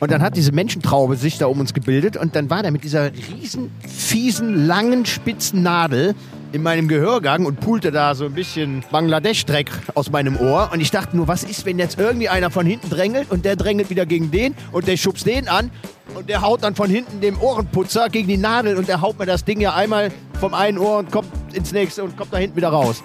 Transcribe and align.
Und 0.00 0.10
dann 0.10 0.22
hat 0.22 0.36
diese 0.36 0.52
Menschentraube 0.52 1.16
sich 1.16 1.36
da 1.36 1.46
um 1.46 1.60
uns 1.60 1.74
gebildet 1.74 2.16
und 2.16 2.34
dann 2.34 2.48
war 2.48 2.62
der 2.62 2.70
mit 2.72 2.84
dieser 2.84 3.10
riesen, 3.12 3.70
fiesen, 3.86 4.66
langen, 4.66 5.04
spitzen 5.04 5.62
Nadel 5.62 6.14
in 6.52 6.62
meinem 6.62 6.88
Gehörgang 6.88 7.44
und 7.44 7.60
pulte 7.60 7.92
da 7.92 8.14
so 8.14 8.24
ein 8.24 8.32
bisschen 8.32 8.82
Bangladesch-Dreck 8.90 9.70
aus 9.94 10.10
meinem 10.10 10.36
Ohr. 10.36 10.70
Und 10.72 10.80
ich 10.80 10.90
dachte 10.90 11.16
nur, 11.16 11.28
was 11.28 11.44
ist, 11.44 11.66
wenn 11.66 11.78
jetzt 11.78 11.98
irgendwie 11.98 12.30
einer 12.30 12.50
von 12.50 12.64
hinten 12.66 12.88
drängelt 12.88 13.30
und 13.30 13.44
der 13.44 13.56
drängelt 13.56 13.90
wieder 13.90 14.06
gegen 14.06 14.30
den 14.30 14.54
und 14.72 14.88
der 14.88 14.96
schubst 14.96 15.26
den 15.26 15.48
an 15.48 15.70
und 16.14 16.30
der 16.30 16.40
haut 16.40 16.62
dann 16.64 16.74
von 16.74 16.88
hinten 16.88 17.20
dem 17.20 17.38
Ohrenputzer 17.38 18.08
gegen 18.08 18.26
die 18.26 18.38
Nadel 18.38 18.78
und 18.78 18.88
der 18.88 19.02
haut 19.02 19.18
mir 19.18 19.26
das 19.26 19.44
Ding 19.44 19.60
ja 19.60 19.74
einmal 19.74 20.10
vom 20.40 20.54
einen 20.54 20.78
Ohr 20.78 20.98
und 20.98 21.12
kommt 21.12 21.28
ins 21.52 21.72
nächste 21.72 22.02
und 22.02 22.16
kommt 22.16 22.32
da 22.32 22.38
hinten 22.38 22.56
wieder 22.56 22.70
raus. 22.70 23.02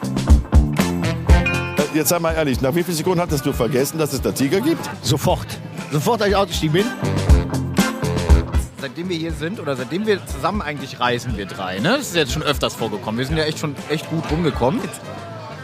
Jetzt 1.94 2.10
sag 2.10 2.22
mal 2.22 2.34
ehrlich, 2.34 2.62
nach 2.62 2.74
wie 2.74 2.84
vielen 2.84 2.98
Sekunden 2.98 3.22
hattest 3.22 3.46
du 3.46 3.54
vergessen, 3.54 3.98
dass 3.98 4.12
es 4.14 4.22
da 4.22 4.32
Tiger 4.32 4.60
gibt? 4.60 4.90
Sofort. 5.02 5.48
Sofort, 5.92 6.22
als 6.22 6.30
ich 6.30 6.36
ausgestiegen 6.36 6.74
bin. 6.74 6.86
Seitdem 8.80 9.10
wir 9.10 9.18
hier 9.18 9.32
sind 9.32 9.60
oder 9.60 9.76
seitdem 9.76 10.06
wir 10.06 10.26
zusammen 10.26 10.62
eigentlich 10.62 11.00
reisen, 11.00 11.38
wir 11.38 11.46
drei, 11.46 11.80
ne? 11.80 11.98
Das 11.98 12.08
ist 12.08 12.16
jetzt 12.16 12.34
schon 12.34 12.44
öfters 12.44 12.76
vorgekommen. 12.76 13.18
Wir 13.18 13.26
sind 13.26 13.38
ja 13.38 13.46
echt 13.46 13.60
schon 13.60 13.76
echt 13.90 14.10
gut 14.10 14.24
rumgekommen. 14.30 14.82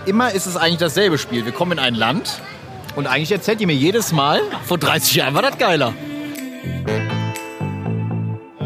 Immer 0.05 0.31
ist 0.31 0.47
es 0.47 0.57
eigentlich 0.57 0.79
dasselbe 0.79 1.17
Spiel. 1.17 1.45
Wir 1.45 1.51
kommen 1.51 1.73
in 1.73 1.79
ein 1.79 1.93
Land 1.93 2.41
und 2.95 3.07
eigentlich 3.07 3.31
erzählt 3.31 3.61
ihr 3.61 3.67
mir 3.67 3.75
jedes 3.75 4.11
Mal, 4.11 4.41
vor 4.65 4.77
30 4.77 5.15
Jahren 5.15 5.35
war 5.35 5.43
das 5.43 5.57
geiler. 5.57 5.93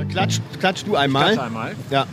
Klatsch, 0.10 0.40
klatsch 0.60 0.84
du 0.86 0.96
einmal. 0.96 1.38
einmal. 1.38 1.76
Ja. 1.90 2.06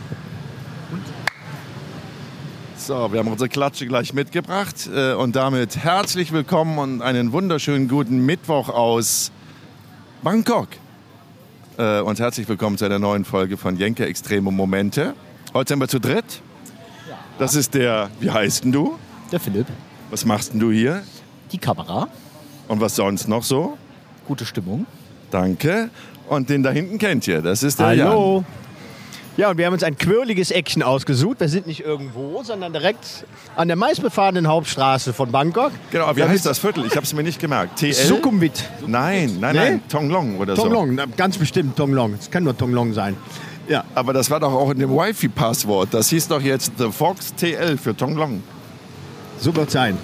So, 2.85 3.13
wir 3.13 3.19
haben 3.19 3.29
unsere 3.29 3.47
Klatsche 3.47 3.87
gleich 3.87 4.13
mitgebracht 4.13 4.89
äh, 4.93 5.13
und 5.13 5.37
damit 5.37 5.77
herzlich 5.77 6.33
willkommen 6.33 6.77
und 6.79 7.01
einen 7.01 7.31
wunderschönen 7.31 7.87
guten 7.87 8.25
Mittwoch 8.25 8.67
aus 8.67 9.31
Bangkok. 10.21 10.67
Äh, 11.77 12.01
und 12.01 12.19
herzlich 12.19 12.49
willkommen 12.49 12.77
zu 12.77 12.83
einer 12.83 12.99
neuen 12.99 13.23
Folge 13.23 13.55
von 13.55 13.77
Jenke 13.77 14.05
Extreme 14.05 14.51
Momente. 14.51 15.13
Heute 15.53 15.69
sind 15.71 15.79
wir 15.79 15.87
zu 15.87 16.01
dritt. 16.01 16.41
Das 17.39 17.55
ist 17.55 17.73
der, 17.73 18.09
wie 18.19 18.29
heißt 18.29 18.65
denn 18.65 18.73
du? 18.73 18.99
Der 19.31 19.39
Philipp. 19.39 19.67
Was 20.09 20.25
machst 20.25 20.51
denn 20.51 20.59
du 20.59 20.69
hier? 20.69 21.03
Die 21.53 21.59
Kamera. 21.59 22.09
Und 22.67 22.81
was 22.81 22.97
sonst 22.97 23.29
noch 23.29 23.43
so? 23.43 23.77
Gute 24.27 24.45
Stimmung. 24.45 24.85
Danke. 25.31 25.89
Und 26.27 26.49
den 26.49 26.63
da 26.63 26.71
hinten 26.71 26.97
kennt 26.97 27.29
ihr, 27.29 27.41
das 27.41 27.63
ist 27.63 27.79
der 27.79 27.93
Jan. 27.93 28.45
Ja, 29.35 29.49
und 29.49 29.57
wir 29.57 29.65
haben 29.65 29.73
uns 29.73 29.81
ein 29.83 29.97
quirliges 29.97 30.51
Eckchen 30.51 30.83
ausgesucht. 30.83 31.39
Wir 31.39 31.49
sind 31.49 31.65
nicht 31.65 31.83
irgendwo, 31.83 32.43
sondern 32.43 32.71
direkt 32.71 33.25
an 33.55 33.67
der 33.67 33.77
meistbefahrenen 33.77 34.47
Hauptstraße 34.47 35.11
von 35.11 35.31
Bangkok. 35.31 35.71
Genau, 35.91 36.05
aber 36.05 36.17
wie 36.17 36.23
heißt 36.23 36.45
das 36.45 36.59
Viertel? 36.59 36.85
Ich 36.85 36.95
habe 36.95 37.03
es 37.05 37.13
mir 37.13 37.23
nicht 37.23 37.39
gemerkt. 37.39 37.79
TL? 37.79 37.93
Sukhumvit. 37.93 38.63
Nein, 38.85 39.37
nein, 39.39 39.55
nein, 39.55 39.81
Tonglong 39.89 40.37
oder 40.37 40.55
so. 40.55 40.63
Tonglong, 40.63 40.99
ganz 41.17 41.37
bestimmt 41.37 41.75
Tonglong. 41.75 42.13
Es 42.13 42.29
kann 42.29 42.43
nur 42.43 42.55
Tonglong 42.55 42.93
sein. 42.93 43.17
Ja, 43.67 43.83
Aber 43.95 44.13
das 44.13 44.29
war 44.29 44.39
doch 44.39 44.53
auch 44.53 44.69
in 44.71 44.79
dem 44.79 44.91
Wi-Fi-Passwort. 44.91 45.93
Das 45.93 46.09
hieß 46.09 46.27
doch 46.27 46.41
jetzt 46.41 46.73
The 46.77 46.91
Fox 46.91 47.33
TL 47.33 47.77
für 47.77 47.95
Tonglong. 47.95 48.43
So 49.43 49.55
wird 49.55 49.69
sein. 49.71 49.97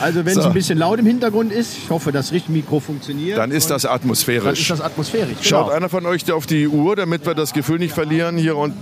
Also 0.00 0.24
wenn 0.24 0.34
So. 0.34 0.40
es 0.40 0.46
ein 0.46 0.54
bisschen 0.54 0.78
laut 0.78 0.98
im 0.98 1.04
Hintergrund 1.04 1.52
ist, 1.52 1.76
ich 1.76 1.90
hoffe, 1.90 2.10
das 2.10 2.32
Richtmikro 2.32 2.80
funktioniert. 2.80 3.36
Dann 3.36 3.50
ist 3.50 3.70
das 3.70 3.82
dann 3.82 3.92
atmosphärisch. 3.92 4.60
ist 4.60 4.70
das 4.70 4.80
atmosphärisch. 4.80 5.36
Schaut 5.42 5.66
genau. 5.66 5.76
einer 5.76 5.88
von 5.90 6.06
euch 6.06 6.30
auf 6.32 6.46
die 6.46 6.66
Uhr, 6.66 6.96
damit 6.96 7.26
wir 7.26 7.34
das 7.34 7.52
Gefühl 7.52 7.78
nicht 7.78 7.92
verlieren, 7.92 8.38
hier 8.38 8.56
und 8.56 8.72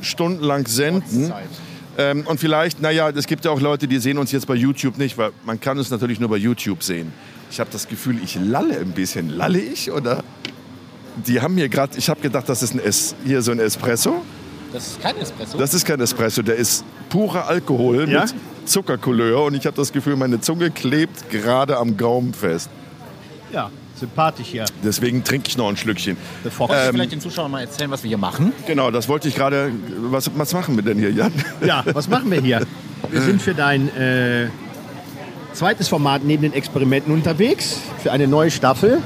stundenlang 0.00 0.66
senden. 0.66 1.32
Ähm, 1.98 2.26
und 2.26 2.40
vielleicht, 2.40 2.80
naja, 2.80 3.10
es 3.10 3.26
gibt 3.26 3.44
ja 3.44 3.50
auch 3.50 3.60
Leute, 3.60 3.86
die 3.86 3.98
sehen 3.98 4.16
uns 4.16 4.32
jetzt 4.32 4.46
bei 4.46 4.54
YouTube 4.54 4.96
nicht, 4.96 5.18
weil 5.18 5.32
man 5.44 5.60
kann 5.60 5.76
uns 5.76 5.90
natürlich 5.90 6.18
nur 6.18 6.30
bei 6.30 6.36
YouTube 6.36 6.82
sehen. 6.82 7.12
Ich 7.50 7.60
habe 7.60 7.68
das 7.70 7.86
Gefühl, 7.86 8.16
ich 8.24 8.36
lalle 8.36 8.78
ein 8.78 8.92
bisschen. 8.92 9.28
Lalle 9.28 9.60
ich 9.60 9.90
oder? 9.90 10.24
Die 11.26 11.42
haben 11.42 11.54
mir 11.56 11.68
gerade, 11.68 11.98
ich 11.98 12.08
habe 12.08 12.20
gedacht, 12.22 12.48
das 12.48 12.62
ist 12.62 12.72
ein 12.74 12.80
es, 12.82 13.14
hier 13.26 13.42
so 13.42 13.52
ein 13.52 13.58
Espresso. 13.58 14.22
Das 14.72 14.86
ist 14.86 15.02
kein 15.02 15.16
Espresso. 15.18 15.58
Das 15.58 15.74
ist 15.74 15.84
kein 15.84 16.00
Espresso, 16.00 16.42
der 16.42 16.56
ist 16.56 16.84
purer 17.08 17.48
Alkohol 17.48 18.08
Ja? 18.08 18.22
mit 18.22 18.34
Zuckercouleur 18.66 19.44
und 19.44 19.54
ich 19.54 19.66
habe 19.66 19.76
das 19.76 19.92
Gefühl, 19.92 20.16
meine 20.16 20.40
Zunge 20.40 20.70
klebt 20.70 21.30
gerade 21.30 21.76
am 21.76 21.96
Gaumen 21.96 22.32
fest. 22.34 22.70
Ja, 23.52 23.70
sympathisch 23.96 24.46
hier. 24.48 24.64
Deswegen 24.84 25.24
trinke 25.24 25.48
ich 25.48 25.56
noch 25.56 25.68
ein 25.68 25.76
Schlückchen. 25.76 26.16
Fox. 26.44 26.58
Wolltest 26.70 26.88
du 26.88 26.92
vielleicht 26.92 27.12
den 27.12 27.20
Zuschauern 27.20 27.50
mal 27.50 27.62
erzählen, 27.62 27.90
was 27.90 28.02
wir 28.04 28.08
hier 28.08 28.18
machen? 28.18 28.52
Genau, 28.66 28.90
das 28.90 29.08
wollte 29.08 29.26
ich 29.28 29.34
gerade. 29.34 29.72
Was, 30.10 30.30
was 30.36 30.52
machen 30.52 30.76
wir 30.76 30.84
denn 30.84 30.98
hier, 30.98 31.10
Jan? 31.10 31.32
Ja, 31.64 31.82
was 31.92 32.08
machen 32.08 32.30
wir 32.30 32.40
hier? 32.40 32.64
Wir 33.10 33.22
sind 33.22 33.42
für 33.42 33.54
dein 33.54 33.88
äh, 33.96 34.48
zweites 35.52 35.88
Format 35.88 36.22
neben 36.22 36.42
den 36.42 36.52
Experimenten 36.52 37.12
unterwegs. 37.12 37.80
Für 38.02 38.12
eine 38.12 38.28
neue 38.28 38.50
Staffel. 38.50 38.98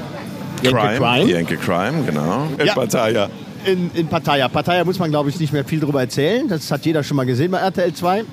Crime. 0.63 1.25
Jenke 1.25 1.57
Crime, 1.57 2.03
genau. 2.05 2.47
Ja. 2.63 3.27
In, 3.65 3.89
in 3.93 4.07
Pattaya. 4.07 4.47
Pattaya 4.47 4.83
muss 4.83 4.99
man, 4.99 5.09
glaube 5.09 5.29
ich, 5.29 5.39
nicht 5.39 5.51
mehr 5.53 5.65
viel 5.65 5.79
drüber 5.79 6.01
erzählen. 6.01 6.47
Das 6.47 6.69
hat 6.71 6.85
jeder 6.85 7.03
schon 7.03 7.17
mal 7.17 7.25
gesehen 7.25 7.51
bei 7.51 7.57
RTL 7.59 7.93
2. 7.93 8.23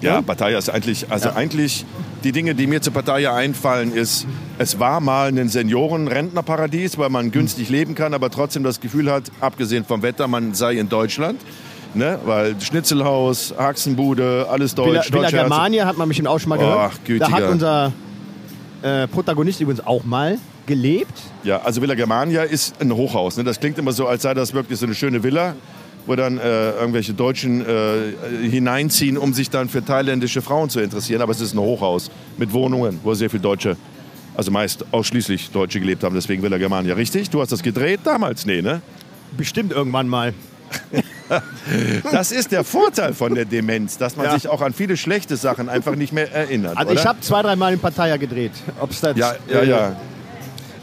Ja, 0.00 0.22
Pattaya 0.22 0.58
ist 0.58 0.68
eigentlich, 0.70 1.10
also 1.10 1.30
Ja. 1.30 1.34
eigentlich, 1.34 1.84
die 2.22 2.30
Dinge, 2.30 2.54
die 2.54 2.68
mir 2.68 2.80
zu 2.80 2.92
Pattaya 2.92 3.34
einfallen, 3.34 3.92
ist, 3.92 4.26
es 4.58 4.78
war 4.78 5.00
mal 5.00 5.28
ein 5.28 5.48
Senioren-Rentnerparadies, 5.48 6.98
weil 6.98 7.10
man 7.10 7.32
günstig 7.32 7.68
leben 7.68 7.96
kann, 7.96 8.14
aber 8.14 8.30
trotzdem 8.30 8.62
das 8.62 8.80
Gefühl 8.80 9.10
hat, 9.10 9.24
abgesehen 9.40 9.84
vom 9.84 10.02
Wetter, 10.02 10.28
man 10.28 10.54
sei 10.54 10.74
in 10.74 10.88
Deutschland. 10.88 11.40
Ne? 11.94 12.18
Weil 12.24 12.54
Schnitzelhaus, 12.60 13.54
Haxenbude, 13.58 14.46
alles 14.48 14.74
deutsch. 14.74 15.10
Villa, 15.12 15.28
Villa 15.28 15.42
Germania 15.42 15.86
hat 15.86 15.96
man 15.96 16.06
bestimmt 16.06 16.28
auch 16.28 16.38
schon 16.38 16.50
mal 16.50 16.58
gehört. 16.58 16.92
Ach, 16.92 16.98
da 17.18 17.30
hat 17.30 17.42
unser 17.44 17.92
äh, 18.82 19.06
Protagonist 19.08 19.60
übrigens 19.60 19.86
auch 19.86 20.04
mal 20.04 20.38
gelebt. 20.66 21.12
Ja, 21.44 21.62
also 21.62 21.82
Villa 21.82 21.94
Germania 21.94 22.42
ist 22.42 22.80
ein 22.80 22.92
Hochhaus. 22.92 23.36
Ne? 23.36 23.44
Das 23.44 23.58
klingt 23.58 23.78
immer 23.78 23.92
so, 23.92 24.06
als 24.06 24.22
sei 24.22 24.34
das 24.34 24.52
wirklich 24.54 24.78
so 24.78 24.86
eine 24.86 24.94
schöne 24.94 25.22
Villa, 25.22 25.54
wo 26.06 26.14
dann 26.14 26.38
äh, 26.38 26.70
irgendwelche 26.72 27.12
Deutschen 27.14 27.64
äh, 27.64 28.48
hineinziehen, 28.48 29.18
um 29.18 29.32
sich 29.34 29.50
dann 29.50 29.68
für 29.68 29.84
thailändische 29.84 30.42
Frauen 30.42 30.70
zu 30.70 30.80
interessieren. 30.80 31.22
Aber 31.22 31.32
es 31.32 31.40
ist 31.40 31.54
ein 31.54 31.60
Hochhaus 31.60 32.10
mit 32.36 32.52
Wohnungen, 32.52 33.00
wo 33.02 33.14
sehr 33.14 33.30
viele 33.30 33.42
Deutsche, 33.42 33.76
also 34.36 34.50
meist 34.50 34.84
ausschließlich 34.92 35.50
Deutsche 35.50 35.80
gelebt 35.80 36.04
haben. 36.04 36.14
Deswegen 36.14 36.42
Villa 36.42 36.58
Germania. 36.58 36.94
Richtig? 36.94 37.30
Du 37.30 37.40
hast 37.40 37.50
das 37.50 37.62
gedreht? 37.62 38.00
Damals? 38.04 38.46
Nee, 38.46 38.62
ne? 38.62 38.80
Bestimmt 39.36 39.72
irgendwann 39.72 40.08
mal. 40.08 40.32
Das 42.10 42.32
ist 42.32 42.52
der 42.52 42.64
Vorteil 42.64 43.12
von 43.12 43.34
der 43.34 43.44
Demenz, 43.44 43.98
dass 43.98 44.16
man 44.16 44.26
Ja. 44.26 44.32
sich 44.32 44.48
auch 44.48 44.62
an 44.62 44.72
viele 44.72 44.96
schlechte 44.96 45.36
Sachen 45.36 45.68
einfach 45.68 45.94
nicht 45.94 46.12
mehr 46.12 46.32
erinnert. 46.32 46.76
Also 46.78 46.92
oder? 46.92 47.00
ich 47.00 47.06
habe 47.06 47.20
zwei, 47.20 47.42
drei 47.42 47.54
Mal 47.56 47.74
in 47.74 47.78
Pattaya 47.80 48.16
gedreht. 48.16 48.52
Ob's 48.80 49.00
das, 49.02 49.16
Ja, 49.16 49.34
ja, 49.48 49.60
äh, 49.60 49.68
ja. 49.68 49.96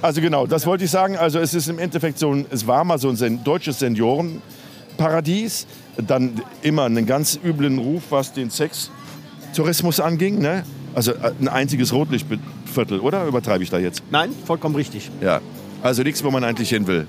Also 0.02 0.22
genau, 0.22 0.46
das 0.46 0.68
wollte 0.68 0.84
ich 0.84 0.92
sagen. 0.92 1.18
Also 1.18 1.40
es 1.40 1.54
ist 1.56 1.68
im 1.68 1.80
Endeffekt 1.80 2.20
so 2.20 2.32
ein, 2.32 2.46
es 2.52 2.68
war 2.68 2.84
mal 2.84 3.00
so 3.00 3.10
ein 3.10 3.16
sen 3.16 3.44
deutsches 3.44 3.80
Seniorenparadies. 3.80 5.66
Dann 5.98 6.42
immer 6.62 6.84
einen 6.84 7.06
ganz 7.08 7.40
üblen 7.44 7.80
Ruf, 7.80 8.04
was 8.10 8.32
den 8.34 8.50
Sextourismus 8.52 10.00
anging. 10.00 10.40
Ne? 10.40 10.64
Also 10.94 11.14
äh, 11.14 11.32
ein 11.42 11.48
einziges 11.48 11.92
Rotlichtviertel, 11.94 13.00
oder? 13.00 13.26
Übertreibe 13.26 13.64
ich 13.64 13.70
da 13.72 13.80
jetzt? 13.80 14.04
Nein, 14.12 14.30
vollkommen 14.46 14.76
richtig. 14.76 15.10
Ja. 15.22 15.42
Also 15.82 16.04
nichts, 16.04 16.24
wo 16.24 16.30
man 16.32 16.44
eigentlich 16.44 16.70
hin 16.70 16.86
will. 16.86 17.08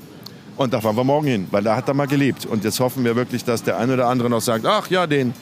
Und 0.57 0.73
da 0.73 0.81
fahren 0.81 0.97
wir 0.97 1.05
morgen 1.05 1.27
hin, 1.27 1.47
weil 1.51 1.63
da 1.63 1.77
hat 1.77 1.89
er 1.89 1.95
mal 1.95 2.07
gelebt. 2.07 2.47
Und 2.47 2.65
jetzt 2.65 2.81
hoffen 2.81 3.05
wir 3.05 3.15
wirklich, 3.15 3.45
dass 3.45 3.63
der 3.63 3.79
eine 3.79 3.95
oder 3.95 4.07
andere 4.07 4.31
noch 4.31 4.41
sagt, 4.41 4.65
ach 4.65 4.89
ja, 4.89 5.07
den, 5.07 5.35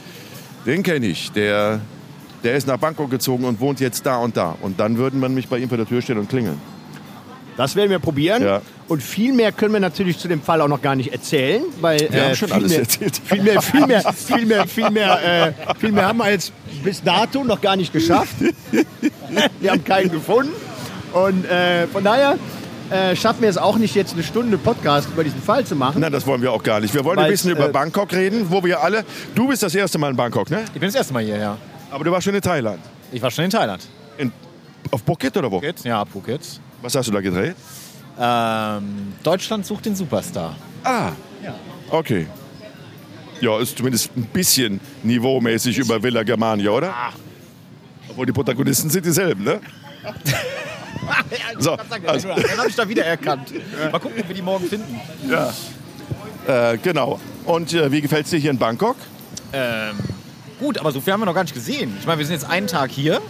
den 0.67 0.83
kenne 0.83 1.07
ich. 1.07 1.31
Der, 1.33 1.81
der 2.43 2.57
ist 2.57 2.67
nach 2.67 2.79
Bangkok 2.79 3.11
gezogen 3.11 3.45
und 3.45 3.61
wohnt 3.61 3.81
jetzt 3.81 4.05
da 4.07 4.17
und 4.17 4.37
da. 4.37 4.57
Und 4.61 4.81
dann 4.81 4.99
würden 4.99 5.21
wir 5.21 5.29
nämlich 5.29 5.49
bei 5.49 5.59
ihm 5.59 5.69
vor 5.69 5.79
der 5.79 5.87
Tür 5.87 6.03
stehen 6.03 6.19
und 6.19 6.29
klingeln. 6.29 6.61
Das 7.57 7.77
werden 7.77 7.91
wir 7.91 8.01
probieren. 8.01 8.43
Ja. 8.43 8.63
Und 8.89 9.03
viel 9.03 9.33
mehr 9.33 9.53
können 9.53 9.73
wir 9.73 9.81
natürlich 9.81 10.19
zu 10.19 10.27
dem 10.27 10.43
Fall 10.43 10.61
auch 10.61 10.69
noch 10.69 10.83
gar 10.83 10.97
nicht 10.97 11.13
erzählen, 11.13 11.63
weil 11.81 12.03
äh, 12.03 12.13
Wir 12.13 12.25
haben 12.25 12.35
schon 12.35 12.49
viel 12.49 12.57
alles 12.57 12.71
mehr, 12.73 12.81
erzählt. 12.81 13.21
Viel 13.25 13.43
mehr, 13.43 13.63
viel 13.63 13.87
mehr, 13.87 14.13
viel 14.13 14.47
mehr, 14.47 14.67
viel 14.67 14.91
mehr, 14.91 15.47
äh, 15.47 15.53
viel 15.79 15.93
mehr 15.93 16.09
haben 16.09 16.19
wir 16.19 16.31
jetzt 16.31 16.53
bis 16.83 17.03
dato 17.03 17.45
noch 17.45 17.61
gar 17.61 17.77
nicht 17.77 17.93
geschafft. 17.93 18.35
wir 19.61 19.71
haben 19.71 19.85
keinen 19.85 20.11
gefunden. 20.11 20.53
Und 21.13 21.45
äh, 21.45 21.87
von 21.87 22.03
daher 22.03 22.37
äh, 22.91 23.17
schaffen 23.17 23.43
wir 23.43 23.49
es 23.49 23.57
auch 23.57 23.77
nicht, 23.77 23.95
jetzt 23.95 24.13
eine 24.15 24.23
Stunde 24.23 24.59
Podcast 24.59 25.09
über 25.13 25.25
diesen 25.25 25.41
Fall 25.43 25.65
zu 25.65 25.75
machen. 25.77 26.01
Nein, 26.01 26.13
das 26.13 26.27
wollen 26.27 26.43
wir 26.43 26.53
auch 26.53 26.63
gar 26.63 26.81
nicht. 26.81 26.93
Wir 26.95 27.05
wollen 27.05 27.19
ein 27.19 27.31
bisschen 27.31 27.51
über 27.51 27.69
äh, 27.69 27.73
Bangkok 27.73 28.13
reden, 28.13 28.47
wo 28.51 28.63
wir 28.63 28.83
alle. 28.83 29.05
Du 29.35 29.49
bist 29.49 29.63
das 29.63 29.75
erste 29.75 29.99
Mal 29.99 30.11
in 30.11 30.17
Bangkok, 30.17 30.51
ne? 30.51 30.65
Ich 30.67 30.73
bin 30.81 30.83
das 30.83 30.95
erste 30.95 31.13
Mal 31.13 31.23
hier, 31.25 31.39
ja. 31.39 31.57
Aber 31.91 32.05
du 32.05 32.11
warst 32.11 32.25
schon 32.25 32.35
in 32.35 32.43
Thailand. 32.43 32.81
Ich 33.13 33.23
war 33.23 33.31
schon 33.31 33.45
in 33.45 33.51
Thailand. 33.51 33.87
In, 34.19 34.33
auf 34.91 35.03
Phuket 35.07 35.37
oder 35.37 35.51
wo? 35.51 35.57
Phuket? 35.61 35.85
Ja, 35.85 36.05
Phuket. 36.05 36.41
Was 36.83 36.95
hast 36.95 37.07
du 37.09 37.13
da 37.13 37.21
gedreht? 37.21 37.55
Ähm, 38.21 39.13
Deutschland 39.23 39.65
sucht 39.67 39.87
den 39.87 39.97
Superstar. 39.97 40.55
Ah, 40.83 41.13
Ja. 41.43 41.55
okay. 41.91 42.27
Ja, 43.41 43.59
ist 43.61 43.77
zumindest 43.77 44.11
ein 44.17 44.25
bisschen 44.33 44.81
niveaumäßig 45.03 45.79
über 45.79 46.03
Villa 46.03 46.23
Germania, 46.23 46.71
oder? 46.71 46.91
Ah. 46.91 47.13
Obwohl 48.09 48.27
die 48.27 48.33
Protagonisten 48.33 48.89
sind 48.91 49.05
dieselben, 49.05 49.43
ne? 49.45 49.61
so, 51.59 51.77
also, 52.07 52.29
Dann 52.29 52.59
habe 52.59 52.69
ich 52.69 52.77
da 52.77 52.89
wieder 52.89 53.05
erkannt. 53.05 53.53
Mal 53.91 53.99
gucken, 53.99 54.21
ob 54.21 54.29
wir 54.29 54.35
die 54.35 54.43
morgen 54.43 54.67
finden. 54.69 55.01
ja. 55.29 55.53
Äh, 56.47 56.77
genau. 56.79 57.19
Und 57.47 57.73
äh, 57.73 57.91
wie 57.91 58.03
gefällt 58.03 58.27
es 58.27 58.31
dir 58.31 58.39
hier 58.39 58.51
in 58.51 58.59
Bangkok? 58.59 58.97
Ähm, 59.55 59.97
gut, 60.61 60.77
aber 60.79 60.93
so 60.93 61.01
viel 61.01 61.13
haben 61.15 61.21
wir 61.21 61.27
noch 61.27 61.35
gar 61.35 61.45
nicht 61.45 61.55
gesehen. 61.55 61.97
Ich 61.99 62.07
meine, 62.07 62.19
wir 62.19 62.27
sind 62.27 62.35
jetzt 62.35 62.51
einen 62.51 62.67
Tag 62.67 62.91
hier. 62.91 63.23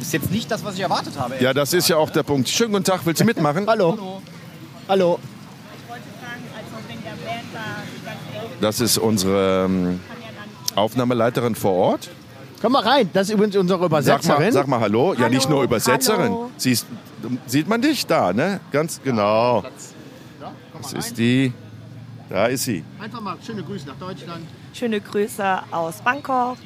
ist 0.00 0.14
jetzt 0.14 0.30
nicht 0.30 0.50
das, 0.50 0.64
was 0.64 0.74
ich 0.74 0.80
erwartet 0.80 1.18
habe. 1.18 1.34
Ja, 1.40 1.52
das 1.52 1.74
ist 1.74 1.88
ja 1.88 1.96
auch 1.98 2.08
der 2.08 2.22
Punkt. 2.22 2.48
Schönen 2.48 2.72
guten 2.72 2.84
Tag, 2.84 3.00
willst 3.04 3.20
du 3.20 3.26
mitmachen? 3.26 3.66
Hallo. 3.68 4.22
Hallo. 4.88 5.18
Also 5.18 5.24
Das 8.60 8.80
ist 8.80 8.96
unsere 8.98 9.66
ähm, 9.66 10.00
Aufnahmeleiterin 10.74 11.54
vor 11.54 11.72
Ort. 11.74 12.08
Komm 12.60 12.72
mal 12.72 12.82
rein. 12.82 13.08
Das 13.12 13.28
ist 13.28 13.34
übrigens 13.34 13.56
unsere 13.56 13.78
Sag 13.78 13.90
mal, 13.90 13.98
Übersetzerin. 14.00 14.52
sag 14.52 14.66
mal 14.66 14.80
Hallo. 14.80 15.12
Ja, 15.14 15.20
Hallo, 15.20 15.30
nicht 15.34 15.48
nur 15.48 15.62
Übersetzerin. 15.62 16.20
hallo. 16.22 16.50
Siehst, 16.56 16.86
sieht 17.46 17.68
man 17.68 17.80
dich 17.80 18.06
da, 18.06 18.32
ne? 18.32 18.60
Ganz 18.72 19.00
genau. 19.02 19.64
Das 20.80 20.92
ist 20.92 21.18
die. 21.18 21.52
Da 22.28 22.46
ist 22.46 22.64
sie. 22.64 22.84
Einfach 23.00 23.20
mal 23.20 23.36
schöne 23.44 23.62
Grüße 23.62 23.86
nach 23.86 23.96
Deutschland. 23.96 24.44
schöne 24.74 25.00
Grüße 25.00 25.58
aus 25.70 25.96
Bangkok. 26.02 26.56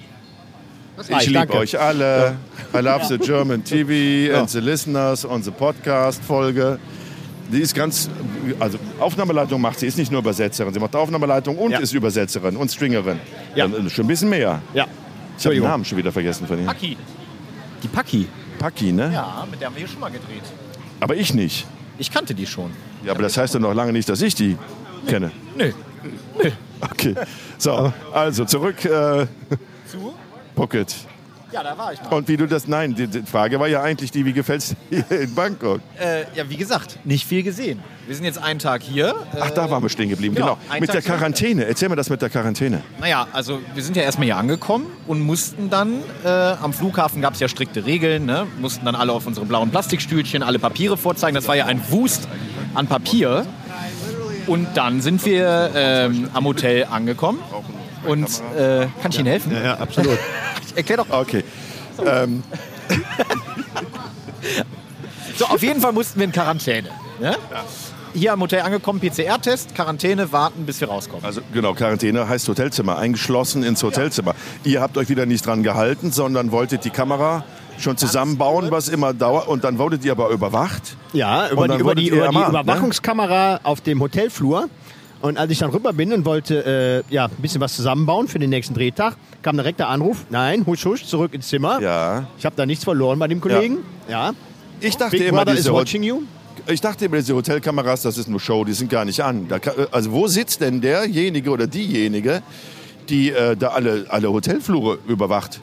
Ich 1.20 1.26
liebe 1.28 1.54
euch 1.54 1.78
alle. 1.80 2.36
I 2.74 2.78
love 2.78 3.04
the 3.06 3.16
German 3.18 3.64
TV 3.64 4.34
and 4.36 4.50
the 4.50 4.60
listeners 4.60 5.24
on 5.24 5.42
the 5.42 5.50
Podcast-Folge. 5.50 6.78
Die 7.50 7.60
ist 7.60 7.74
ganz, 7.74 8.08
also 8.60 8.78
Aufnahmeleitung 8.98 9.60
macht 9.60 9.78
sie, 9.78 9.86
ist 9.86 9.98
nicht 9.98 10.10
nur 10.10 10.20
Übersetzerin. 10.20 10.72
Sie 10.74 10.80
macht 10.80 10.94
Aufnahmeleitung 10.96 11.56
und 11.58 11.70
Ja. 11.72 11.78
ist 11.78 11.92
Übersetzerin 11.92 12.56
und 12.56 12.70
Stringerin. 12.70 13.18
Ja. 13.54 13.66
Äh, 13.66 13.88
schon 13.90 14.04
ein 14.04 14.08
bisschen 14.08 14.30
mehr. 14.30 14.60
Ja. 14.74 14.86
Ich 15.38 15.44
habe 15.46 15.54
den. 15.54 15.64
Namen 15.64 15.84
schon 15.84 15.98
wieder 15.98 16.12
vergessen 16.12 16.46
von 16.46 16.58
ihr. 16.58 16.66
Paki. 16.66 16.96
Die 17.82 17.88
Paki. 17.88 18.28
Paki, 18.58 18.92
ne? 18.92 19.10
Ja, 19.12 19.46
mit 19.50 19.60
der 19.60 19.68
haben 19.68 19.74
wir 19.74 19.80
hier 19.80 19.88
schon 19.88 20.00
mal 20.00 20.10
gedreht. 20.10 20.42
Aber 21.00 21.16
ich 21.16 21.34
nicht. 21.34 21.66
Ich 21.98 22.10
kannte 22.12 22.34
die 22.34 22.46
schon. 22.46 22.70
Ja, 23.04 23.12
aber 23.12 23.22
das 23.22 23.36
heißt 23.36 23.54
doch 23.54 23.60
noch 23.60 23.74
lange 23.74 23.92
nicht, 23.92 24.08
dass 24.08 24.22
ich 24.22 24.34
die 24.34 24.56
kenne. 25.06 25.30
Nö. 25.56 25.72
Okay. 26.80 27.14
So, 27.58 27.92
also 28.12 28.44
zurück. 28.44 28.84
Äh, 28.84 29.26
Zu? 29.86 30.14
Pocket. 30.56 30.92
Ja, 31.52 31.62
da 31.62 31.76
war 31.76 31.92
ich 31.92 32.00
mal. 32.02 32.08
Und 32.12 32.28
wie 32.28 32.36
du 32.36 32.46
das. 32.46 32.66
Nein, 32.66 32.94
die, 32.94 33.06
die 33.06 33.22
Frage 33.22 33.60
war 33.60 33.68
ja 33.68 33.82
eigentlich 33.82 34.10
die, 34.10 34.24
wie 34.24 34.32
gefällt 34.32 34.62
es 34.62 34.76
dir 34.90 35.20
in 35.20 35.34
Bangkok? 35.34 35.80
Äh, 36.00 36.22
ja, 36.34 36.48
wie 36.48 36.56
gesagt, 36.56 36.98
nicht 37.04 37.26
viel 37.26 37.42
gesehen. 37.42 37.80
Wir 38.06 38.16
sind 38.16 38.24
jetzt 38.24 38.42
einen 38.42 38.58
Tag 38.58 38.82
hier. 38.82 39.08
Äh, 39.34 39.38
Ach, 39.40 39.50
da 39.50 39.70
waren 39.70 39.82
wir 39.82 39.90
stehen 39.90 40.08
geblieben, 40.08 40.34
genau, 40.34 40.56
genau. 40.56 40.80
Mit 40.80 40.90
Tag 40.90 41.02
der 41.02 41.02
Quarantäne. 41.02 41.66
Erzähl 41.66 41.88
mir 41.88 41.96
das 41.96 42.08
mit 42.08 42.22
der 42.22 42.30
Quarantäne. 42.30 42.82
Naja, 43.00 43.26
also 43.32 43.60
wir 43.74 43.82
sind 43.82 43.96
ja 43.96 44.02
erstmal 44.02 44.24
hier 44.24 44.36
angekommen 44.36 44.86
und 45.06 45.20
mussten 45.20 45.68
dann, 45.68 46.02
äh, 46.24 46.28
am 46.28 46.72
Flughafen 46.72 47.20
gab 47.20 47.34
es 47.34 47.40
ja 47.40 47.48
strikte 47.48 47.84
Regeln, 47.84 48.24
ne? 48.24 48.46
mussten 48.58 48.86
dann 48.86 48.94
alle 48.94 49.12
auf 49.12 49.26
unsere 49.26 49.44
blauen 49.44 49.70
Plastikstühlchen 49.70 50.42
alle 50.42 50.58
Papiere 50.58 50.96
vorzeigen. 50.96 51.34
Das 51.34 51.48
war 51.48 51.56
ja 51.56 51.66
ein 51.66 51.82
Wust 51.90 52.28
an 52.74 52.86
Papier. 52.86 53.46
Und 54.46 54.68
dann 54.74 55.00
sind 55.00 55.24
wir 55.24 55.70
ähm, 55.74 56.28
am 56.32 56.44
Hotel 56.46 56.86
angekommen. 56.90 57.38
Und 58.04 58.42
äh, 58.56 58.86
kann 59.00 59.10
ich 59.10 59.18
Ihnen 59.18 59.28
helfen? 59.28 59.52
Ja, 59.52 59.74
absolut. 59.78 60.18
Erklär 60.76 60.98
doch. 60.98 61.10
Okay. 61.10 61.44
Ähm, 62.04 62.42
So, 65.36 65.46
auf 65.46 65.62
jeden 65.62 65.80
Fall 65.80 65.92
mussten 65.92 66.18
wir 66.18 66.24
in 66.24 66.32
Quarantäne. 66.32 66.88
Ne? 67.20 67.36
Hier 68.14 68.32
am 68.34 68.40
Hotel 68.40 68.60
angekommen, 68.60 69.00
PCR-Test, 69.00 69.74
Quarantäne, 69.74 70.30
warten, 70.32 70.66
bis 70.66 70.80
wir 70.80 70.88
rauskommen. 70.88 71.24
also 71.24 71.40
genau, 71.52 71.72
Quarantäne 71.72 72.28
heißt 72.28 72.46
Hotelzimmer, 72.48 72.98
eingeschlossen 72.98 73.62
ins 73.62 73.82
Hotelzimmer. 73.82 74.34
Ihr 74.64 74.82
habt 74.82 74.98
euch 74.98 75.08
wieder 75.08 75.24
nicht 75.24 75.46
dran 75.46 75.62
gehalten, 75.62 76.12
sondern 76.12 76.52
wolltet 76.52 76.84
die 76.84 76.90
Kamera 76.90 77.44
schon 77.78 77.96
zusammenbauen, 77.96 78.70
was 78.70 78.88
immer 78.88 79.14
dauert. 79.14 79.48
Und 79.48 79.64
dann 79.64 79.78
wurdet 79.78 80.04
ihr 80.04 80.12
aber 80.12 80.28
überwacht. 80.28 80.96
Ja, 81.14 81.48
über 81.48 81.66
die, 81.68 81.78
über 81.78 81.94
die, 81.94 82.08
über 82.08 82.28
die 82.28 82.36
ne? 82.36 82.48
Überwachungskamera 82.48 83.60
auf 83.62 83.80
dem 83.80 84.00
Hotelflur. 84.00 84.68
Und 85.22 85.38
als 85.38 85.52
ich 85.52 85.58
dann 85.58 85.70
rüber 85.70 85.92
bin 85.92 86.12
und 86.12 86.24
wollte 86.24 87.04
äh, 87.08 87.14
ja, 87.14 87.26
ein 87.26 87.30
bisschen 87.38 87.60
was 87.60 87.74
zusammenbauen 87.76 88.26
für 88.26 88.40
den 88.40 88.50
nächsten 88.50 88.74
Drehtag, 88.74 89.16
kam 89.40 89.56
direkt 89.56 89.78
der 89.78 89.88
Anruf, 89.88 90.26
nein, 90.30 90.66
husch, 90.66 90.84
husch, 90.84 91.06
zurück 91.06 91.32
ins 91.32 91.48
Zimmer. 91.48 91.80
Ja. 91.80 92.26
Ich 92.38 92.44
habe 92.44 92.56
da 92.56 92.66
nichts 92.66 92.82
verloren 92.82 93.20
bei 93.20 93.28
dem 93.28 93.40
Kollegen. 93.40 93.78
Ja. 94.08 94.32
Ich 94.80 94.96
dachte 94.96 95.16
Big 95.16 95.28
immer, 95.28 95.44
Brother 95.44 95.56
is 95.56 95.70
watching 95.70 96.02
you. 96.02 96.22
ich 96.66 96.80
dachte 96.80 97.04
immer, 97.04 97.18
diese 97.18 97.36
Hotelkameras, 97.36 98.02
das 98.02 98.18
ist 98.18 98.28
nur 98.28 98.40
Show, 98.40 98.64
die 98.64 98.72
sind 98.72 98.90
gar 98.90 99.04
nicht 99.04 99.22
an. 99.22 99.46
Kann, 99.46 99.74
also 99.92 100.10
wo 100.10 100.26
sitzt 100.26 100.60
denn 100.60 100.80
derjenige 100.80 101.50
oder 101.50 101.68
diejenige, 101.68 102.42
die 103.08 103.30
äh, 103.30 103.56
da 103.56 103.68
alle, 103.68 104.06
alle 104.08 104.32
Hotelflure 104.32 104.98
überwacht? 105.06 105.60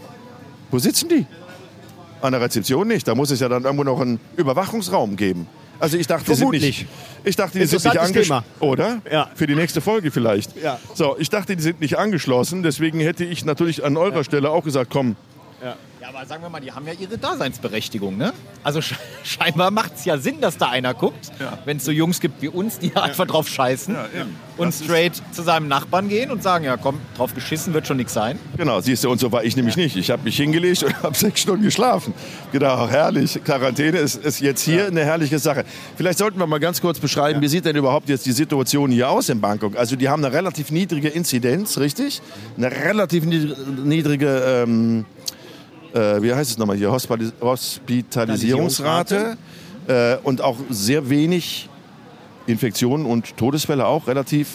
Wo 0.71 0.79
sitzen 0.79 1.09
die? 1.09 1.25
An 2.21 2.31
der 2.31 2.39
Rezeption 2.39 2.87
nicht. 2.87 3.05
Da 3.09 3.13
muss 3.13 3.29
es 3.29 3.41
ja 3.41 3.49
dann 3.49 3.63
irgendwo 3.63 3.83
noch 3.83 3.99
einen 3.99 4.21
Überwachungsraum 4.37 5.17
geben. 5.17 5.47
Also 5.79 5.97
ich 5.97 6.07
dachte, 6.07 6.25
die 6.25 6.31
sind 6.31 6.37
Vermutlich. 6.37 6.63
nicht. 6.63 6.87
Ich 7.23 7.35
dachte, 7.35 7.59
die 7.59 7.65
sind 7.65 7.83
nicht 7.83 7.97
angeschlossen. 7.97 8.45
Oder? 8.59 9.01
Ja. 9.11 9.29
Für 9.35 9.47
die 9.47 9.55
nächste 9.55 9.81
Folge 9.81 10.11
vielleicht. 10.11 10.55
Ja. 10.61 10.79
So, 10.93 11.15
ich 11.17 11.29
dachte, 11.29 11.55
die 11.55 11.61
sind 11.61 11.79
nicht 11.79 11.97
angeschlossen. 11.97 12.63
Deswegen 12.63 12.99
hätte 12.99 13.23
ich 13.23 13.45
natürlich 13.45 13.83
an 13.83 13.97
eurer 13.97 14.23
Stelle 14.23 14.49
auch 14.49 14.63
gesagt, 14.63 14.89
komm, 14.91 15.15
Ja, 15.61 15.75
aber 16.07 16.25
sagen 16.25 16.41
wir 16.43 16.49
mal, 16.49 16.61
die 16.61 16.71
haben 16.71 16.87
ja 16.87 16.93
ihre 16.93 17.17
Daseinsberechtigung, 17.17 18.15
ne? 18.17 18.31
Also 18.63 18.79
sche- 18.79 18.95
scheinbar 19.23 19.69
macht 19.71 19.93
es 19.95 20.05
ja 20.05 20.17
Sinn, 20.17 20.39
dass 20.39 20.57
da 20.57 20.69
einer 20.69 20.93
guckt, 20.93 21.29
wenn 21.65 21.77
es 21.77 21.83
so 21.85 21.91
Jungs 21.91 22.21
gibt 22.21 22.41
wie 22.41 22.47
uns, 22.47 22.79
die 22.79 22.95
einfach 22.95 23.27
drauf 23.27 23.49
scheißen 23.49 23.95
eben. 24.17 24.35
und 24.57 24.73
straight 24.73 25.21
zu 25.33 25.41
seinem 25.41 25.67
Nachbarn 25.67 26.07
gehen 26.07 26.31
und 26.31 26.41
sagen, 26.41 26.63
ja 26.63 26.77
komm, 26.77 26.99
drauf 27.17 27.33
geschissen 27.35 27.73
wird 27.73 27.85
schon 27.87 27.97
nichts 27.97 28.13
sein. 28.13 28.39
Genau, 28.55 28.79
siehst 28.79 29.03
du, 29.03 29.09
und 29.09 29.19
so 29.19 29.31
war 29.33 29.43
ich 29.43 29.57
nämlich 29.57 29.75
nicht. 29.75 29.97
Ich 29.97 30.09
habe 30.09 30.23
mich 30.23 30.37
hingelegt 30.37 30.83
und 30.83 31.03
habe 31.03 31.17
sechs 31.17 31.41
Stunden 31.41 31.63
geschlafen. 31.63 32.13
Gedacht, 32.53 32.79
ach, 32.79 32.89
herrlich, 32.89 33.37
Quarantäne 33.43 33.97
ist, 33.97 34.15
ist 34.23 34.39
jetzt 34.39 34.61
hier 34.61 34.87
eine 34.87 35.03
herrliche 35.03 35.39
Sache. 35.39 35.65
Vielleicht 35.97 36.19
sollten 36.19 36.39
wir 36.39 36.47
mal 36.47 36.59
ganz 36.61 36.79
kurz 36.79 36.99
beschreiben, 36.99 37.41
wie 37.41 37.47
sieht 37.49 37.65
denn 37.65 37.75
überhaupt 37.75 38.07
jetzt 38.07 38.25
die 38.25 38.31
Situation 38.31 38.91
hier 38.91 39.09
aus 39.09 39.27
in 39.27 39.41
Bangkok? 39.41 39.75
Also 39.77 39.97
die 39.97 40.07
haben 40.07 40.23
eine 40.23 40.33
relativ 40.33 40.71
niedrige 40.71 41.09
Inzidenz, 41.09 41.77
richtig? 41.77 42.21
Eine 42.57 42.71
relativ 42.71 43.25
niedr- 43.25 43.57
niedrige, 43.83 44.63
ähm, 44.65 45.05
äh, 45.93 46.21
wie 46.21 46.33
heißt 46.33 46.51
es 46.51 46.57
nochmal 46.57 46.77
hier, 46.77 46.91
Hospitalis 46.91 47.33
Hospitalisierungsrate 47.41 49.37
äh, 49.87 50.17
und 50.23 50.41
auch 50.41 50.57
sehr 50.69 51.09
wenig 51.09 51.69
Infektionen 52.47 53.05
und 53.05 53.37
Todesfälle 53.37 53.85
auch 53.85 54.07
relativ 54.07 54.47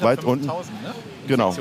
weit 0.00 0.24
unten. 0.24 0.44
5000, 0.46 0.82
ne? 0.82 0.88
Genau. 1.28 1.54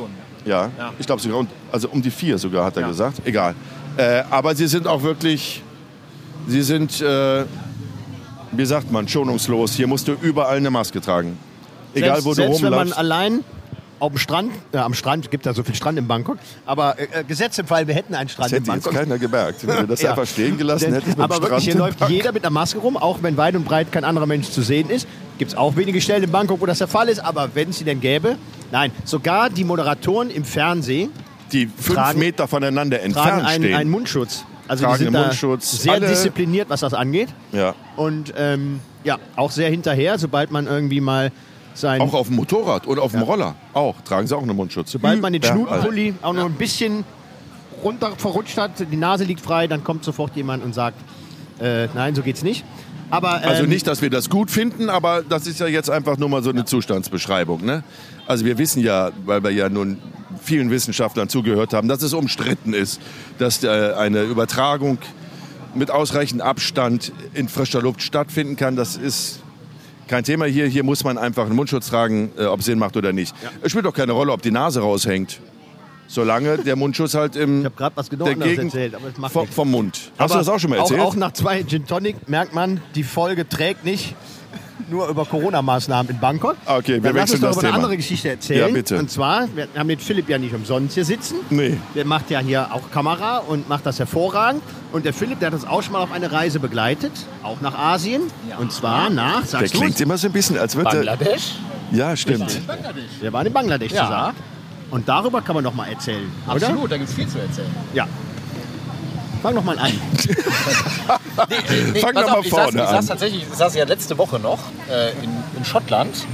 Ja, 0.45 0.69
Ja. 0.77 0.93
ich 0.97 1.05
glaube 1.05 1.21
sogar, 1.21 1.37
und- 1.39 1.49
also 1.71 1.89
um 1.89 2.01
die 2.01 2.11
vier 2.11 2.37
sogar, 2.37 2.65
hat 2.65 2.75
er 2.77 2.83
Ja. 2.83 2.87
gesagt. 2.87 3.21
Egal. 3.25 3.55
Äh, 3.97 4.23
aber 4.29 4.55
sie 4.55 4.67
sind 4.67 4.87
auch 4.87 5.03
wirklich, 5.03 5.61
sie 6.47 6.61
sind, 6.61 7.01
äh, 7.01 7.43
wie 8.53 8.65
sagt 8.65 8.91
man, 8.91 9.07
schonungslos. 9.07 9.73
Hier 9.73 9.87
musst 9.87 10.07
du 10.07 10.13
überall 10.13 10.57
eine 10.57 10.71
Maske 10.71 10.99
tragen. 11.01 11.37
Egal, 11.93 12.21
selbst, 12.21 12.25
wo 12.25 12.29
du 12.29 12.35
selbst 12.35 12.61
wenn 12.63 12.71
man 12.71 12.93
allein 12.93 13.43
auf 14.01 14.11
dem 14.11 14.17
Strand, 14.17 14.51
ja, 14.73 14.83
am 14.83 14.93
Strand 14.93 15.29
gibt 15.29 15.45
ja 15.45 15.53
so 15.53 15.61
viel 15.63 15.75
Strand 15.75 15.97
in 15.99 16.07
Bangkok, 16.07 16.37
aber 16.65 16.97
äh, 16.99 17.19
äh, 17.19 17.23
gesetzt 17.23 17.59
im 17.59 17.67
Fall, 17.67 17.87
wir 17.87 17.93
hätten 17.93 18.15
einen 18.15 18.29
Strand 18.29 18.51
Das 18.51 18.57
in 18.57 18.63
hätte 18.65 18.75
jetzt 18.75 18.83
Bangkok. 18.85 19.01
keiner 19.03 19.19
gemerkt, 19.19 19.67
wenn 19.67 19.77
du 19.77 19.87
das 19.87 20.01
Ja. 20.01 20.09
einfach 20.11 20.25
stehen 20.25 20.57
gelassen 20.57 20.91
beim 21.15 21.21
aber 21.21 21.41
wirklich, 21.41 21.63
hier 21.65 21.73
Strand 21.73 21.87
läuft 21.87 21.99
Bangkok. 21.99 22.17
jeder 22.17 22.31
mit 22.31 22.43
einer 22.43 22.49
Maske 22.51 22.79
rum, 22.79 22.97
auch 22.97 23.19
wenn 23.21 23.37
weit 23.37 23.55
und 23.55 23.63
breit 23.63 23.91
kein 23.91 24.03
anderer 24.03 24.25
Mensch 24.25 24.49
zu 24.49 24.61
sehen 24.63 24.89
ist. 24.89 25.07
Gibt 25.37 25.51
es 25.51 25.57
auch 25.57 25.75
wenige 25.75 26.01
Stellen 26.01 26.23
in 26.23 26.31
Bangkok, 26.31 26.59
wo 26.61 26.65
das 26.65 26.79
der 26.79 26.87
Fall 26.87 27.09
ist, 27.09 27.19
aber 27.19 27.49
wenn 27.53 27.69
es 27.69 27.77
sie 27.77 27.83
denn 27.83 27.99
gäbe, 28.01 28.37
nein, 28.71 28.91
sogar 29.05 29.49
die 29.51 29.63
Moderatoren 29.63 30.29
im 30.31 30.45
Fernsehen 30.45 31.11
Die 31.51 31.67
fünf 31.67 31.95
tragen- 31.95 32.19
Meter 32.19 32.47
voneinander 32.47 32.97
tragen 32.97 33.05
entfernt 33.13 33.45
einen, 33.45 33.63
stehen. 33.63 33.75
einen 33.75 33.89
Mundschutz. 33.91 34.45
Also 34.67 34.83
Tragen 34.85 34.97
die 34.99 35.03
sind 35.05 35.13
da 35.13 35.21
Mundschutz. 35.25 35.71
sehr 35.83 35.93
Alle- 35.93 36.07
diszipliniert, 36.07 36.69
was 36.69 36.79
das 36.79 36.93
angeht. 36.95 37.29
ja. 37.51 37.75
Und 37.97 38.33
ähm, 38.35 38.79
ja, 39.03 39.17
auch 39.35 39.51
sehr 39.51 39.69
hinterher, 39.69 40.17
sobald 40.17 40.49
man 40.51 40.65
irgendwie 40.67 41.01
mal 41.01 41.31
sein, 41.73 42.01
Auch 42.01 42.13
auf 42.13 42.27
dem 42.27 42.35
Motorrad 42.35 42.87
oder 42.87 43.01
auf 43.01 43.11
dem 43.11 43.21
Roller. 43.21 43.55
Auch. 43.73 43.95
Tragen 44.01 44.27
sie 44.27 44.35
auch 44.35 44.41
einen 44.41 44.55
Mundschutz. 44.55 44.91
sobald 44.91 45.21
man 45.21 45.33
den 45.33 45.41
Ja, 45.41 45.49
also. 45.51 45.63
Schnutenpulli 45.63 46.13
auch 46.21 46.33
nur 46.33 46.45
ein 46.45 46.53
bisschen 46.53 47.03
runter 47.83 48.11
verrutscht 48.17 48.57
hat, 48.57 48.71
die 48.79 48.97
Nase 48.97 49.23
liegt 49.23 49.41
frei, 49.41 49.67
dann 49.67 49.83
kommt 49.83 50.03
sofort 50.03 50.35
jemand 50.35 50.63
und 50.63 50.73
sagt, 50.73 50.97
äh, 51.59 51.87
nein, 51.93 52.15
so 52.15 52.21
geht's 52.21 52.43
nicht. 52.43 52.63
Aber, 53.09 53.43
Also 53.43 53.63
ähm, 53.63 53.69
nicht, 53.69 53.87
dass 53.87 54.01
wir 54.01 54.09
das 54.09 54.29
gut 54.29 54.49
finden, 54.49 54.89
aber 54.89 55.21
das 55.21 55.45
ist 55.45 55.59
ja 55.59 55.67
jetzt 55.67 55.89
einfach 55.89 56.17
nur 56.17 56.29
mal 56.29 56.43
so 56.43 56.49
eine 56.49 56.63
Zustandsbeschreibung. 56.65 57.63
Ne? 57.65 57.83
Also 58.25 58.45
wir 58.45 58.57
wissen 58.57 58.81
ja, 58.81 59.11
weil 59.25 59.43
wir 59.43 59.51
ja 59.51 59.67
nun 59.67 59.97
vielen 60.41 60.71
Wissenschaftlern 60.71 61.27
zugehört 61.27 61.73
haben, 61.73 61.87
dass 61.87 62.01
es 62.01 62.13
umstritten 62.13 62.73
ist, 62.73 63.01
dass 63.37 63.63
äh, 63.63 63.93
eine 63.97 64.21
Übertragung 64.23 64.97
mit 65.75 65.91
ausreichend 65.91 66.41
Abstand 66.41 67.11
in 67.33 67.49
frischer 67.49 67.81
Luft 67.81 68.01
stattfinden 68.01 68.55
kann. 68.55 68.75
Das 68.75 68.95
ist 68.95 69.41
kein 70.11 70.23
Thema 70.25 70.45
hier. 70.45 70.67
Hier 70.67 70.83
muss 70.83 71.05
man 71.05 71.17
einfach 71.17 71.45
einen 71.45 71.55
Mundschutz 71.55 71.87
tragen, 71.87 72.33
äh, 72.37 72.43
ob 72.43 72.59
es 72.59 72.65
Sinn 72.65 72.77
macht 72.77 72.97
oder 72.97 73.13
nicht. 73.13 73.33
Es 73.61 73.71
spielt 73.71 73.85
doch 73.85 73.93
keine 73.93 74.11
Rolle, 74.11 74.33
ob 74.33 74.41
die 74.41 74.51
Nase 74.51 74.81
raushängt. 74.81 75.39
Solange 76.07 76.57
der 76.57 76.75
Mundschutz 76.75 77.13
halt 77.13 77.37
im 77.37 77.59
Ich 77.59 77.65
habe 77.65 77.75
gerade 77.75 77.95
was 77.95 78.09
genau 78.09 78.25
erzählt, 78.25 78.93
aber 78.93 79.07
das 79.07 79.17
macht 79.17 79.31
vom, 79.31 79.41
nichts. 79.43 79.55
vom 79.55 79.71
Mund. 79.71 80.11
Hast 80.17 80.19
aber 80.19 80.33
du 80.33 80.37
das 80.39 80.49
auch 80.49 80.59
schon 80.59 80.71
mal 80.71 80.79
erzählt? 80.79 80.99
Auch, 80.99 81.05
auch 81.05 81.15
nach 81.15 81.31
zwei 81.31 81.63
Gin 81.63 81.87
Tonic 81.87 82.27
merkt 82.27 82.53
man, 82.53 82.81
die 82.95 83.03
Folge 83.03 83.47
trägt 83.47 83.85
nicht 83.85 84.13
nur 84.89 85.07
über 85.07 85.25
Corona-Maßnahmen 85.25 86.11
in 86.11 86.19
Bangkok. 86.19 86.57
Okay, 86.65 86.95
wir 86.95 87.01
Dann 87.01 87.15
lass 87.15 87.31
uns 87.31 87.41
doch 87.41 87.49
das 87.49 87.57
über 87.57 87.67
eine 87.67 87.75
andere 87.75 87.97
Geschichte 87.97 88.29
erzählen. 88.29 88.67
Ja, 88.67 88.73
bitte. 88.73 88.97
Und 88.97 89.09
zwar, 89.09 89.47
wir 89.55 89.67
haben 89.77 89.87
den 89.87 89.99
Philipp 89.99 90.27
ja 90.29 90.37
nicht 90.37 90.53
umsonst 90.53 90.95
hier 90.95 91.05
sitzen. 91.05 91.35
Nee. 91.49 91.77
Der 91.95 92.05
macht 92.05 92.29
ja 92.29 92.39
hier 92.39 92.73
auch 92.73 92.91
Kamera 92.91 93.37
und 93.37 93.69
macht 93.69 93.85
das 93.85 93.99
hervorragend. 93.99 94.61
Und 94.91 95.05
der 95.05 95.13
Philipp, 95.13 95.39
der 95.39 95.47
hat 95.47 95.53
uns 95.53 95.65
auch 95.65 95.81
schon 95.81 95.93
mal 95.93 95.99
auf 95.99 96.11
eine 96.11 96.31
Reise 96.31 96.59
begleitet, 96.59 97.11
auch 97.43 97.61
nach 97.61 97.77
Asien. 97.77 98.23
Und 98.59 98.71
zwar 98.73 99.09
nach, 99.09 99.41
der 99.41 99.47
sagst 99.47 99.73
du, 99.75 99.79
klingt 99.79 100.01
immer 100.01 100.17
so 100.17 100.27
ein 100.27 100.33
bisschen, 100.33 100.57
als 100.57 100.75
würde 100.75 100.89
Bangladesch? 100.91 101.55
Ja, 101.91 102.15
stimmt. 102.15 102.59
der 103.21 103.33
war 103.33 103.45
in 103.45 103.53
Bangladesch 103.53 103.91
Ja. 103.91 104.05
zusammen. 104.05 104.35
Und 104.91 105.07
darüber 105.07 105.41
kann 105.41 105.55
man 105.55 105.63
noch 105.63 105.73
mal 105.73 105.87
erzählen, 105.87 106.29
oder? 106.45 106.67
Absolut, 106.67 106.91
da 106.91 106.97
gibt 106.97 107.09
es 107.09 107.15
viel 107.15 107.27
zu 107.27 107.39
erzählen. 107.39 107.69
Ja. 107.93 108.07
Fang 109.41 109.55
noch 109.55 109.63
mal 109.63 109.77
an. 109.79 109.91
Nee, 111.93 111.99
Fang 111.99 112.13
pass 112.13 112.23
doch 112.25 112.31
mal 112.31 112.39
auf, 112.39 112.45
ich 112.45 112.51
saß, 112.51 112.63
vorne 112.63 112.77
ich 112.83 112.89
saß 112.89 112.93
an. 112.95 113.07
tatsächlich, 113.07 113.45
ich 113.49 113.57
saß 113.57 113.75
ja 113.75 113.85
letzte 113.85 114.17
Woche 114.17 114.39
noch 114.39 114.59
äh, 114.89 115.11
in, 115.23 115.29
in 115.57 115.65
Schottland 115.65 116.25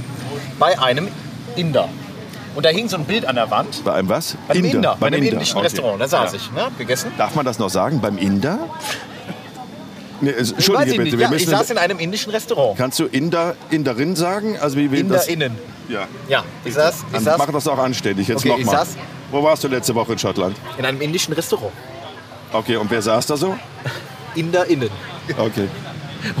bei 0.58 0.78
einem 0.78 1.08
Inder. 1.56 1.88
Und 2.54 2.64
da 2.66 2.70
hing 2.70 2.88
so 2.88 2.96
ein 2.96 3.04
Bild 3.04 3.24
an 3.26 3.36
der 3.36 3.50
Wand. 3.50 3.82
Bei 3.84 3.94
einem 3.94 4.08
was? 4.08 4.36
Bei 4.46 4.54
einem 4.54 4.64
Inder, 4.66 4.90
bei 4.94 5.06
Beim 5.06 5.14
einem 5.14 5.22
Inder. 5.22 5.32
indischen 5.34 5.56
Okay. 5.56 5.66
Restaurant. 5.66 6.00
Da 6.00 6.08
saß 6.08 6.32
Ja. 6.32 6.38
ich, 6.38 6.52
ne? 6.52 6.68
gegessen. 6.76 7.12
Darf 7.16 7.34
man 7.34 7.44
das 7.44 7.58
noch 7.58 7.70
sagen? 7.70 8.00
Beim 8.00 8.18
Inder? 8.18 8.58
Nee, 10.20 10.30
es- 10.30 10.38
Weiß 10.38 10.50
Entschuldige 10.68 11.02
bitte, 11.02 11.16
Ja, 11.16 11.26
ich 11.26 11.30
müssen. 11.30 11.50
saß 11.50 11.70
in 11.70 11.78
einem 11.78 11.98
indischen 12.00 12.30
Restaurant. 12.32 12.76
Kannst 12.76 12.98
du 12.98 13.04
Inder, 13.06 13.54
Inderin 13.70 14.16
sagen? 14.16 14.58
Also 14.60 14.76
wie, 14.76 14.90
wie 14.90 15.04
das, 15.04 15.28
InderInnen. 15.28 15.56
Ja. 15.88 16.06
Ja, 16.28 16.44
ich 16.64 16.74
saß, 16.74 17.04
ich 17.12 17.20
saß 17.20 17.38
mach 17.38 17.46
das 17.50 17.66
auch 17.68 17.78
anständig. 17.78 18.28
Jetzt 18.28 18.44
Okay, 18.44 18.60
nochmal. 18.62 18.86
Wo 19.30 19.42
warst 19.42 19.62
du 19.64 19.68
letzte 19.68 19.94
Woche 19.94 20.12
in 20.12 20.18
Schottland? 20.18 20.56
in 20.76 20.84
einem 20.84 21.00
indischen 21.00 21.32
Restaurant. 21.34 21.72
Okay, 22.52 22.76
und 22.76 22.90
wer 22.90 23.02
saß 23.02 23.26
da 23.26 23.36
so? 23.36 23.56
InderInnen. 24.34 24.90
Okay. 25.36 25.68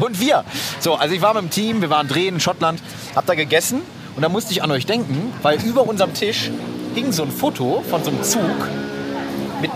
Und 0.00 0.18
wir. 0.20 0.44
So, 0.80 0.94
also 0.94 1.14
ich 1.14 1.22
war 1.22 1.34
mit 1.34 1.42
dem 1.44 1.50
Team, 1.50 1.80
wir 1.80 1.90
waren 1.90 2.08
drehen 2.08 2.34
in 2.34 2.40
Schottland, 2.40 2.82
hab 3.14 3.26
da 3.26 3.34
gegessen 3.34 3.82
und 4.16 4.22
da 4.22 4.28
musste 4.28 4.52
ich 4.52 4.62
an 4.62 4.70
euch 4.70 4.86
denken, 4.86 5.32
weil 5.42 5.62
über 5.62 5.86
unserem 5.86 6.14
Tisch 6.14 6.50
hing 6.94 7.12
so 7.12 7.22
ein 7.22 7.30
Foto 7.30 7.84
von 7.88 8.02
so 8.02 8.10
einem 8.10 8.22
Zug 8.22 8.40
mit 9.60 9.70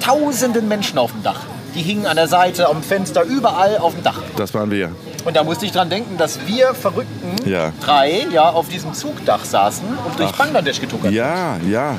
tausenden 0.00 0.68
Menschen 0.68 0.98
auf 0.98 1.12
dem 1.12 1.22
Dach. 1.22 1.40
Die 1.74 1.82
hingen 1.82 2.06
an 2.06 2.16
der 2.16 2.28
Seite, 2.28 2.68
am 2.68 2.82
Fenster, 2.82 3.24
überall 3.24 3.78
auf 3.78 3.94
dem 3.94 4.02
Dach. 4.02 4.20
Das 4.36 4.52
waren 4.54 4.70
wir. 4.70 4.92
Und 5.24 5.36
da 5.36 5.44
musste 5.44 5.64
ich 5.66 5.72
dran 5.72 5.88
denken, 5.88 6.18
dass 6.18 6.46
wir 6.46 6.74
Verrückten 6.74 7.48
Ja. 7.48 7.72
drei 7.80 8.26
ja 8.32 8.50
auf 8.50 8.68
diesem 8.68 8.92
Zugdach 8.94 9.44
saßen 9.44 9.84
und 9.86 10.18
durch 10.18 10.32
Bangladesch 10.32 10.80
getuckert 10.80 11.12
Ja, 11.12 11.56
ja. 11.68 11.96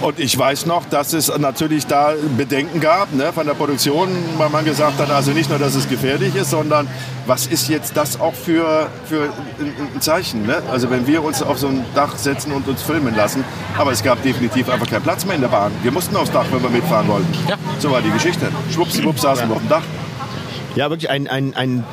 Und 0.00 0.20
ich 0.20 0.38
weiß 0.38 0.66
noch, 0.66 0.84
dass 0.84 1.12
es 1.12 1.36
natürlich 1.38 1.86
da 1.86 2.12
Bedenken 2.36 2.80
gab 2.80 3.12
ne, 3.12 3.32
von 3.32 3.46
der 3.46 3.54
Produktion, 3.54 4.08
weil 4.36 4.48
man 4.48 4.64
gesagt 4.64 4.98
hat, 4.98 5.10
also 5.10 5.32
nicht 5.32 5.50
nur, 5.50 5.58
dass 5.58 5.74
es 5.74 5.88
gefährlich 5.88 6.36
ist, 6.36 6.50
sondern 6.50 6.86
was 7.26 7.46
ist 7.46 7.68
jetzt 7.68 7.96
das 7.96 8.20
auch 8.20 8.34
für, 8.34 8.88
für 9.06 9.24
ein, 9.58 9.74
ein 9.94 10.00
Zeichen? 10.00 10.46
Ne? 10.46 10.62
Also 10.70 10.90
wenn 10.90 11.06
wir 11.06 11.24
uns 11.24 11.42
auf 11.42 11.58
so 11.58 11.68
ein 11.68 11.84
Dach 11.94 12.16
setzen 12.16 12.52
und 12.52 12.68
uns 12.68 12.82
filmen 12.82 13.14
lassen, 13.16 13.44
aber 13.76 13.90
es 13.90 14.02
gab 14.02 14.22
definitiv 14.22 14.68
einfach 14.68 14.88
keinen 14.88 15.02
Platz 15.02 15.26
mehr 15.26 15.34
in 15.34 15.40
der 15.40 15.48
Bahn. 15.48 15.72
Wir 15.82 15.90
mussten 15.90 16.16
aufs 16.16 16.30
Dach, 16.30 16.46
wenn 16.52 16.62
wir 16.62 16.70
mitfahren 16.70 17.08
wollten. 17.08 17.28
Ja. 17.48 17.56
So 17.80 17.90
war 17.90 18.00
die 18.00 18.10
Geschichte. 18.10 18.48
Schwuppsiwupp 18.72 19.18
saßen 19.18 19.48
wir 19.48 19.56
auf 19.56 19.62
dem 19.62 19.68
Dach. 19.68 19.82
Ja, 20.76 20.90
wirklich 20.90 21.10
ein, 21.10 21.26
ein, 21.26 21.54
ein 21.54 21.84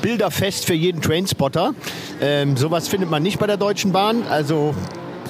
Bilderfest 0.00 0.64
für 0.64 0.74
jeden 0.74 1.02
Trainspotter. 1.02 1.74
Ähm, 2.22 2.56
sowas 2.56 2.88
findet 2.88 3.10
man 3.10 3.22
nicht 3.22 3.38
bei 3.38 3.46
der 3.46 3.58
Deutschen 3.58 3.92
Bahn. 3.92 4.22
Also 4.30 4.74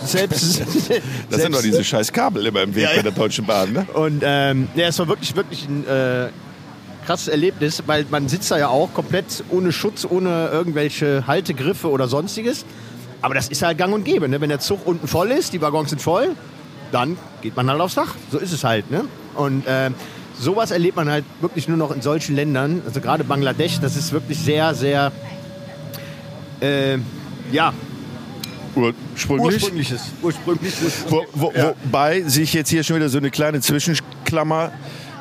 selbst. 0.04 0.62
Das 1.30 1.42
sind 1.42 1.54
doch 1.54 1.62
diese 1.62 1.84
scheiß 1.84 2.12
Kabel 2.12 2.46
immer 2.46 2.62
im 2.62 2.74
Weg 2.74 2.84
Ja, 2.84 2.90
bei 2.96 3.02
der 3.02 3.12
Deutschen 3.12 3.46
Bahn. 3.46 3.72
Ne? 3.72 3.86
Und 3.94 4.22
ähm, 4.24 4.68
ja, 4.74 4.88
es 4.88 4.98
war 4.98 5.08
wirklich, 5.08 5.34
wirklich 5.36 5.66
ein 5.68 5.86
äh, 5.86 6.28
krasses 7.06 7.28
Erlebnis, 7.28 7.82
weil 7.86 8.06
man 8.10 8.28
sitzt 8.28 8.50
da 8.50 8.58
ja 8.58 8.68
auch 8.68 8.92
komplett 8.92 9.44
ohne 9.50 9.72
Schutz, 9.72 10.06
ohne 10.08 10.48
irgendwelche 10.52 11.26
Haltegriffe 11.26 11.88
oder 11.88 12.08
sonstiges. 12.08 12.64
Aber 13.22 13.34
das 13.34 13.48
ist 13.48 13.62
halt 13.62 13.78
gang 13.78 13.92
und 13.94 14.04
gäbe. 14.04 14.28
Ne? 14.28 14.40
Wenn 14.40 14.48
der 14.48 14.60
Zug 14.60 14.86
unten 14.86 15.06
voll 15.06 15.30
ist, 15.30 15.52
die 15.52 15.60
Waggons 15.60 15.90
sind 15.90 16.00
voll, 16.00 16.34
dann 16.92 17.16
geht 17.42 17.56
man 17.56 17.70
halt 17.70 17.80
aufs 17.80 17.94
Dach. 17.94 18.14
So 18.30 18.38
ist 18.38 18.52
es 18.52 18.64
halt. 18.64 18.90
Ne? 18.90 19.04
Und 19.34 19.64
ähm, 19.66 19.94
sowas 20.38 20.70
erlebt 20.70 20.96
man 20.96 21.08
halt 21.10 21.24
wirklich 21.40 21.68
nur 21.68 21.76
noch 21.76 21.90
in 21.90 22.02
solchen 22.02 22.34
Ländern. 22.34 22.82
Also 22.86 23.00
gerade 23.00 23.24
Bangladesch, 23.24 23.78
das 23.80 23.96
ist 23.96 24.12
wirklich 24.12 24.38
sehr, 24.38 24.74
sehr, 24.74 25.12
äh, 26.60 26.98
ja, 27.52 27.72
Ursprünglich. 28.74 29.54
ursprüngliches. 29.54 30.00
ursprüngliches. 30.22 31.04
Wo, 31.08 31.24
wo, 31.32 31.52
Wobei 31.54 32.22
sich 32.22 32.52
jetzt 32.52 32.70
hier 32.70 32.82
schon 32.82 32.96
wieder 32.96 33.08
so 33.08 33.18
eine 33.18 33.30
kleine 33.30 33.60
Zwischenklammer 33.60 34.72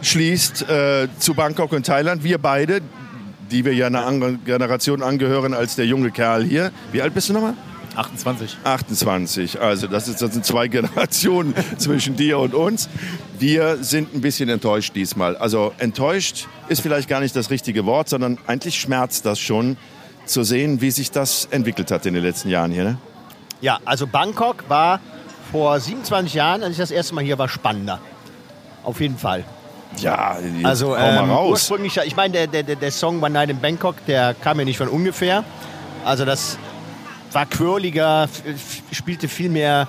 schließt 0.02 0.70
äh, 0.70 1.08
zu 1.18 1.34
Bangkok 1.34 1.72
und 1.74 1.86
Thailand. 1.86 2.24
Wir 2.24 2.38
beide, 2.38 2.82
die 3.52 3.66
wir 3.66 3.74
ja 3.74 3.88
einer 3.88 4.06
anderen 4.06 4.44
Generation 4.46 5.04
angehören 5.04 5.54
als 5.54 5.76
der 5.76 5.86
junge 5.86 6.12
Kerl 6.12 6.44
hier. 6.44 6.72
Wie 6.92 7.02
alt 7.02 7.14
bist 7.14 7.30
du 7.30 7.34
nochmal? 7.34 7.56
28. 7.96 8.58
28. 8.64 9.60
Also 9.60 9.88
das, 9.88 10.08
ist, 10.08 10.22
das 10.22 10.34
sind 10.34 10.46
zwei 10.46 10.68
Generationen 10.70 11.54
zwischen 11.78 12.16
dir 12.16 12.40
und 12.40 12.54
uns. 12.54 12.88
Wir 13.38 13.84
sind 13.84 14.14
ein 14.14 14.22
bisschen 14.22 14.50
enttäuscht 14.50 14.96
diesmal. 14.96 15.36
Also 15.38 15.74
enttäuscht 15.80 16.48
ist 16.70 16.82
vielleicht 16.82 17.10
gar 17.10 17.20
nicht 17.20 17.36
das 17.36 17.50
richtige 17.50 17.86
Wort, 17.86 18.10
sondern 18.10 18.38
eigentlich 18.48 18.80
schmerzt 18.80 19.26
das 19.26 19.40
schon 19.40 19.78
zu 20.26 20.44
sehen, 20.44 20.82
wie 20.82 20.92
sich 20.92 21.12
das 21.12 21.48
entwickelt 21.52 21.92
hat 21.92 22.06
in 22.06 22.14
den 22.14 22.24
letzten 22.24 22.50
Jahren 22.50 22.72
hier. 22.72 22.84
Ne? 22.84 22.98
Ja, 23.62 23.80
also 23.86 24.08
Bangkok 24.08 24.64
war 24.70 25.00
vor 25.52 25.80
27 25.80 26.34
Jahren, 26.34 26.64
als 26.64 26.74
ich 26.74 26.78
das 26.78 26.92
erste 26.92 27.16
Mal 27.16 27.24
hier 27.24 27.38
war, 27.38 27.50
spannender. 27.50 28.00
Auf 28.84 29.02
jeden 29.02 29.18
Fall. 29.18 29.44
Ja, 29.98 30.38
Also 30.64 30.90
hau 30.96 31.12
mal 31.12 31.24
ähm, 31.24 31.32
raus. 31.32 31.50
ursprünglich, 31.52 31.98
ich 32.06 32.16
meine, 32.16 32.48
der, 32.48 32.64
der, 32.64 32.76
der- 32.76 32.92
Song 32.92 33.18
One 33.22 33.32
Night 33.32 33.50
in 33.50 33.60
Bangkok, 33.60 33.96
der 34.06 34.36
kam 34.36 34.60
ja 34.60 34.66
nicht 34.66 34.78
von 34.78 34.88
ungefähr. 34.88 35.44
Also 36.06 36.26
das 36.26 36.58
war 37.32 37.46
quirliger, 37.48 38.30
spielte 38.92 39.28
viel 39.28 39.50
mehr 39.50 39.88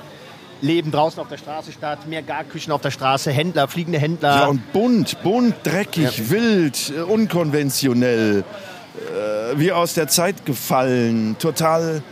Leben 0.62 0.90
draußen 0.90 1.20
auf 1.20 1.28
der 1.28 1.36
Straße 1.38 1.70
statt, 1.72 2.06
mehr 2.06 2.22
Garküchen 2.22 2.72
auf 2.72 2.80
der 2.80 2.90
Straße, 2.90 3.30
Händler, 3.30 3.68
fliegende 3.68 3.98
Händler. 3.98 4.36
Ja, 4.40 4.46
und 4.46 4.72
bunt, 4.72 5.22
bunt, 5.22 5.54
dreckig, 5.62 6.30
wild, 6.30 6.92
äh, 6.96 7.00
unkonventionell, 7.02 8.44
äh, 8.96 9.58
wie 9.58 9.72
aus 9.72 9.94
der 9.94 10.08
Zeit 10.08 10.44
gefallen, 10.46 11.36
total 11.38 12.02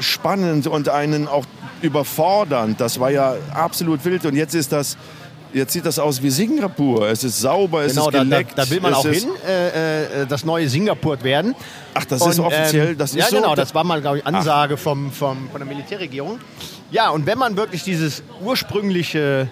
spannend 0.00 0.66
und 0.66 0.88
einen 0.88 1.28
auch 1.28 1.44
überfordernd. 1.82 2.80
Das 2.80 2.98
war 3.00 3.10
ja 3.10 3.34
absolut 3.54 4.04
wild 4.04 4.24
und 4.26 4.34
jetzt 4.34 4.54
ist 4.54 4.72
das, 4.72 4.96
jetzt 5.52 5.72
sieht 5.72 5.86
das 5.86 5.98
aus 5.98 6.22
wie 6.22 6.30
Singapur. 6.30 7.08
Es 7.08 7.24
ist 7.24 7.40
sauber, 7.40 7.82
es 7.84 7.92
Genau, 7.94 8.08
ist 8.08 8.14
da, 8.14 8.18
da, 8.18 8.24
geleckt. 8.24 8.52
da 8.58 8.70
will 8.70 8.80
man 8.80 8.94
auch 8.94 9.04
ist, 9.04 9.24
hin, 9.24 9.30
äh, 9.46 10.22
äh, 10.22 10.26
das 10.26 10.44
neue 10.44 10.68
Singapur 10.68 11.22
werden. 11.22 11.54
Ach, 11.94 12.04
das 12.04 12.26
ist 12.26 12.38
Und, 12.38 12.46
offiziell, 12.46 12.90
ähm, 12.90 12.98
das 12.98 13.10
ist 13.10 13.16
ja, 13.16 13.26
so. 13.26 13.36
genau, 13.36 13.54
das 13.54 13.74
war 13.74 13.84
mal, 13.84 14.00
glaube 14.00 14.18
ich, 14.18 14.26
Ansage 14.26 14.76
vom, 14.76 15.10
vom, 15.12 15.48
von 15.50 15.60
der 15.60 15.68
Militärregierung. 15.68 16.38
Ja, 16.90 17.10
und 17.10 17.26
wenn 17.26 17.38
man 17.38 17.56
wirklich 17.56 17.82
dieses 17.84 18.22
ursprüngliche, 18.42 19.50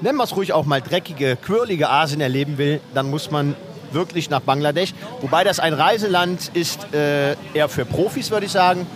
nennen 0.00 0.18
wir 0.18 0.24
es 0.24 0.34
ruhig 0.36 0.52
auch 0.52 0.64
mal 0.66 0.80
dreckige, 0.82 1.36
quirlige 1.36 1.88
Asien 1.88 2.20
erleben 2.20 2.58
will, 2.58 2.80
dann 2.94 3.10
muss 3.10 3.30
man 3.30 3.54
wirklich 3.92 4.30
nach 4.30 4.40
Bangladesch. 4.40 4.94
Wobei 5.20 5.44
das 5.44 5.60
ein 5.60 5.74
Reiseland 5.74 6.50
ist, 6.54 6.92
äh, 6.94 7.36
eher 7.54 7.68
für 7.68 7.84
Profis, 7.84 8.30
würde 8.30 8.46
ich 8.46 8.52
sagen. 8.52 8.86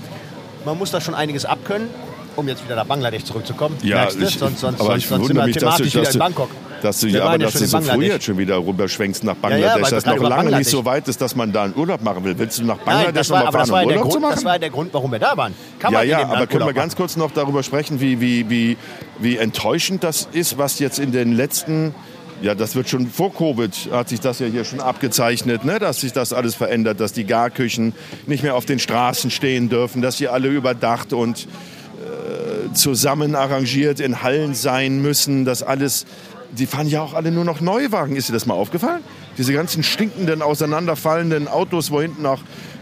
Man 0.66 0.76
muss 0.78 0.90
da 0.90 1.00
schon 1.00 1.14
einiges 1.14 1.44
abkönnen, 1.44 1.88
um 2.34 2.48
jetzt 2.48 2.64
wieder 2.64 2.74
nach 2.74 2.86
Bangladesch 2.86 3.22
zurückzukommen. 3.22 3.76
ja, 3.84 3.98
Merkst 3.98 4.20
ich, 4.20 4.36
sonst, 4.36 4.58
sonst, 4.58 4.80
aber 4.80 4.90
sonst, 4.90 5.04
ich 5.04 5.08
sonst 5.08 5.28
sind 5.28 5.36
wundere 5.36 5.46
wir 5.46 5.46
mich, 5.46 5.54
dass 5.54 5.76
du, 5.76 5.84
thematisch 5.84 5.92
dass 5.92 6.02
wieder 6.02 6.12
in 6.12 6.18
Bangkok. 6.18 6.50
dass 6.82 6.98
du, 6.98 7.06
ja, 7.06 7.22
aber 7.22 7.32
ja 7.34 7.38
dass 7.38 7.52
du 7.52 7.66
so 7.66 7.80
früh 7.82 8.06
jetzt 8.06 8.24
schon 8.24 8.36
wieder 8.36 8.58
rüberschwenkst 8.58 9.22
nach 9.22 9.34
ja, 9.34 9.40
Bangladesch, 9.42 9.76
wir 9.76 9.90
dass 9.90 10.02
gerade 10.02 10.22
noch 10.22 10.28
lange 10.28 10.56
nicht 10.56 10.68
so 10.68 10.84
weit 10.84 11.06
ist, 11.06 11.20
dass 11.20 11.36
man 11.36 11.52
da 11.52 11.62
einen 11.62 11.76
Urlaub 11.76 12.02
machen 12.02 12.24
will. 12.24 12.36
Willst 12.36 12.58
du 12.58 12.64
nach 12.64 12.78
Bangladesch 12.78 13.14
das 13.14 13.28
noch 13.28 13.36
war, 13.36 13.42
mal 13.42 13.48
aber 13.48 13.58
das 13.58 13.70
fahren, 13.70 13.84
um 13.84 13.90
ja 13.90 13.94
der 13.94 13.98
Urlaub 13.98 14.12
zu 14.12 14.18
Grund, 14.18 14.22
machen? 14.22 14.34
das 14.34 14.44
war 14.44 14.52
ja 14.54 14.58
der 14.58 14.70
Grund, 14.70 14.94
warum 14.94 15.12
wir 15.12 15.18
da 15.20 15.36
waren. 15.36 15.54
Kann 15.78 15.92
Ja, 15.92 16.02
ja, 16.02 16.22
aber 16.24 16.34
Land 16.34 16.50
können 16.50 16.66
wir 16.66 16.72
ganz 16.72 16.96
kurz 16.96 17.16
noch 17.16 17.30
darüber 17.30 17.62
sprechen, 17.62 18.00
wie, 18.00 18.20
wie, 18.20 18.50
wie, 18.50 18.76
wie 19.20 19.36
enttäuschend 19.36 20.02
das 20.02 20.28
ist, 20.32 20.58
was 20.58 20.80
jetzt 20.80 20.98
in 20.98 21.12
den 21.12 21.32
letzten, 21.32 21.94
ja, 22.42 22.54
das 22.54 22.74
wird 22.74 22.88
schon 22.88 23.06
vor 23.06 23.32
Covid, 23.32 23.88
hat 23.92 24.08
sich 24.08 24.20
das 24.20 24.38
ja 24.38 24.46
hier 24.46 24.64
schon 24.64 24.80
abgezeichnet, 24.80 25.64
ne? 25.64 25.78
dass 25.78 26.00
sich 26.00 26.12
das 26.12 26.32
alles 26.32 26.54
verändert, 26.54 27.00
dass 27.00 27.12
die 27.12 27.24
Garküchen 27.24 27.94
nicht 28.26 28.42
mehr 28.42 28.54
auf 28.54 28.66
den 28.66 28.78
Straßen 28.78 29.30
stehen 29.30 29.68
dürfen, 29.68 30.02
dass 30.02 30.18
sie 30.18 30.28
alle 30.28 30.48
überdacht 30.48 31.12
und 31.12 31.46
äh, 31.46 32.72
zusammen 32.74 33.34
arrangiert 33.34 34.00
in 34.00 34.22
Hallen 34.22 34.54
sein 34.54 35.00
müssen, 35.00 35.44
dass 35.44 35.62
alles, 35.62 36.04
die 36.52 36.66
fahren 36.66 36.88
ja 36.88 37.00
auch 37.00 37.14
alle 37.14 37.30
nur 37.30 37.44
noch 37.44 37.60
Neuwagen, 37.60 38.16
ist 38.16 38.28
dir 38.28 38.34
das 38.34 38.46
mal 38.46 38.54
aufgefallen? 38.54 39.02
Diese 39.38 39.52
ganzen 39.52 39.82
stinkenden, 39.82 40.42
auseinanderfallenden 40.42 41.48
Autos, 41.48 41.90
wo 41.90 42.00
hinten 42.00 42.26
auch 42.26 42.40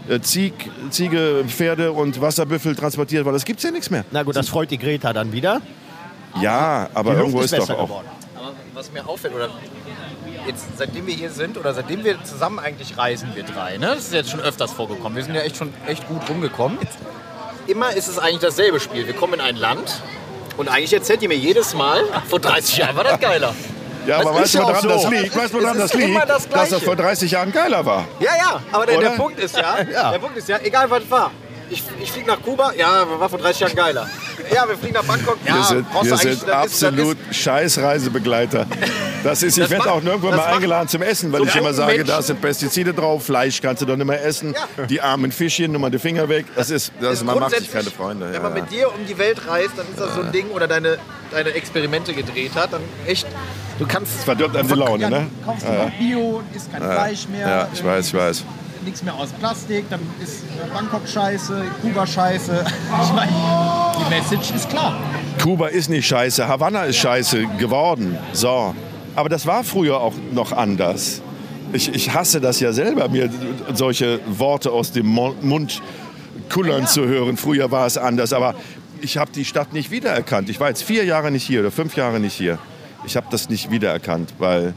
äh, 0.09 0.19
Zieg, 0.19 0.53
Ziege, 0.89 1.45
Pferde 1.47 1.91
und 1.91 2.19
Wasserbüffel 2.19 2.75
transportiert 2.75 3.25
waren, 3.25 3.33
das 3.33 3.45
gibt's 3.45 3.63
ja 3.63 3.71
nichts 3.71 3.89
mehr. 3.89 4.05
Na 4.11 4.23
gut, 4.23 4.35
das 4.35 4.49
freut 4.49 4.69
die 4.71 4.77
Greta 4.77 5.13
dann 5.13 5.31
wieder. 5.31 5.61
Ja, 6.41 6.89
aber 6.93 7.15
irgendwo 7.15 7.39
ist 7.39 7.57
doch 7.57 7.69
auch. 7.69 7.83
geworden. 7.85 8.24
Was 8.75 8.91
mir 8.91 9.07
auffällt, 9.07 9.33
oder 9.33 9.49
jetzt 10.45 10.65
seitdem 10.77 11.07
wir 11.07 11.13
hier 11.15 11.29
sind 11.29 11.57
oder 11.57 11.73
seitdem 11.73 12.03
wir 12.03 12.21
zusammen 12.25 12.59
eigentlich 12.59 12.97
reisen, 12.97 13.29
wir 13.33 13.43
drei, 13.43 13.77
ne? 13.77 13.87
Das 13.95 13.99
ist 13.99 14.13
jetzt 14.13 14.29
schon 14.29 14.41
öfters 14.41 14.73
vorgekommen. 14.73 15.15
Wir 15.15 15.23
sind 15.23 15.33
ja 15.33 15.41
echt 15.41 15.55
schon 15.55 15.73
echt 15.87 16.05
gut 16.09 16.29
rumgekommen. 16.29 16.77
Immer 17.67 17.93
ist 17.95 18.09
es 18.09 18.19
eigentlich 18.19 18.41
dasselbe 18.41 18.81
Spiel. 18.81 19.07
Wir 19.07 19.13
kommen 19.13 19.35
in 19.35 19.41
ein 19.41 19.55
Land 19.55 20.01
und 20.57 20.67
eigentlich 20.67 20.91
erzählt 20.93 21.21
ihr 21.21 21.29
mir 21.29 21.37
jedes 21.37 21.73
Mal, 21.73 22.03
vor 22.29 22.41
30 22.41 22.75
Jahren 22.77 22.97
war 22.97 23.05
das 23.05 23.17
geiler. 23.19 23.55
Ja, 24.05 24.17
Das 24.17 24.27
aber 24.27 24.39
weißt 24.41 24.55
du, 24.55 24.59
woran 24.59 24.81
so. 24.81 24.89
das 24.89 25.09
liegt? 25.09 25.35
Weißt 25.37 25.53
du, 25.53 25.61
woran 25.63 25.77
das 25.77 25.93
liegt? 25.93 26.29
das 26.29 26.49
Dass 26.49 26.69
das 26.69 26.83
vor 26.83 26.95
30 26.97 27.31
Jahren 27.31 27.51
geiler 27.53 27.85
war. 27.85 28.05
Ja, 28.19 28.31
ja, 28.37 28.61
aber 28.73 28.85
der, 28.85 28.99
der? 28.99 29.09
Punkt 29.11 29.39
ist 29.39 29.55
ja, 29.57 29.77
Ja. 29.91 30.11
der 30.11 30.19
Punkt 30.19 30.35
ist 30.37 30.49
ja, 30.49 30.59
egal 30.61 30.89
was 30.91 31.09
war. 31.09 31.31
Ich, 31.69 31.83
ich 32.01 32.11
fliege 32.11 32.27
nach 32.27 32.41
Kuba, 32.41 32.73
ja, 32.77 33.05
war 33.19 33.27
vor 33.27 33.39
30 33.39 33.61
Jahren 33.61 33.75
geiler. 33.75 34.07
Ja, 34.53 34.67
wir 34.67 34.77
fliegen 34.77 34.93
nach 34.93 35.03
Bangkok, 35.03 35.37
ja, 35.45 35.55
wir 35.55 35.63
sind, 35.63 35.85
wir 35.93 36.17
sind 36.17 36.43
das 36.43 36.43
ist- 36.43 36.49
absolut 36.83 37.17
scheiß 37.31 37.79
Reisebegleiter. 37.79 38.67
Das 39.23 39.41
ist, 39.41 39.57
ich 39.57 39.67
werde 39.71 39.91
auch 39.91 40.01
nirgendwo 40.03 40.29
mal 40.29 40.39
eingeladen 40.53 40.87
zum 40.87 41.01
Essen, 41.01 41.31
weil 41.33 41.39
so 41.39 41.45
ich 41.47 41.55
immer 41.55 41.73
sage, 41.73 42.03
da 42.03 42.13
Menschen- 42.13 42.21
sind 42.23 42.41
Pestizide 42.41 42.93
drauf, 42.93 43.25
Fleisch 43.25 43.59
kannst 43.61 43.81
du 43.81 43.87
doch 43.87 43.95
nicht 43.95 44.05
mehr 44.05 44.23
essen. 44.23 44.53
Ja. 44.77 44.85
Die 44.85 45.01
armen 45.01 45.31
Fischchen, 45.31 45.71
nimm 45.71 45.81
mal 45.81 45.89
die 45.89 45.97
Finger 45.97 46.29
weg. 46.29 46.45
Das 46.55 46.69
ist, 46.69 46.91
das, 47.01 47.13
ist 47.13 47.23
man 47.25 47.39
macht 47.39 47.55
sich 47.57 47.71
keine 47.71 47.89
Freunde. 47.89 48.27
Wenn 48.27 48.33
Ja, 48.35 48.39
man 48.41 48.55
ja. 48.55 48.61
mit 48.61 48.71
dir 48.71 48.87
um 48.89 49.05
die 49.07 49.17
Welt 49.17 49.41
reist, 49.47 49.71
dann 49.77 49.87
ist 49.89 49.99
das 49.99 50.13
so 50.13 50.21
ein 50.21 50.31
Ding 50.31 50.49
oder 50.51 50.67
deine, 50.67 50.99
deine 51.31 51.49
Experimente 51.49 52.13
gedreht 52.13 52.51
hat, 52.53 52.73
dann 52.73 52.81
echt 53.07 53.25
Du 53.79 53.87
kannst. 53.87 54.23
verdirbt 54.23 54.55
einem 54.55 54.67
die 54.67 54.75
Laune, 54.75 55.01
ja, 55.03 55.09
ne? 55.09 55.27
Du 55.39 55.45
kaufst 55.47 55.65
Ja, 55.65 55.73
ja. 55.73 55.91
Bio, 55.97 56.43
isst 56.55 56.71
kein 56.71 56.83
Fleisch 56.83 57.27
mehr. 57.27 57.47
Ja, 57.49 57.67
ich 57.73 57.83
weiß, 57.83 58.07
ich 58.07 58.13
weiß. 58.13 58.43
Nichts 58.85 59.01
mehr 59.01 59.15
aus 59.15 59.29
Plastik, 59.29 59.85
dann 59.89 59.99
ist 60.21 60.43
Bangkok 60.71 61.07
scheiße, 61.07 61.63
Kuba 61.81 62.05
scheiße. 62.05 62.63
Ich 63.03 63.13
meine, 63.13 63.31
die 63.99 64.09
Message 64.13 64.51
ist 64.51 64.69
klar. 64.69 64.95
Kuba 65.41 65.67
ist 65.67 65.89
nicht 65.89 66.07
scheiße, 66.07 66.47
Havanna 66.47 66.83
ist 66.83 66.97
scheiße 66.97 67.47
geworden. 67.57 68.15
So. 68.31 68.75
Aber 69.15 69.27
das 69.27 69.47
war 69.47 69.63
früher 69.63 69.99
auch 69.99 70.13
noch 70.31 70.51
anders. 70.51 71.21
Ich, 71.73 71.93
ich 71.93 72.13
hasse 72.13 72.39
das 72.39 72.59
ja 72.59 72.73
selber, 72.73 73.09
mir 73.09 73.29
solche 73.73 74.19
Worte 74.27 74.71
aus 74.71 74.91
dem 74.91 75.07
Mund 75.07 75.81
kullern 76.49 76.85
zu 76.85 77.05
hören. 77.07 77.37
Früher 77.37 77.71
war 77.71 77.87
es 77.87 77.97
anders, 77.97 78.33
aber 78.33 78.53
ich 79.01 79.17
habe 79.17 79.31
die 79.31 79.45
Stadt 79.45 79.73
nicht 79.73 79.89
wiedererkannt. 79.89 80.49
Ich 80.49 80.59
war 80.59 80.69
jetzt 80.69 80.83
vier 80.83 81.05
Jahre 81.05 81.31
nicht 81.31 81.43
hier 81.43 81.61
oder 81.61 81.71
fünf 81.71 81.97
Jahre 81.97 82.19
nicht 82.19 82.33
hier. 82.33 82.59
Ich 83.05 83.15
habe 83.15 83.27
das 83.31 83.49
nicht 83.49 83.71
wiedererkannt, 83.71 84.35
weil 84.37 84.75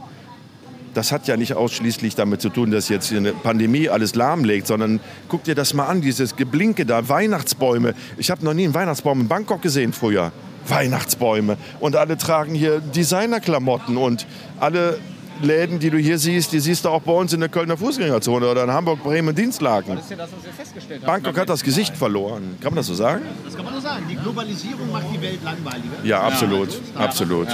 das 0.93 1.11
hat 1.11 1.27
ja 1.27 1.37
nicht 1.37 1.53
ausschließlich 1.53 2.15
damit 2.15 2.41
zu 2.41 2.49
tun, 2.49 2.71
dass 2.71 2.89
jetzt 2.89 3.09
hier 3.09 3.19
eine 3.19 3.33
Pandemie 3.33 3.89
alles 3.89 4.15
lahmlegt, 4.15 4.67
sondern 4.67 4.99
guck 5.27 5.43
dir 5.43 5.55
das 5.55 5.73
mal 5.73 5.85
an, 5.87 6.01
dieses 6.01 6.35
Geblinke 6.35 6.85
da, 6.85 7.07
Weihnachtsbäume. 7.07 7.93
Ich 8.17 8.31
habe 8.31 8.43
noch 8.43 8.53
nie 8.53 8.65
einen 8.65 8.73
Weihnachtsbaum 8.73 9.21
in 9.21 9.27
Bangkok 9.27 9.61
gesehen 9.61 9.93
früher. 9.93 10.31
Weihnachtsbäume. 10.67 11.57
Und 11.79 11.95
alle 11.95 12.17
tragen 12.17 12.53
hier 12.53 12.79
Designerklamotten 12.79 13.97
und 13.97 14.27
alle 14.59 14.99
Läden, 15.41 15.79
die 15.79 15.89
du 15.89 15.97
hier 15.97 16.17
siehst, 16.17 16.51
die 16.51 16.59
siehst 16.59 16.83
du 16.85 16.89
auch 16.89 17.01
bei 17.01 17.13
uns 17.13 17.31
in 17.31 17.39
der 17.39 17.49
Kölner 17.49 17.77
Fußgängerzone 17.77 18.49
oder 18.49 18.65
in 18.65 18.71
Hamburg, 18.71 19.01
Bremen, 19.01 19.33
Dienstlaken. 19.33 19.95
Das 19.95 20.03
ist 20.03 20.11
ja 20.11 20.17
das, 20.17 20.29
was 20.35 20.43
wir 20.43 20.51
festgestellt 20.51 21.01
haben. 21.01 21.07
Bangkok 21.07 21.39
hat 21.39 21.49
das 21.49 21.63
Gesicht 21.63 21.95
verloren. 21.95 22.57
Kann 22.59 22.71
man 22.71 22.77
das 22.77 22.87
so 22.87 22.93
sagen? 22.93 23.21
Das 23.45 23.55
kann 23.55 23.63
man 23.63 23.73
nur 23.73 23.81
sagen. 23.81 24.03
Die 24.09 24.15
Globalisierung 24.15 24.91
macht 24.91 25.05
die 25.13 25.21
Welt 25.21 25.39
langweiliger. 25.43 26.03
Ja, 26.03 26.21
absolut. 26.21 26.69
Absolut. 26.95 27.47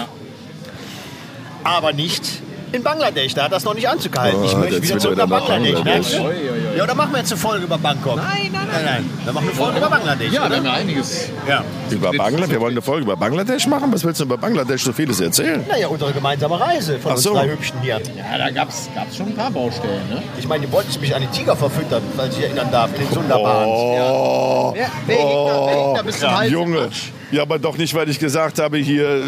Aber 1.63 1.93
nicht 1.93 2.41
in 2.75 2.83
Bangladesch. 2.83 3.33
Da 3.33 3.43
hat 3.45 3.51
das 3.51 3.63
noch 3.63 3.73
nicht 3.73 3.87
anzuhalten. 3.87 4.43
ich 4.43 4.53
Oh, 4.53 4.57
möchte 4.57 4.75
jetzt 4.75 4.83
wieder 4.89 4.99
zurück 4.99 5.17
nach 5.17 5.27
Bangladesch. 5.27 5.73
Bangladesch. 5.73 6.11
du? 6.17 6.77
Ja, 6.77 6.83
oder 6.83 6.93
machen 6.95 7.11
wir 7.13 7.19
jetzt 7.19 7.31
eine 7.31 7.39
Folge 7.41 7.63
über 7.65 7.77
Bangkok? 7.77 8.17
Nein, 8.17 8.49
nein, 8.51 8.67
Nein, 8.71 8.85
nein. 8.85 9.09
Dann 9.25 9.33
machen 9.33 9.45
wir 9.45 9.51
eine 9.53 9.59
Folge 9.61 9.77
über 9.79 9.89
Bangladesch. 9.89 10.33
Ja, 10.33 10.45
oder? 10.45 10.61
ja 10.61 10.73
einiges. 10.73 11.29
ja. 11.47 11.63
Über 11.89 12.11
Bangladesch? 12.11 12.49
Wir 12.51 12.59
wollen 12.59 12.73
eine 12.73 12.81
Folge 12.81 13.03
über 13.03 13.15
Bangladesch 13.15 13.67
machen? 13.67 13.91
Was 13.93 14.03
willst 14.03 14.19
du 14.19 14.25
über 14.25 14.37
Bangladesch 14.37 14.83
so 14.83 14.91
vieles 14.93 15.19
erzählen? 15.21 15.63
Naja, 15.69 15.87
unsere 15.87 16.11
gemeinsame 16.11 16.59
Reise 16.59 16.99
von 16.99 17.11
Ach 17.11 17.15
uns 17.15 17.23
so. 17.23 17.33
drei 17.33 17.47
Hübschen 17.49 17.79
hier. 17.81 17.99
Ja, 18.17 18.37
da 18.37 18.49
gab 18.51 18.69
es 18.69 18.89
schon 19.15 19.27
ein 19.27 19.35
paar 19.35 19.51
Baustellen. 19.51 20.01
Ne? 20.09 20.21
Ich 20.37 20.47
meine, 20.47 20.65
die 20.65 20.71
wollten 20.71 20.99
mich 20.99 21.15
an 21.15 21.21
den 21.21 21.31
Tiger 21.31 21.55
verfüttern, 21.55 22.03
falls 22.17 22.37
ich 22.37 22.43
erinnern 22.43 22.67
darf, 22.71 22.89
in 22.95 23.05
den 23.05 23.13
Sundarbans. 23.13 23.67
Oh, 23.69 24.73
Wer, 24.75 24.89
wer, 25.05 25.15
hängt 25.17 25.29
da, 25.49 25.65
wer 25.65 25.75
hängt 25.75 25.97
da 25.97 26.01
bis 26.01 26.19
zum? 26.19 26.29
Junge. 26.49 26.89
Ja, 27.35 27.41
aber 27.41 27.59
doch 27.59 27.77
nicht, 27.77 27.93
weil 27.93 28.07
ich 28.09 28.17
gesagt 28.17 28.59
habe, 28.59 28.77
hier, 28.77 29.09
äh, 29.17 29.21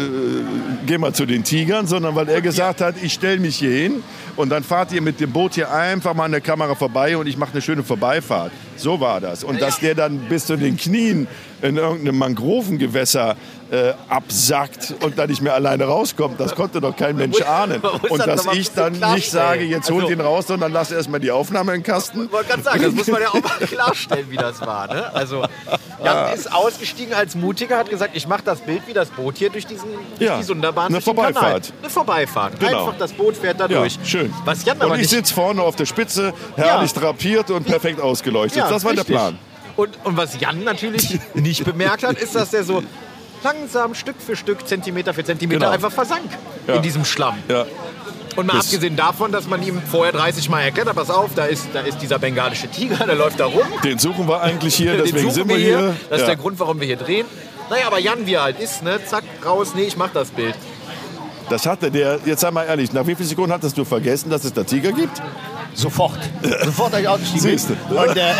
geh 0.86 0.96
mal 0.96 1.12
zu 1.12 1.26
den 1.26 1.44
Tigern, 1.44 1.86
sondern 1.86 2.14
weil 2.14 2.26
er 2.30 2.40
gesagt 2.40 2.80
hat, 2.80 2.94
ich 3.02 3.12
stelle 3.12 3.38
mich 3.38 3.56
hier 3.56 3.70
hin 3.70 4.02
und 4.36 4.48
dann 4.48 4.64
fahrt 4.64 4.92
ihr 4.92 5.02
mit 5.02 5.20
dem 5.20 5.30
Boot 5.30 5.56
hier 5.56 5.70
einfach 5.70 6.14
mal 6.14 6.24
an 6.24 6.30
der 6.30 6.40
Kamera 6.40 6.74
vorbei 6.74 7.18
und 7.18 7.26
ich 7.26 7.36
mache 7.36 7.52
eine 7.52 7.60
schöne 7.60 7.82
Vorbeifahrt. 7.84 8.50
So 8.76 8.98
war 8.98 9.20
das. 9.20 9.44
Und 9.44 9.60
dass 9.60 9.80
der 9.80 9.94
dann 9.94 10.20
bis 10.20 10.46
zu 10.46 10.56
den 10.56 10.78
Knien 10.78 11.28
in 11.60 11.76
irgendeinem 11.76 12.16
Mangrovengewässer 12.16 13.36
äh, 13.70 13.92
absackt 14.08 14.94
und 15.02 15.18
dann 15.18 15.28
nicht 15.28 15.42
mehr 15.42 15.52
alleine 15.52 15.84
rauskommt, 15.84 16.40
das 16.40 16.54
konnte 16.54 16.80
doch 16.80 16.96
kein 16.96 17.14
Mensch 17.16 17.42
ahnen. 17.42 17.82
Und 18.08 18.20
das 18.26 18.44
dass 18.44 18.56
ich 18.56 18.70
dann 18.70 18.92
nicht 19.14 19.30
sage, 19.30 19.64
jetzt 19.64 19.90
holt 19.90 20.04
Also- 20.04 20.14
ihn 20.14 20.20
raus, 20.22 20.46
sondern 20.46 20.72
lass 20.72 20.90
erstmal 20.92 21.20
die 21.20 21.30
Aufnahme 21.30 21.74
in 21.74 21.82
den 21.82 21.84
Kasten. 21.84 22.24
Ich 22.24 22.32
wollte 22.32 22.48
gerade 22.48 22.62
sagen, 22.62 22.82
das 22.82 22.94
muss 22.94 23.06
man 23.08 23.20
ja 23.20 23.28
auch 23.28 23.34
mal 23.42 23.58
klarstellen, 23.66 24.26
wie 24.30 24.36
das 24.36 24.60
war. 24.62 24.86
Ne? 24.94 25.14
Also, 25.14 25.44
Jan 26.04 26.32
ist 26.34 26.52
ausgestiegen 26.52 27.14
als 27.14 27.34
Mutiger, 27.34 27.78
hat 27.78 27.90
gesagt, 27.90 28.16
ich 28.16 28.26
mache 28.28 28.42
das 28.44 28.60
Bild 28.60 28.82
wie 28.86 28.92
das 28.92 29.08
Boot 29.08 29.36
hier 29.38 29.50
durch, 29.50 29.66
diesen, 29.66 29.88
durch 30.18 30.20
Ja, 30.28 30.36
die 30.38 30.42
Sunderbahn. 30.44 30.86
eine 30.86 30.94
durch 30.94 31.04
den 31.04 31.14
Vorbeifahrt. 31.14 31.44
Kanal. 31.64 31.78
Eine 31.82 31.90
Vorbeifahrt. 31.90 32.60
Genau. 32.60 32.86
Einfach 32.86 32.98
das 32.98 33.12
Boot 33.12 33.36
fährt 33.36 33.58
da 33.60 33.66
Ja, 33.66 33.80
durch. 33.80 33.98
schön. 34.04 34.32
Was 34.44 34.64
Jan 34.64 34.76
aber 34.80 34.86
Und 34.92 34.94
ich 34.96 35.00
nicht... 35.02 35.10
sitze 35.10 35.34
vorne 35.34 35.62
auf 35.62 35.76
der 35.76 35.86
Spitze, 35.86 36.32
herrlich 36.56 36.92
drapiert 36.92 37.50
und 37.50 37.64
perfekt 37.64 38.00
ausgeleuchtet. 38.00 38.58
Ja, 38.58 38.70
das 38.70 38.84
war 38.84 38.92
richtig. 38.92 39.06
der 39.08 39.14
Plan. 39.14 39.38
Und, 39.76 39.90
und 40.04 40.16
was 40.16 40.38
Jan 40.40 40.64
natürlich 40.64 41.18
nicht 41.34 41.64
bemerkt 41.64 42.02
hat, 42.04 42.18
ist, 42.18 42.34
dass 42.34 42.50
der 42.50 42.64
so 42.64 42.82
langsam 43.44 43.94
Stück 43.94 44.16
für 44.20 44.34
Stück, 44.36 44.66
Zentimeter 44.66 45.14
für 45.14 45.24
Zentimeter 45.24 45.60
Genau. 45.60 45.70
einfach 45.72 45.92
versank 45.92 46.24
Ja. 46.66 46.74
in 46.74 46.82
diesem 46.82 47.04
Schlamm. 47.04 47.36
Ja. 47.48 47.66
Und 48.38 48.46
mal 48.46 48.52
Das- 48.54 48.66
abgesehen 48.66 48.94
davon, 48.94 49.32
dass 49.32 49.48
man 49.48 49.62
ihm 49.64 49.82
vorher 49.82 50.12
30 50.12 50.48
Mal 50.48 50.62
erklärt 50.62 50.88
hat, 50.88 50.94
pass 50.94 51.10
auf, 51.10 51.30
da 51.34 51.44
ist, 51.46 51.66
da 51.72 51.80
ist 51.80 51.98
dieser 52.00 52.20
bengalische 52.20 52.68
Tiger, 52.68 53.04
der 53.04 53.16
läuft 53.16 53.40
da 53.40 53.46
rum. 53.46 53.66
Den 53.82 53.98
suchen 53.98 54.28
wir 54.28 54.40
eigentlich 54.40 54.76
hier, 54.76 54.92
Den 54.92 55.04
deswegen 55.06 55.18
suchen 55.24 55.34
sind 55.34 55.48
wir 55.48 55.56
hier. 55.56 55.96
Das 56.08 56.18
ist 56.18 56.22
Ja. 56.22 56.26
der 56.28 56.36
Grund, 56.36 56.60
warum 56.60 56.78
wir 56.78 56.86
hier 56.86 56.96
drehen. 56.96 57.26
Naja, 57.68 57.88
aber 57.88 57.98
Jan, 57.98 58.26
wie 58.26 58.34
er 58.34 58.44
halt 58.44 58.60
ist, 58.60 58.82
ne? 58.84 59.00
zack, 59.04 59.24
raus, 59.44 59.72
nee, 59.74 59.82
ich 59.82 59.96
mach 59.96 60.10
das 60.10 60.28
Bild. 60.30 60.54
Das 61.50 61.66
hatte 61.66 61.90
der, 61.90 62.20
jetzt 62.26 62.40
sei 62.42 62.50
mal 62.52 62.64
ehrlich, 62.64 62.92
nach 62.92 63.06
wie 63.08 63.14
vielen 63.16 63.28
Sekunden 63.28 63.52
hattest 63.52 63.76
du 63.76 63.84
vergessen, 63.84 64.30
dass 64.30 64.44
es 64.44 64.52
da 64.52 64.62
Tiger 64.62 64.92
gibt? 64.92 65.20
Sofort. 65.74 66.18
Sofort 66.64 66.92
habe 66.92 67.02
ich 67.02 67.08
ausgestiegen. 67.08 67.40
Siehste. 67.40 67.76
Und, 67.90 68.16
äh, 68.16 68.20
äh, 68.20 68.34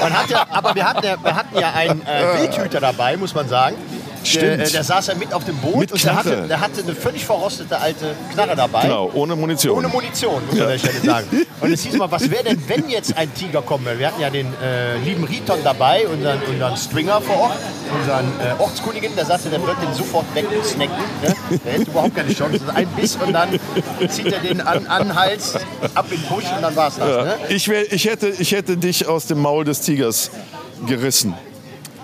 man 0.00 0.12
hat 0.14 0.30
ja, 0.30 0.46
aber 0.50 0.74
wir 0.74 0.84
hatten 0.88 1.04
ja, 1.06 1.16
wir 1.22 1.34
hatten 1.36 1.58
ja 1.58 1.72
einen 1.74 2.02
äh, 2.06 2.40
Wildhüter 2.40 2.80
dabei, 2.80 3.16
muss 3.16 3.34
man 3.34 3.48
sagen. 3.48 3.76
Stimmt. 4.24 4.60
Der, 4.60 4.66
äh, 4.66 4.70
der 4.70 4.84
saß 4.84 5.08
ja 5.08 5.14
mit 5.14 5.32
auf 5.32 5.44
dem 5.44 5.56
Boot 5.58 5.76
Mit 5.76 5.92
und 5.92 6.02
der 6.02 6.14
hatte, 6.14 6.42
der 6.48 6.60
hatte 6.60 6.82
eine 6.82 6.94
völlig 6.94 7.24
verrostete 7.24 7.78
alte 7.78 8.14
Knarre 8.32 8.56
dabei. 8.56 8.82
Genau, 8.82 9.10
ohne 9.14 9.36
Munition. 9.36 9.78
Ohne 9.78 9.88
Munition, 9.88 10.42
muss 10.46 10.54
man 10.54 10.62
an 10.64 10.68
der 10.70 10.78
Stelle 10.78 11.00
sagen. 11.00 11.26
Und 11.60 11.72
es 11.72 11.82
hieß 11.82 11.96
mal, 11.96 12.10
was 12.10 12.30
wäre 12.30 12.44
denn, 12.44 12.62
wenn 12.68 12.90
jetzt 12.90 13.16
ein 13.16 13.32
Tiger 13.34 13.62
kommen 13.62 13.84
würde? 13.84 13.98
Wir 13.98 14.08
hatten 14.08 14.20
ja 14.20 14.28
den 14.28 14.46
äh, 14.62 14.98
lieben 14.98 15.24
Riton 15.24 15.58
dabei, 15.62 16.06
unseren, 16.06 16.38
unseren 16.42 16.76
Stringer 16.76 17.20
vor 17.20 17.36
Ort, 17.36 17.58
unseren 17.98 18.26
äh, 18.40 18.60
Ortskundigen, 18.60 19.14
der 19.16 19.24
sagte, 19.24 19.48
der 19.48 19.62
wird 19.62 19.76
den 19.82 19.94
sofort 19.94 20.26
wegsnacken. 20.34 20.94
Ne? 21.22 21.34
Der 21.64 21.72
hätte 21.72 21.90
überhaupt 21.90 22.16
keine 22.16 22.34
Chance. 22.34 22.60
Also 22.66 22.72
ein 22.74 22.88
Biss 22.88 23.16
und 23.16 23.32
dann 23.32 23.48
zieht 24.08 24.32
er 24.32 24.40
den 24.40 24.60
an, 24.60 24.86
an 24.86 25.08
den 25.08 25.14
Hals, 25.14 25.54
ab 25.94 26.06
in 26.10 26.20
den 26.20 26.28
Busch 26.28 26.44
und 26.54 26.62
dann 26.62 26.76
war's 26.76 26.96
das. 26.96 27.24
Ne? 27.24 27.36
ich, 27.48 27.68
wär, 27.68 27.90
ich, 27.92 28.04
hätte, 28.06 28.28
ich 28.28 28.52
hätte 28.52 28.76
dich 28.76 29.06
aus 29.06 29.26
dem 29.26 29.40
Maul 29.40 29.64
des 29.64 29.80
Tigers 29.80 30.30
gerissen. 30.86 31.34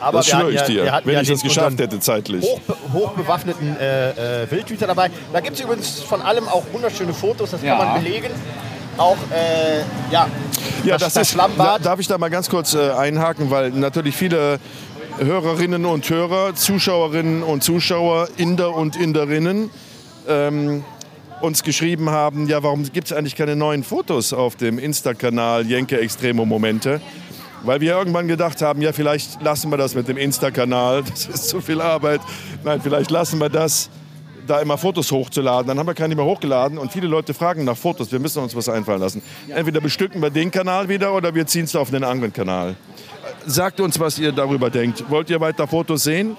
Aber 0.01 0.19
Das 0.19 0.29
schwöre 0.29 0.51
ich 0.51 0.61
ja- 0.61 0.67
dir, 0.67 1.01
wenn 1.05 1.15
ja 1.15 1.21
ich 1.21 1.29
das 1.29 1.43
geschafft 1.43 1.79
hätte 1.79 2.01
zeitlich. 2.01 2.45
Hochbe 2.45 2.75
hochbewaffneten 2.93 3.77
äh, 3.79 4.43
äh, 4.45 4.51
Wildhüter 4.51 4.87
dabei. 4.87 5.11
Da 5.33 5.41
gibt 5.41 5.57
es 5.57 5.63
übrigens 5.63 6.01
von 6.01 6.23
allem 6.23 6.49
auch 6.49 6.65
wunderschöne 6.73 7.13
Fotos, 7.13 7.51
das 7.51 7.63
kann 7.63 7.77
man 7.79 8.03
belegen. 8.03 8.31
Auch, 8.97 9.17
äh, 9.33 9.81
ja, 10.13 10.27
Ja, 10.85 10.95
das, 10.95 11.03
das, 11.03 11.15
das 11.15 11.23
ist, 11.29 11.33
Schlammbad. 11.33 11.67
da, 11.67 11.79
darf 11.79 12.01
ich 12.01 12.07
da 12.09 12.19
mal 12.19 12.29
ganz 12.31 12.49
kurz 12.51 12.75
äh, 12.75 12.91
einhaken, 12.91 13.51
weil 13.51 13.71
natürlich 13.71 14.15
viele 14.17 14.59
Hörerinnen 15.19 15.85
und 15.87 16.09
Hörer, 16.09 16.55
Zuschauerinnen 16.55 17.43
und 17.43 17.63
Zuschauer, 17.63 18.29
Inder 18.37 18.75
und 18.75 18.97
Inderinnen 18.97 19.71
ähm, 20.29 20.85
uns 21.41 21.63
geschrieben 21.63 22.11
haben, 22.11 22.49
ja, 22.49 22.63
warum 22.63 22.83
gibt 22.93 23.11
es 23.11 23.13
eigentlich 23.17 23.37
keine 23.37 23.57
neuen 23.57 23.83
Fotos 23.85 24.33
auf 24.35 24.57
dem 24.57 24.79
Insta-Kanal 24.79 25.67
Jenke 25.67 25.99
Extremo 26.01 26.45
Momente? 26.45 27.01
Weil 27.63 27.81
wir 27.81 27.93
irgendwann 27.93 28.27
gedacht 28.29 28.63
haben, 28.63 28.81
ja, 28.83 28.93
vielleicht 28.93 29.43
lassen 29.43 29.71
wir 29.71 29.77
das 29.77 29.95
mit 29.95 30.09
dem 30.09 30.17
Insta-Kanal, 30.17 31.03
das 31.09 31.27
ist 31.27 31.49
zu 31.49 31.61
viel 31.61 31.81
Arbeit. 31.81 32.21
Nein, 32.65 32.81
vielleicht 32.81 33.11
lassen 33.11 33.39
wir 33.39 33.49
das, 33.49 33.91
da 34.47 34.61
immer 34.61 34.79
Fotos 34.79 35.13
hochzuladen. 35.13 35.69
Dann 35.69 35.79
haben 35.79 35.87
wir 35.87 35.95
keine 35.95 36.15
mehr 36.15 36.25
hochgeladen 36.25 36.79
und 36.79 36.91
viele 36.91 37.07
Leute 37.07 37.35
fragen 37.35 37.65
nach 37.65 37.77
Fotos. 37.77 38.11
Wir 38.11 38.19
müssen 38.19 38.43
uns 38.43 38.55
was 38.57 38.69
einfallen 38.69 39.01
lassen. 39.01 39.23
Entweder 39.49 39.81
bestücken 39.81 40.21
wir 40.23 40.31
den 40.31 40.51
Kanal 40.51 40.89
wieder 40.89 41.13
oder 41.15 41.35
wir 41.35 41.47
ziehen 41.47 41.65
es 41.65 41.77
auf 41.77 41.93
einen 41.93 42.05
anderen 42.05 42.33
Kanal. 42.33 42.77
Sagt 43.47 43.81
uns, 43.81 44.01
was 44.01 44.19
ihr 44.19 44.33
darüber 44.33 44.71
denkt. 44.71 45.05
Wollt 45.09 45.31
ihr 45.31 45.41
weiter 45.41 45.67
Fotos 45.67 46.03
sehen? 46.03 46.37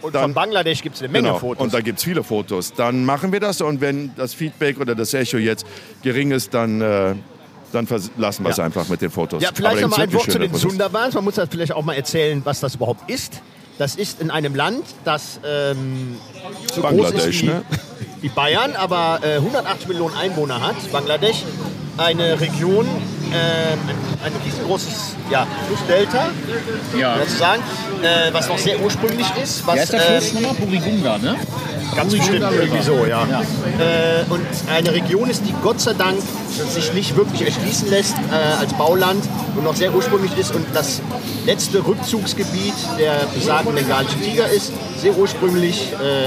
Von 0.00 0.32
Bangladesch 0.32 0.82
gibt 0.82 0.94
es 0.94 1.02
eine 1.02 1.10
Menge 1.10 1.28
Genau. 1.28 1.38
Fotos. 1.40 1.64
Und 1.64 1.74
da 1.74 1.80
gibt 1.80 1.98
es 1.98 2.04
viele 2.04 2.22
Fotos. 2.22 2.72
Dann 2.74 3.04
machen 3.04 3.32
wir 3.32 3.40
das 3.40 3.60
und 3.60 3.80
wenn 3.80 4.12
das 4.16 4.32
Feedback 4.34 4.78
oder 4.78 4.94
das 4.94 5.12
Echo 5.12 5.38
jetzt 5.38 5.66
gering 6.02 6.30
ist, 6.30 6.54
dann, 6.54 6.80
äh, 6.80 7.14
dann 7.72 7.86
lassen 8.16 8.44
wir 8.44 8.50
es 8.50 8.56
Ja. 8.56 8.64
einfach 8.64 8.88
mit 8.88 9.00
den 9.02 9.10
Fotos. 9.10 9.42
ja, 9.42 9.50
vielleicht 9.54 9.78
da 9.78 9.80
noch 9.82 9.96
mal 9.96 10.02
ein 10.02 10.12
Wort 10.12 10.30
zu 10.30 10.38
den. 10.38 10.54
Sundarbans. 10.54 11.14
Man 11.14 11.24
muss 11.24 11.34
das 11.34 11.48
vielleicht 11.50 11.72
auch 11.72 11.84
mal 11.84 11.94
erzählen, 11.94 12.40
was 12.44 12.60
das 12.60 12.74
überhaupt 12.76 13.08
ist. 13.10 13.40
Das 13.78 13.94
ist 13.94 14.20
in 14.20 14.30
einem 14.30 14.54
Land, 14.56 14.84
das 15.04 15.38
ähm, 15.46 16.16
so 16.74 16.80
groß 16.80 16.90
ist 16.90 16.98
Bangladesch, 17.12 17.42
wie, 17.42 17.46
ne? 17.46 17.62
wie 18.22 18.28
Bayern, 18.28 18.74
aber 18.74 19.20
äh, 19.22 19.36
180 19.36 19.86
Millionen 19.88 20.16
Einwohner 20.16 20.60
hat. 20.60 20.74
Bangladesch, 20.90 21.44
eine 21.98 22.40
Region, 22.40 22.86
ähm, 22.86 23.78
ein, 23.88 23.96
ein 24.24 24.32
riesengroßes 24.44 25.16
ja, 25.30 25.46
Flussdelta, 25.66 26.30
Ja. 26.98 27.18
sozusagen, 27.18 27.62
äh, 28.02 28.32
was 28.32 28.48
noch 28.48 28.58
sehr 28.58 28.80
ursprünglich 28.80 29.26
ist. 29.42 29.66
Was, 29.66 29.74
Wer 29.74 29.82
ist 29.82 29.92
der 29.92 30.00
ähm, 30.10 30.22
Fluss 30.22 30.34
nochmal? 30.34 30.54
Burigunga, 30.54 31.18
ne? 31.18 31.36
Ganz 31.96 32.14
bestimmt, 32.14 32.44
irgendwie 32.52 32.82
so, 32.82 33.04
ja. 33.06 33.22
Äh, 33.24 34.30
und 34.30 34.46
eine 34.72 34.92
Region 34.92 35.28
ist, 35.30 35.42
die 35.46 35.54
Gott 35.62 35.80
sei 35.80 35.94
Dank 35.94 36.18
sich 36.70 36.92
nicht 36.92 37.16
wirklich 37.16 37.42
erschließen 37.42 37.90
lässt 37.90 38.14
äh, 38.30 38.60
als 38.60 38.72
Bauland 38.74 39.24
und 39.56 39.64
noch 39.64 39.74
sehr 39.74 39.92
ursprünglich 39.92 40.36
ist 40.38 40.54
und 40.54 40.64
das 40.74 41.00
letzte 41.46 41.84
Rückzugsgebiet 41.84 42.74
der 42.98 43.14
besagten 43.34 43.74
bengalischen 43.74 44.22
Tiger 44.22 44.48
ist. 44.48 44.72
Sehr 45.00 45.16
ursprünglich, 45.16 45.92
äh, 45.94 46.26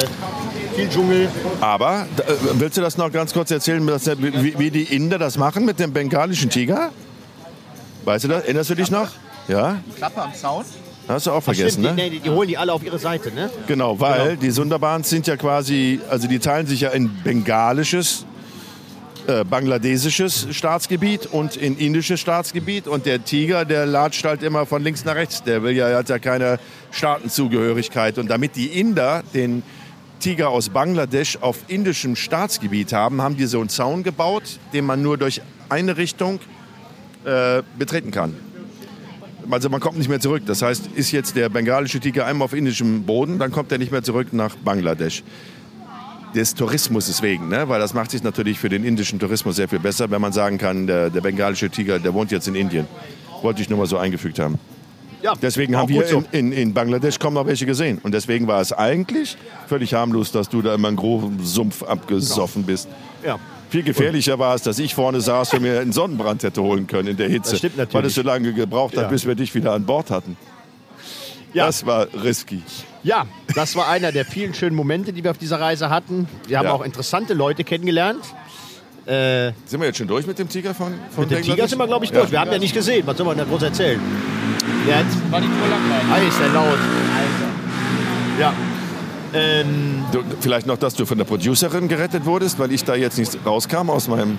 viel 0.71 0.89
Dschungel. 0.89 1.29
Aber 1.59 2.07
äh, 2.17 2.33
willst 2.53 2.77
du 2.77 2.81
das 2.81 2.97
noch 2.97 3.11
ganz 3.11 3.33
kurz 3.33 3.51
erzählen, 3.51 3.85
wie, 3.87 4.57
wie 4.57 4.71
die 4.71 4.83
Inder 4.83 5.17
das 5.17 5.37
machen 5.37 5.65
mit 5.65 5.79
dem 5.79 5.93
bengalischen 5.93 6.49
Tiger? 6.49 6.91
Weißt 8.05 8.23
du 8.23 8.29
das? 8.29 8.43
Erinnerst 8.43 8.69
du 8.69 8.75
dich 8.75 8.91
noch? 8.91 9.09
Ja? 9.47 9.77
Klappe 9.97 10.21
am 10.21 10.33
Zaun. 10.33 10.65
Hast 11.07 11.27
du 11.27 11.31
auch 11.31 11.41
vergessen, 11.41 11.83
stimmt, 11.83 11.97
ne? 11.97 12.03
die, 12.03 12.09
die, 12.11 12.19
die 12.21 12.29
holen 12.29 12.47
die 12.47 12.57
alle 12.57 12.71
auf 12.71 12.83
ihre 12.83 12.99
Seite, 12.99 13.33
ne? 13.33 13.49
Genau, 13.67 13.99
weil 13.99 14.37
die 14.37 14.51
Sundarbans 14.51 15.09
sind 15.09 15.27
ja 15.27 15.35
quasi, 15.35 15.99
also 16.09 16.27
die 16.27 16.39
teilen 16.39 16.67
sich 16.67 16.81
ja 16.81 16.89
in 16.89 17.11
bengalisches, 17.23 18.25
äh, 19.27 19.43
bangladesisches 19.43 20.47
Staatsgebiet 20.51 21.25
und 21.25 21.57
in 21.57 21.77
indisches 21.77 22.19
Staatsgebiet. 22.19 22.87
Und 22.87 23.05
der 23.05 23.23
Tiger, 23.25 23.65
der 23.65 23.85
latscht 23.85 24.23
halt 24.23 24.41
immer 24.43 24.65
von 24.65 24.83
links 24.83 25.03
nach 25.03 25.15
rechts. 25.15 25.43
Der 25.43 25.63
will 25.63 25.75
ja, 25.75 25.95
hat 25.97 26.07
ja 26.09 26.19
keine 26.19 26.59
Staatenzugehörigkeit. 26.91 28.17
Und 28.17 28.29
damit 28.29 28.55
die 28.55 28.67
Inder 28.67 29.23
den 29.33 29.63
Tiger 30.21 30.49
aus 30.49 30.69
Bangladesch 30.69 31.37
auf 31.41 31.57
indischem 31.67 32.15
Staatsgebiet 32.15 32.93
haben, 32.93 33.21
haben 33.21 33.35
die 33.35 33.45
so 33.45 33.59
einen 33.59 33.69
Zaun 33.69 34.03
gebaut, 34.03 34.59
den 34.71 34.85
man 34.85 35.01
nur 35.01 35.17
durch 35.17 35.41
eine 35.67 35.97
Richtung 35.97 36.39
äh, 37.25 37.63
betreten 37.77 38.11
kann. 38.11 38.35
Also 39.49 39.69
man 39.69 39.81
kommt 39.81 39.97
nicht 39.97 40.09
mehr 40.09 40.19
zurück. 40.19 40.43
Das 40.45 40.61
heißt, 40.61 40.91
ist 40.95 41.11
jetzt 41.11 41.35
der 41.35 41.49
bengalische 41.49 41.99
Tiger 41.99 42.25
einmal 42.25 42.45
auf 42.45 42.53
indischem 42.53 43.03
Boden, 43.03 43.39
dann 43.39 43.51
kommt 43.51 43.71
er 43.71 43.79
nicht 43.79 43.91
mehr 43.91 44.03
zurück 44.03 44.31
nach 44.31 44.55
Bangladesch. 44.55 45.23
Des 46.35 46.53
Tourismus 46.53 47.21
wegen, 47.21 47.49
ne? 47.49 47.67
weil 47.67 47.81
das 47.81 47.93
macht 47.93 48.11
sich 48.11 48.23
natürlich 48.23 48.57
für 48.57 48.69
den 48.69 48.85
indischen 48.85 49.19
Tourismus 49.19 49.57
sehr 49.57 49.67
viel 49.67 49.79
besser, 49.79 50.09
wenn 50.11 50.21
man 50.21 50.31
sagen 50.31 50.57
kann, 50.57 50.87
der, 50.87 51.09
der 51.09 51.19
bengalische 51.19 51.69
Tiger, 51.69 51.99
der 51.99 52.13
wohnt 52.13 52.31
jetzt 52.31 52.47
in 52.47 52.55
Indien. 52.55 52.87
Wollte 53.41 53.61
ich 53.61 53.69
nur 53.69 53.79
mal 53.79 53.87
so 53.87 53.97
eingefügt 53.97 54.39
haben. 54.39 54.57
Ja, 55.21 55.33
Deswegen 55.39 55.75
haben 55.77 55.89
wir 55.89 56.07
so. 56.07 56.23
in, 56.31 56.51
in, 56.51 56.51
in 56.51 56.73
Bangladesch 56.73 57.19
kaum 57.19 57.35
noch 57.35 57.45
welche 57.45 57.65
gesehen. 57.65 57.99
Und 58.01 58.13
deswegen 58.13 58.47
war 58.47 58.59
es 58.61 58.73
eigentlich 58.73 59.37
völlig 59.67 59.93
harmlos, 59.93 60.31
dass 60.31 60.49
du 60.49 60.61
da 60.61 60.73
immer 60.73 60.87
einen 60.87 60.97
großen 60.97 61.39
Sumpf 61.45 61.83
abgesoffen 61.83 62.63
bist. 62.63 62.87
Ja. 63.25 63.37
Viel 63.69 63.83
gefährlicher 63.83 64.37
war 64.39 64.55
es, 64.55 64.63
dass 64.63 64.79
ich 64.79 64.95
vorne 64.95 65.21
saß 65.21 65.53
und 65.53 65.61
mir 65.61 65.79
einen 65.79 65.91
Sonnenbrand 65.93 66.43
hätte 66.43 66.61
holen 66.61 66.87
können 66.87 67.09
in 67.09 67.17
der 67.17 67.29
Hitze. 67.29 67.51
Das 67.51 67.59
stimmt 67.59 67.77
natürlich. 67.77 67.93
Weil 67.93 68.05
es 68.05 68.15
so 68.15 68.21
lange 68.23 68.51
gebraucht 68.53 68.97
hat, 68.97 69.03
Ja. 69.03 69.09
bis 69.09 69.25
wir 69.25 69.35
dich 69.35 69.53
wieder 69.55 69.73
an 69.73 69.85
Bord 69.85 70.09
hatten. 70.11 70.35
Ja. 71.53 71.67
Das 71.67 71.85
war 71.85 72.07
risky. 72.23 72.63
Ja, 73.03 73.25
das 73.55 73.75
war 73.75 73.87
einer 73.89 74.11
der 74.11 74.25
vielen 74.25 74.53
schönen 74.53 74.75
Momente, 74.75 75.13
die 75.13 75.23
wir 75.23 75.31
auf 75.31 75.37
dieser 75.37 75.59
Reise 75.59 75.89
hatten. 75.89 76.27
Wir 76.47 76.57
haben 76.59 76.65
Ja. 76.65 76.71
auch 76.73 76.81
interessante 76.83 77.33
Leute 77.33 77.63
kennengelernt. 77.63 78.23
Äh, 79.05 79.51
Sind 79.65 79.79
wir 79.79 79.87
jetzt 79.87 79.97
schon 79.97 80.07
durch 80.07 80.27
mit 80.27 80.37
dem 80.39 80.47
Tiger 80.49 80.73
von, 80.73 80.93
von 81.09 81.23
mit 81.23 81.31
dem 81.31 81.41
Tiger 81.43 81.67
sind 81.67 81.79
wir, 81.79 81.87
glaube 81.87 82.05
ich, 82.05 82.11
durch. 82.11 82.31
Wir 82.31 82.39
haben 82.39 82.51
ja 82.51 82.59
nicht 82.59 82.73
gesehen. 82.73 83.05
Was 83.07 83.17
soll 83.17 83.25
man 83.25 83.37
da 83.37 83.43
groß 83.45 83.63
erzählen? 83.63 83.99
Hat, 84.87 85.31
War 85.31 85.41
die 85.41 85.47
Tour 85.47 85.67
langweilig. 85.69 86.11
ah, 86.11 86.27
ist 86.27 86.39
der 86.39 86.49
laut. 86.49 86.79
Ja. 88.39 88.53
Ähm, 89.33 90.03
Du, 90.11 90.19
vielleicht 90.41 90.67
noch, 90.67 90.77
dass 90.77 90.93
du 90.95 91.05
von 91.05 91.17
der 91.17 91.25
Producerin 91.25 91.87
gerettet 91.87 92.25
wurdest, 92.25 92.59
weil 92.59 92.71
ich 92.71 92.83
da 92.83 92.95
jetzt 92.95 93.17
nicht 93.17 93.37
rauskam 93.45 93.89
aus 93.89 94.07
meinem... 94.07 94.37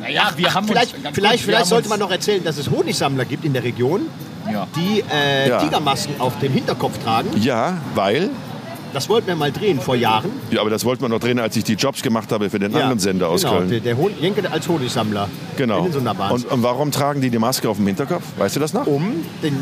Naja, 0.00 0.30
wir 0.36 0.54
haben 0.54 0.66
vielleicht 0.68 0.94
uns, 0.94 1.02
vielleicht, 1.12 1.44
vielleicht 1.44 1.60
haben 1.62 1.68
sollte 1.68 1.88
man 1.88 1.98
noch 1.98 2.10
erzählen, 2.10 2.42
dass 2.44 2.56
es 2.56 2.70
Honigsammler 2.70 3.24
gibt 3.24 3.44
in 3.44 3.52
der 3.52 3.64
Region, 3.64 4.02
Ja. 4.50 4.66
die 4.76 5.02
äh, 5.12 5.48
Ja. 5.48 5.58
Tigermasken 5.62 6.20
auf 6.20 6.38
dem 6.38 6.52
Hinterkopf 6.52 6.98
tragen. 7.02 7.28
Ja, 7.40 7.78
weil... 7.94 8.30
Das 8.92 9.08
wollten 9.08 9.28
wir 9.28 9.36
mal 9.36 9.52
drehen 9.52 9.80
vor 9.80 9.96
Jahren. 9.96 10.30
Ja, 10.50 10.60
aber 10.60 10.70
das 10.70 10.84
wollten 10.84 11.02
wir 11.02 11.08
noch 11.08 11.20
drehen, 11.20 11.38
als 11.38 11.56
ich 11.56 11.64
die 11.64 11.74
Jobs 11.74 12.02
gemacht 12.02 12.32
habe 12.32 12.50
für 12.50 12.58
den 12.58 12.74
anderen 12.74 12.98
Sender 12.98 13.28
aus 13.28 13.42
genau, 13.42 13.58
Köln. 13.58 13.70
Der, 13.70 13.80
der 13.80 13.96
Hon 13.96 14.12
Jenke 14.20 14.50
als 14.50 14.68
Honigsammler. 14.68 15.28
Genau. 15.56 15.78
In 15.78 15.84
den 15.84 15.92
Sonderbahns. 15.92 16.44
Und, 16.44 16.52
und 16.52 16.62
warum 16.62 16.90
tragen 16.90 17.20
die 17.20 17.30
die 17.30 17.38
Maske 17.38 17.68
auf 17.68 17.76
dem 17.76 17.86
Hinterkopf? 17.86 18.24
Weißt 18.36 18.56
du 18.56 18.60
das 18.60 18.72
noch? 18.72 18.86
um 18.86 19.24
den, 19.42 19.56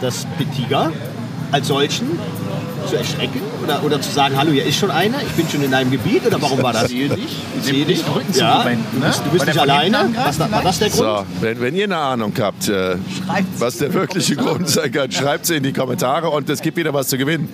das, 0.00 0.26
den 0.38 0.52
Tiger 0.52 0.92
als 1.52 1.68
solchen 1.68 2.18
zu 2.88 2.96
erschrecken 2.96 3.40
oder, 3.62 3.84
oder 3.84 4.00
zu 4.00 4.10
sagen, 4.10 4.36
hallo, 4.36 4.52
hier 4.52 4.64
ist 4.64 4.78
schon 4.78 4.90
einer, 4.90 5.18
ich 5.22 5.32
bin 5.32 5.48
schon 5.48 5.62
in 5.62 5.70
deinem 5.70 5.90
Gebiet 5.90 6.26
oder 6.26 6.40
warum 6.40 6.62
war 6.62 6.72
das? 6.72 6.84
Ich 6.84 6.90
sehe 6.90 7.08
dich. 7.08 7.36
Ich 7.58 7.64
sehe 7.64 7.84
dich. 7.84 8.02
Ja, 8.34 8.58
zugewendet, 8.58 8.86
du 8.92 8.98
ne? 8.98 9.06
bist, 9.06 9.22
du 9.24 9.30
bist 9.30 9.46
nicht 9.46 9.58
alleine. 9.58 10.10
Was, 10.24 10.38
war 10.38 10.62
das 10.62 10.78
der 10.78 10.88
Grund? 10.88 11.00
So, 11.00 11.24
wenn, 11.40 11.60
wenn 11.60 11.74
ihr 11.74 11.84
eine 11.84 11.98
Ahnung 11.98 12.32
habt, 12.40 12.68
äh, 12.68 12.96
was 13.58 13.78
der 13.78 13.92
wirkliche 13.92 14.36
Grund 14.36 14.68
sein 14.68 14.90
kann, 14.90 15.12
schreibt 15.12 15.44
es 15.44 15.50
in 15.50 15.62
die 15.62 15.72
Kommentare 15.72 16.30
und 16.30 16.48
es 16.48 16.62
gibt 16.62 16.76
wieder 16.76 16.94
was 16.94 17.08
zu 17.08 17.18
gewinnen. 17.18 17.48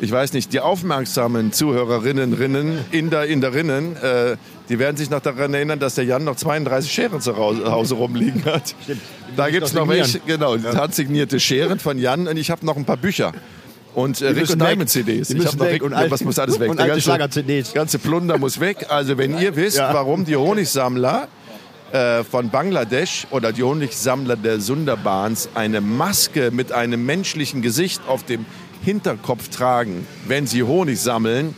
Ich 0.00 0.10
weiß 0.10 0.32
nicht, 0.32 0.52
die 0.52 0.60
aufmerksamen 0.60 1.52
Zuhörerinnen, 1.52 2.32
Rinnen, 2.34 2.78
Inder, 2.90 3.26
Inderinnen, 3.26 3.96
äh, 3.96 4.36
die 4.68 4.78
werden 4.78 4.96
sich 4.96 5.10
noch 5.10 5.20
daran 5.20 5.54
erinnern, 5.54 5.78
dass 5.78 5.94
der 5.94 6.04
Jan 6.04 6.24
noch 6.24 6.36
32 6.36 6.90
Scheren 6.92 7.20
zu 7.20 7.36
Hause 7.36 7.94
rumliegen 7.94 8.44
hat. 8.44 8.74
Da 9.36 9.50
gibt 9.50 9.64
es 9.66 9.72
noch 9.72 9.88
welche, 9.88 10.20
genau, 10.20 10.56
handsignierte 10.58 11.38
Scheren 11.40 11.78
von 11.78 11.98
Jan 11.98 12.26
und 12.28 12.36
ich 12.36 12.50
habe 12.50 12.64
noch 12.66 12.76
ein 12.76 12.84
paar 12.84 12.96
Bücher. 12.96 13.32
Und 13.94 14.20
äh, 14.22 14.28
Rick 14.28 14.50
und. 14.50 14.60
Diamond 14.60 14.88
CDs. 14.90 15.30
Ich 15.30 15.36
müssen 15.36 15.48
hab 15.48 15.56
noch. 15.58 15.66
Rick, 15.66 15.82
Und 15.82 15.92
ja, 15.92 16.10
was 16.10 16.24
muss 16.24 16.38
alles 16.38 16.58
weg? 16.60 16.68
und 16.70 16.78
Der 16.80 16.88
ganze- 16.88 17.02
Schlager-CDs. 17.02 17.72
ganze 17.74 17.98
Plunder 18.00 18.38
muss 18.38 18.58
weg. 18.58 18.86
Also 18.88 19.16
wenn 19.18 19.38
ihr 19.38 19.54
wisst, 19.54 19.76
Ja. 19.78 19.94
warum 19.94 20.24
die 20.24 20.34
Honigsammler 20.34 21.28
äh, 21.92 22.24
von 22.24 22.50
Bangladesch 22.50 23.26
oder 23.30 23.52
die 23.52 23.62
Honigsammler 23.62 24.34
der 24.36 24.60
Sundarbans 24.60 25.48
eine 25.54 25.80
Maske 25.80 26.50
mit 26.50 26.72
einem 26.72 27.06
menschlichen 27.06 27.62
Gesicht 27.62 28.00
auf 28.08 28.24
dem 28.24 28.46
Hinterkopf 28.84 29.48
tragen, 29.48 30.06
wenn 30.28 30.46
sie 30.46 30.62
Honig 30.62 31.00
sammeln 31.00 31.54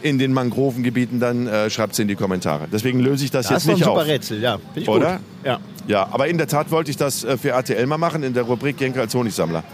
in 0.00 0.18
den 0.18 0.32
Mangrovengebieten, 0.32 1.18
dann 1.18 1.46
äh, 1.48 1.70
schreibt 1.70 1.94
es 1.94 1.98
in 1.98 2.06
die 2.08 2.14
Kommentare. 2.14 2.68
Deswegen 2.72 3.00
löse 3.00 3.24
ich 3.24 3.30
das, 3.32 3.48
Das 3.48 3.64
jetzt 3.64 3.66
war 3.66 3.74
ein 3.74 3.78
nicht 3.78 3.84
super 3.84 4.00
auf. 4.02 4.06
Rätsel, 4.06 4.40
ja. 4.40 4.58
Finde 4.58 4.80
ich 4.80 4.88
Oder? 4.88 5.12
Gut. 5.16 5.20
Ja. 5.44 5.58
Ja, 5.88 6.08
aber 6.12 6.28
in 6.28 6.38
der 6.38 6.46
Tat 6.46 6.70
wollte 6.70 6.90
ich 6.90 6.96
das 6.96 7.24
äh, 7.24 7.36
für 7.36 7.50
RTL 7.50 7.84
mal 7.86 7.98
machen 7.98 8.22
in 8.22 8.32
der 8.34 8.44
Rubrik 8.44 8.80
Jenke 8.80 9.00
als 9.00 9.14
Honigsammler. 9.14 9.64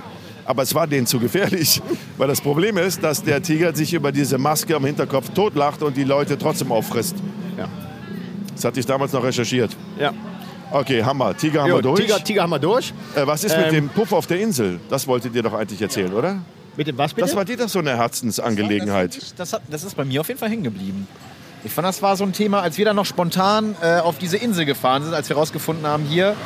Aber 0.47 0.63
es 0.63 0.75
war 0.75 0.87
denen 0.87 1.07
zu 1.07 1.19
gefährlich, 1.19 1.83
weil 2.19 2.29
das 2.29 2.41
Problem 2.41 2.79
ist, 2.79 3.03
dass 3.03 3.23
der 3.23 3.43
Tiger 3.43 3.75
sich 3.75 3.93
über 3.95 4.13
diese 4.13 4.39
Maske 4.39 4.77
am 4.77 4.85
Hinterkopf 4.85 5.31
totlacht 5.31 5.83
und 5.83 5.97
die 5.97 6.05
Leute 6.05 6.39
trotzdem 6.39 6.71
auffrisst. 6.73 7.17
Ja. 7.59 7.69
Das 8.55 8.65
hatte 8.65 8.81
ich 8.81 8.87
damals 8.87 9.13
noch 9.13 9.25
recherchiert. 9.25 9.71
ja. 9.99 10.13
Okay, 10.71 11.05
Hammer. 11.05 11.37
Tiger 11.37 11.61
haben 11.63 11.69
wir 11.69 11.77
Jo, 11.77 11.83
durch. 11.83 12.01
Tiger, 12.01 12.25
Tiger 12.25 12.43
haben 12.43 12.51
wir 12.51 12.59
durch. 12.59 12.93
Äh, 13.15 13.25
was 13.27 13.45
ist 13.45 13.57
mit 13.57 13.67
Ähm, 13.67 13.73
dem 13.75 13.89
Puff 13.91 14.13
auf 14.13 14.27
der 14.27 14.41
Insel? 14.41 14.81
Das 14.89 15.07
wolltet 15.07 15.33
ihr 15.37 15.43
doch 15.43 15.53
eigentlich 15.53 15.81
erzählen, 15.81 16.13
oder? 16.13 16.39
Mit 16.77 16.87
dem 16.87 16.99
was 16.99 17.15
bitte? 17.15 17.27
Das 17.27 17.37
war 17.37 17.45
dir 17.45 17.57
doch 17.57 17.69
so 17.69 17.79
eine 17.79 17.97
Herzensangelegenheit. 17.97 19.17
Das, 19.17 19.35
das, 19.35 19.53
hat, 19.53 19.63
das 19.71 19.85
ist 19.85 19.97
bei 19.97 20.05
mir 20.05 20.21
auf 20.21 20.29
jeden 20.29 20.41
Fall 20.41 20.51
hängen 20.51 20.65
geblieben. 20.65 21.07
Ich 21.65 21.73
fand, 21.73 21.87
das 21.87 22.03
war 22.03 22.17
so 22.17 22.25
ein 22.25 22.33
Thema, 22.33 22.61
als 22.61 22.77
wir 22.77 22.85
dann 22.85 22.97
noch 22.97 23.07
spontan 23.07 23.75
äh, 23.81 23.99
auf 23.99 24.19
diese 24.19 24.37
Insel 24.37 24.67
gefahren 24.67 25.03
sind, 25.03 25.15
als 25.15 25.29
wir 25.29 25.37
rausgefunden 25.37 25.87
haben, 25.87 26.05
hier, 26.05 26.37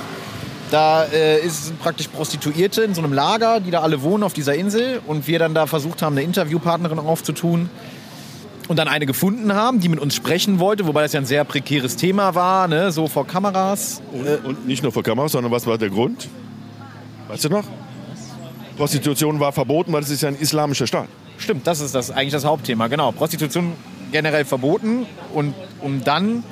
da 0.71 1.05
äh, 1.05 1.41
ist, 1.41 1.67
sind 1.67 1.81
praktisch 1.81 2.09
Prostituierte 2.09 2.83
in 2.83 2.95
so 2.95 3.01
einem 3.01 3.13
Lager, 3.13 3.61
die 3.61 3.71
da 3.71 3.81
alle 3.81 4.03
wohnen 4.03 4.23
auf 4.23 4.33
dieser 4.33 4.55
Insel. 4.55 5.01
Und 5.07 5.27
wir 5.27 5.39
dann 5.39 5.55
da 5.55 5.67
versucht 5.67 6.03
haben, 6.03 6.15
eine 6.17 6.23
Interviewpartnerin 6.23 6.99
aufzutun. 6.99 7.71
Und 8.69 8.77
dann 8.77 8.87
eine 8.87 9.07
gefunden 9.07 9.55
haben, 9.55 9.81
die 9.81 9.89
mit 9.89 9.99
uns 9.99 10.15
sprechen 10.15 10.59
wollte, 10.59 10.87
wobei 10.87 11.03
das 11.03 11.15
ja 11.15 11.21
ein 11.21 11.27
sehr 11.27 11.43
prekäres 11.45 11.97
Thema 11.97 12.35
war, 12.35 12.69
ne? 12.69 12.93
so 12.93 13.09
vor 13.09 13.27
Kameras. 13.27 14.03
Und, 14.13 14.45
und 14.45 14.67
nicht 14.67 14.83
nur 14.83 14.93
vor 14.93 15.03
Kameras, 15.03 15.33
sondern 15.33 15.51
was 15.51 15.67
war 15.67 15.79
der 15.79 15.89
Grund? 15.89 16.29
Weißt 17.29 17.47
du 17.47 17.49
noch? 17.49 17.65
Prostitution 18.79 19.41
war 19.41 19.53
verboten, 19.53 19.93
weil 19.93 20.03
es 20.03 20.11
ist 20.11 20.23
ja 20.23 20.29
ein 20.29 20.39
islamischer 20.39 20.87
Staat. 20.87 21.09
Stimmt, 21.37 21.67
das 21.67 21.81
ist 21.81 21.95
das 21.95 22.11
eigentlich 22.11 22.33
das 22.33 22.45
Hauptthema. 22.45 22.87
Genau, 22.89 23.13
Prostitution 23.13 23.73
generell 24.13 24.45
verboten 24.45 25.05
und 25.35 25.55
um 25.83 26.03
dann 26.03 26.43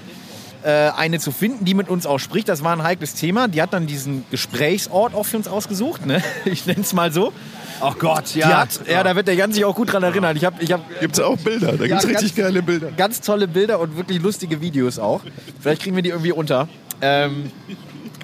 äh, 0.62 0.90
eine 0.96 1.18
zu 1.20 1.30
finden, 1.30 1.64
die 1.64 1.74
mit 1.74 1.88
uns 1.88 2.04
auch 2.06 2.18
spricht, 2.18 2.48
das 2.48 2.62
war 2.64 2.72
ein 2.72 2.82
heikles 2.82 3.14
Thema. 3.14 3.48
Die 3.48 3.62
hat 3.62 3.72
dann 3.72 3.86
diesen 3.86 4.24
Gesprächsort 4.30 5.14
auch 5.14 5.24
für 5.24 5.36
uns 5.38 5.48
ausgesucht, 5.48 6.04
ne? 6.04 6.22
ich 6.44 6.66
nenne 6.66 6.80
es 6.82 6.92
mal 6.92 7.12
so. 7.12 7.32
Ach 7.80 7.96
Gott, 7.98 8.34
Die 8.34 8.44
hat, 8.44 8.80
ja, 8.90 9.02
da 9.04 9.14
wird 9.16 9.28
der 9.28 9.34
Jan 9.34 9.52
sich 9.52 9.64
auch 9.64 9.74
gut 9.74 9.92
dran 9.92 10.02
erinnern. 10.02 10.34
Ich 10.36 10.44
habe 10.44 10.62
ich 10.62 10.72
hab 10.72 10.80
Gibt 11.00 11.18
es 11.18 11.20
auch 11.22 11.36
Bilder? 11.36 11.72
Da 11.72 11.86
gibt 11.86 11.98
es 11.98 12.04
Ja, 12.04 12.08
richtig 12.10 12.34
ganz- 12.34 12.46
geile 12.48 12.62
Bilder. 12.62 12.90
ganz 12.96 13.20
tolle 13.20 13.46
Bilder 13.48 13.80
und 13.80 13.96
wirklich 13.96 14.20
lustige 14.20 14.60
Videos 14.60 14.98
auch. 14.98 15.20
Vielleicht 15.60 15.82
kriegen 15.82 15.94
wir 15.94 16.02
die 16.02 16.08
irgendwie 16.08 16.32
unter. 16.32 16.68
Ähm, 17.02 17.50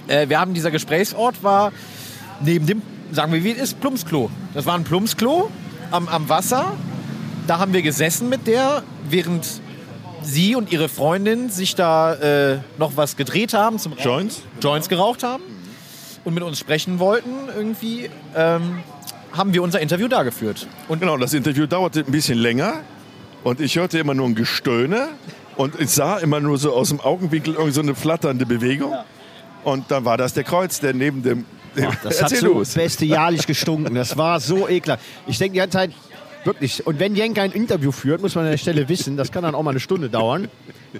äh, 0.08 0.28
wir 0.28 0.40
haben 0.40 0.54
dieser 0.54 0.70
Gesprächsort 0.70 1.42
war 1.42 1.70
neben 2.40 2.66
dem, 2.66 2.82
sagen 3.12 3.32
wir 3.32 3.44
wie 3.44 3.52
es 3.52 3.58
ist, 3.58 3.80
Plumpsklo. 3.80 4.30
Das 4.54 4.66
war 4.66 4.74
ein 4.74 4.84
Plumpsklo 4.84 5.50
am, 5.90 6.08
am 6.08 6.28
Wasser. 6.28 6.72
Da 7.46 7.58
haben 7.58 7.72
wir 7.72 7.82
gesessen 7.82 8.28
mit 8.28 8.46
der, 8.46 8.82
während 9.08 9.60
sie 10.22 10.54
und 10.56 10.72
ihre 10.72 10.88
Freundin 10.88 11.50
sich 11.50 11.74
da 11.74 12.14
äh, 12.14 12.58
noch 12.78 12.96
was 12.96 13.16
gedreht 13.16 13.54
haben, 13.54 13.78
zum. 13.78 13.94
Joints? 13.98 14.42
Joints 14.60 14.88
geraucht 14.88 15.22
haben 15.22 15.42
und 16.24 16.34
mit 16.34 16.42
uns 16.42 16.58
sprechen 16.58 16.98
wollten 16.98 17.30
irgendwie, 17.54 18.08
ähm, 18.36 18.78
haben 19.32 19.52
wir 19.52 19.62
unser 19.62 19.80
Interview 19.80 20.08
da 20.08 20.22
geführt. 20.22 20.66
Und 20.88 21.00
Genau, 21.00 21.16
das 21.16 21.34
Interview 21.34 21.66
dauerte 21.66 22.00
ein 22.00 22.12
bisschen 22.12 22.38
länger 22.38 22.74
und 23.42 23.60
ich 23.60 23.76
hörte 23.76 23.98
immer 23.98 24.14
nur 24.14 24.28
ein 24.28 24.34
Gestöhne 24.34 25.08
und 25.56 25.78
ich 25.80 25.90
sah 25.90 26.18
immer 26.18 26.40
nur 26.40 26.58
so 26.58 26.72
aus 26.72 26.90
dem 26.90 27.00
Augenwinkel 27.00 27.54
irgend 27.54 27.74
so 27.74 27.80
eine 27.80 27.94
flatternde 27.94 28.46
Bewegung. 28.46 28.94
Und 29.64 29.90
dann 29.90 30.04
war 30.04 30.16
das 30.16 30.34
der 30.34 30.44
Kreuz, 30.44 30.80
der 30.80 30.94
neben 30.94 31.22
dem... 31.22 31.44
Das 31.74 31.84
hat 32.22 32.32
Erzähl 32.32 32.38
so 32.38 32.46
los. 32.54 32.74
bestialisch 32.74 33.46
gestunken. 33.46 33.94
Das 33.94 34.16
war 34.16 34.40
so 34.40 34.68
ekelhaft. 34.68 35.02
Ich 35.26 35.38
denke 35.38 35.54
die 35.54 35.58
ganze 35.58 35.78
Zeit, 35.78 35.90
wirklich. 36.44 36.86
Und 36.86 36.98
wenn 36.98 37.14
Jenke 37.14 37.42
ein 37.42 37.52
Interview 37.52 37.92
führt, 37.92 38.20
muss 38.20 38.34
man 38.34 38.44
an 38.44 38.50
der 38.50 38.58
Stelle 38.58 38.88
wissen, 38.88 39.16
das 39.16 39.32
kann 39.32 39.42
dann 39.42 39.54
auch 39.54 39.62
mal 39.62 39.70
eine 39.70 39.80
Stunde 39.80 40.10
dauern. 40.10 40.48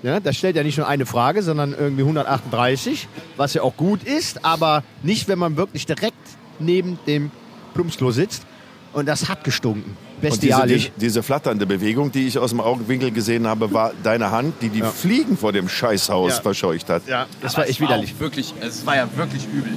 Ja, 0.03 0.21
das 0.21 0.37
stellt 0.37 0.57
ja 0.57 0.63
nicht 0.63 0.79
nur 0.79 0.89
eine 0.89 1.07
Frage, 1.07 1.43
sondern 1.43 1.75
irgendwie 1.79 2.03
138, 2.03 3.09
was 3.37 3.55
ja 3.55 3.63
auch 3.63 3.77
gut 3.77 4.03
ist, 4.05 4.45
aber 4.45 4.83
nicht, 5.03 5.29
wenn 5.29 5.39
man 5.39 5.57
wirklich 5.57 5.87
direkt 5.87 6.17
neben 6.59 6.99
dem 7.07 7.31
Plumpsklo 7.75 8.11
sitzt. 8.11 8.45
Und 8.93 9.07
das 9.07 9.29
hat 9.29 9.45
gestunken. 9.45 9.97
Und 10.31 10.43
diese, 10.43 10.53
Bestialisch. 10.53 10.85
die, 10.97 11.01
diese 11.01 11.23
flatternde 11.23 11.67
Bewegung, 11.67 12.13
die 12.13 12.27
ich 12.29 12.39
aus 12.39 12.51
dem 12.51 12.61
Augenwinkel 12.61 13.11
gesehen 13.11 13.47
habe, 13.47 13.73
war 13.73 13.93
deine 14.03 14.31
Hand, 14.31 14.55
die 14.63 14.69
die 14.69 14.83
Fliegen 14.83 15.37
vor 15.37 15.53
dem 15.53 15.69
Scheißhaus 15.69 16.37
Ja. 16.37 16.41
verscheucht 16.43 16.89
hat. 16.91 17.03
ja, 17.09 17.27
das 17.41 17.57
war 17.57 17.67
echt 17.69 17.81
widerlich. 17.81 18.19
Wirklich, 18.19 18.55
es 18.61 18.87
war 18.87 18.97
ja 18.97 19.09
wirklich 19.17 19.47
übel. 19.53 19.73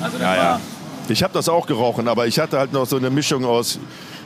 Also 0.00 0.18
das 0.18 0.22
Ja, 0.22 0.36
ja. 0.36 0.60
Ich 1.08 1.22
habe 1.22 1.32
das 1.34 1.48
auch 1.48 1.66
gerochen, 1.66 2.06
aber 2.08 2.26
ich 2.26 2.38
hatte 2.38 2.58
halt 2.58 2.72
noch 2.72 2.86
so 2.86 2.96
eine 2.96 3.10
Mischung 3.10 3.44
aus, 3.44 3.78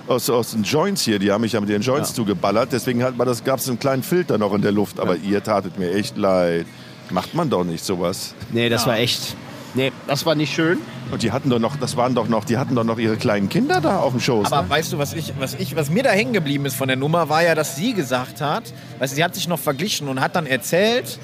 aus, 0.06 0.28
aus 0.28 0.50
den 0.50 0.62
Joints 0.64 1.02
hier. 1.02 1.18
Die 1.18 1.32
haben 1.32 1.40
mich 1.40 1.52
ja 1.52 1.60
mit 1.60 1.70
den 1.70 1.80
Joints 1.80 2.12
zugeballert. 2.12 2.72
Deswegen 2.72 3.02
halt, 3.02 3.16
gab 3.44 3.58
es 3.58 3.68
einen 3.68 3.78
kleinen 3.78 4.02
Filter 4.02 4.36
noch 4.36 4.52
in 4.52 4.60
der 4.60 4.72
Luft. 4.72 5.00
Aber 5.00 5.16
ihr 5.16 5.42
tatet 5.42 5.78
mir 5.78 5.92
echt 5.94 6.16
leid. 6.18 6.66
Macht 7.10 7.34
man 7.34 7.48
doch 7.48 7.64
nicht 7.64 7.84
sowas. 7.84 8.34
Nee, 8.52 8.68
das 8.68 8.86
war 8.86 8.98
echt. 8.98 9.34
Nee, 9.74 9.92
das 10.06 10.24
war 10.24 10.34
nicht 10.34 10.54
schön. 10.54 10.78
Und 11.10 11.22
die 11.22 11.32
hatten 11.32 11.50
doch 11.50 11.58
noch, 11.58 11.76
das 11.76 11.96
waren 11.96 12.14
doch 12.14 12.28
noch, 12.28 12.44
die 12.44 12.56
hatten 12.56 12.74
doch 12.74 12.84
noch 12.84 12.98
ihre 12.98 13.16
kleinen 13.16 13.48
Kinder 13.48 13.80
da 13.80 13.98
auf 13.98 14.12
dem 14.12 14.20
Schoß. 14.20 14.46
Aber 14.52 14.62
ne? 14.62 14.70
weißt 14.70 14.92
du, 14.92 14.98
was 14.98 15.14
ich, 15.14 15.32
was 15.38 15.54
ich, 15.54 15.74
was 15.74 15.90
mir 15.90 16.02
da 16.04 16.10
hängen 16.10 16.32
geblieben 16.32 16.64
ist 16.66 16.76
von 16.76 16.88
der 16.88 16.96
Nummer, 16.96 17.28
war 17.28 17.42
ja, 17.42 17.54
dass 17.54 17.76
sie 17.76 17.92
gesagt 17.92 18.40
hat, 18.40 18.72
weißt 18.98 19.12
du, 19.12 19.16
sie 19.16 19.24
hat 19.24 19.34
sich 19.34 19.48
noch 19.48 19.58
verglichen 19.58 20.08
und 20.08 20.20
hat 20.20 20.36
dann 20.36 20.46
erzählt, 20.46 21.18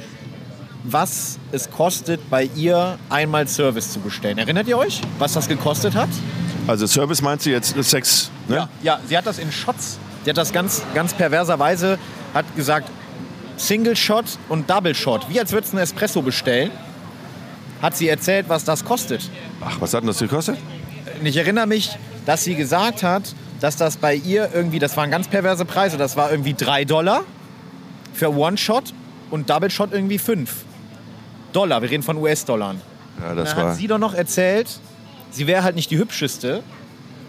was 0.82 1.38
es 1.52 1.70
kostet, 1.70 2.28
bei 2.30 2.48
ihr 2.56 2.98
einmal 3.08 3.46
Service 3.46 3.92
zu 3.92 4.00
bestellen. 4.00 4.38
Erinnert 4.38 4.66
ihr 4.66 4.78
euch, 4.78 5.00
was 5.18 5.34
das 5.34 5.46
gekostet 5.46 5.94
hat? 5.94 6.08
Also 6.66 6.86
Service 6.86 7.22
meinst 7.22 7.46
du 7.46 7.50
jetzt 7.50 7.82
Sex? 7.84 8.30
Ne? 8.48 8.56
Ja, 8.56 8.68
ja, 8.82 9.00
sie 9.06 9.16
hat 9.16 9.26
das 9.26 9.38
in 9.38 9.52
Shots. 9.52 9.98
Sie 10.24 10.30
hat 10.30 10.36
das 10.36 10.52
ganz, 10.52 10.82
ganz 10.94 11.14
perverserweise, 11.14 11.98
hat 12.34 12.44
gesagt, 12.56 12.90
Single 13.56 13.96
Shot 13.96 14.24
und 14.48 14.68
Double 14.68 14.94
Shot. 14.94 15.28
Wie 15.28 15.38
als 15.38 15.52
würdest 15.52 15.72
du 15.72 15.76
einen 15.76 15.84
Espresso 15.84 16.22
bestellen. 16.22 16.70
Hat 17.82 17.96
sie 17.96 18.08
erzählt, 18.08 18.48
was 18.48 18.64
das 18.64 18.84
kostet. 18.84 19.30
Ach, 19.60 19.80
was 19.80 19.94
hat 19.94 20.02
denn 20.02 20.08
das 20.08 20.18
gekostet? 20.18 20.58
Und 21.18 21.26
ich 21.26 21.36
erinnere 21.36 21.66
mich, 21.66 21.90
dass 22.26 22.44
sie 22.44 22.54
gesagt 22.54 23.02
hat, 23.02 23.34
dass 23.60 23.76
das 23.76 23.96
bei 23.96 24.14
ihr 24.14 24.50
irgendwie, 24.54 24.78
das 24.78 24.96
waren 24.96 25.10
ganz 25.10 25.28
perverse 25.28 25.64
Preise, 25.64 25.96
das 25.96 26.16
war 26.16 26.30
irgendwie 26.30 26.54
3 26.54 26.84
Dollar 26.84 27.22
für 28.12 28.34
One-Shot 28.34 28.92
und 29.30 29.48
Double 29.48 29.70
Shot 29.70 29.92
irgendwie 29.92 30.18
5 30.18 30.50
Dollar. 31.52 31.82
Wir 31.82 31.90
reden 31.90 32.02
von 32.02 32.16
US-Dollar. 32.16 32.74
Ja, 33.20 33.34
das 33.34 33.50
Dann 33.50 33.58
war. 33.58 33.70
hat 33.70 33.76
sie 33.76 33.86
doch 33.86 33.98
noch 33.98 34.14
erzählt, 34.14 34.68
sie 35.30 35.46
wäre 35.46 35.62
halt 35.62 35.76
nicht 35.76 35.90
die 35.90 35.98
hübscheste. 35.98 36.62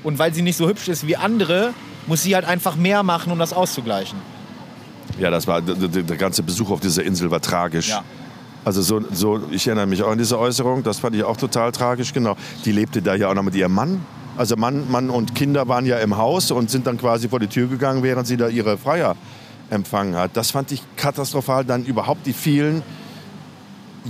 Und 0.03 0.17
weil 0.17 0.33
sie 0.33 0.41
nicht 0.41 0.57
so 0.57 0.67
hübsch 0.67 0.87
ist 0.87 1.05
wie 1.05 1.15
andere, 1.15 1.73
muss 2.07 2.23
sie 2.23 2.33
halt 2.33 2.45
einfach 2.45 2.75
mehr 2.75 3.03
machen, 3.03 3.31
um 3.31 3.37
das 3.37 3.53
auszugleichen. 3.53 4.17
Ja, 5.19 5.29
das 5.29 5.45
war 5.45 5.61
der, 5.61 5.75
der 5.75 6.01
der 6.01 6.17
ganze 6.17 6.41
Besuch 6.41 6.71
auf 6.71 6.79
dieser 6.79 7.03
Insel 7.03 7.29
war 7.29 7.39
tragisch. 7.39 7.89
Ja. 7.89 8.03
Also 8.63 8.81
so, 8.81 9.01
so, 9.11 9.41
ich 9.49 9.65
erinnere 9.67 9.87
mich 9.87 10.03
auch 10.03 10.11
an 10.11 10.17
diese 10.17 10.37
Äußerung, 10.37 10.83
das 10.83 10.99
fand 10.99 11.15
ich 11.15 11.23
auch 11.23 11.37
total 11.37 11.71
tragisch, 11.71 12.13
genau. 12.13 12.35
Die 12.65 12.71
lebte 12.71 13.01
da 13.01 13.15
ja 13.15 13.29
auch 13.29 13.33
noch 13.33 13.43
mit 13.43 13.55
ihrem 13.55 13.73
Mann. 13.73 14.05
Also 14.37 14.55
Mann, 14.55 14.89
Mann 14.89 15.09
und 15.09 15.35
Kinder 15.35 15.67
waren 15.67 15.85
ja 15.85 15.97
im 15.97 16.15
Haus 16.17 16.51
und 16.51 16.69
sind 16.69 16.85
dann 16.87 16.97
quasi 16.97 17.27
vor 17.27 17.39
die 17.39 17.47
Tür 17.47 17.67
gegangen, 17.67 18.03
während 18.03 18.27
sie 18.27 18.37
da 18.37 18.47
ihre 18.47 18.77
Freier 18.77 19.15
empfangen 19.69 20.15
hat. 20.15 20.31
Das 20.37 20.51
fand 20.51 20.71
ich 20.71 20.81
katastrophal. 20.95 21.65
Dann 21.65 21.85
überhaupt 21.85 22.25
die 22.27 22.33
vielen 22.33 22.83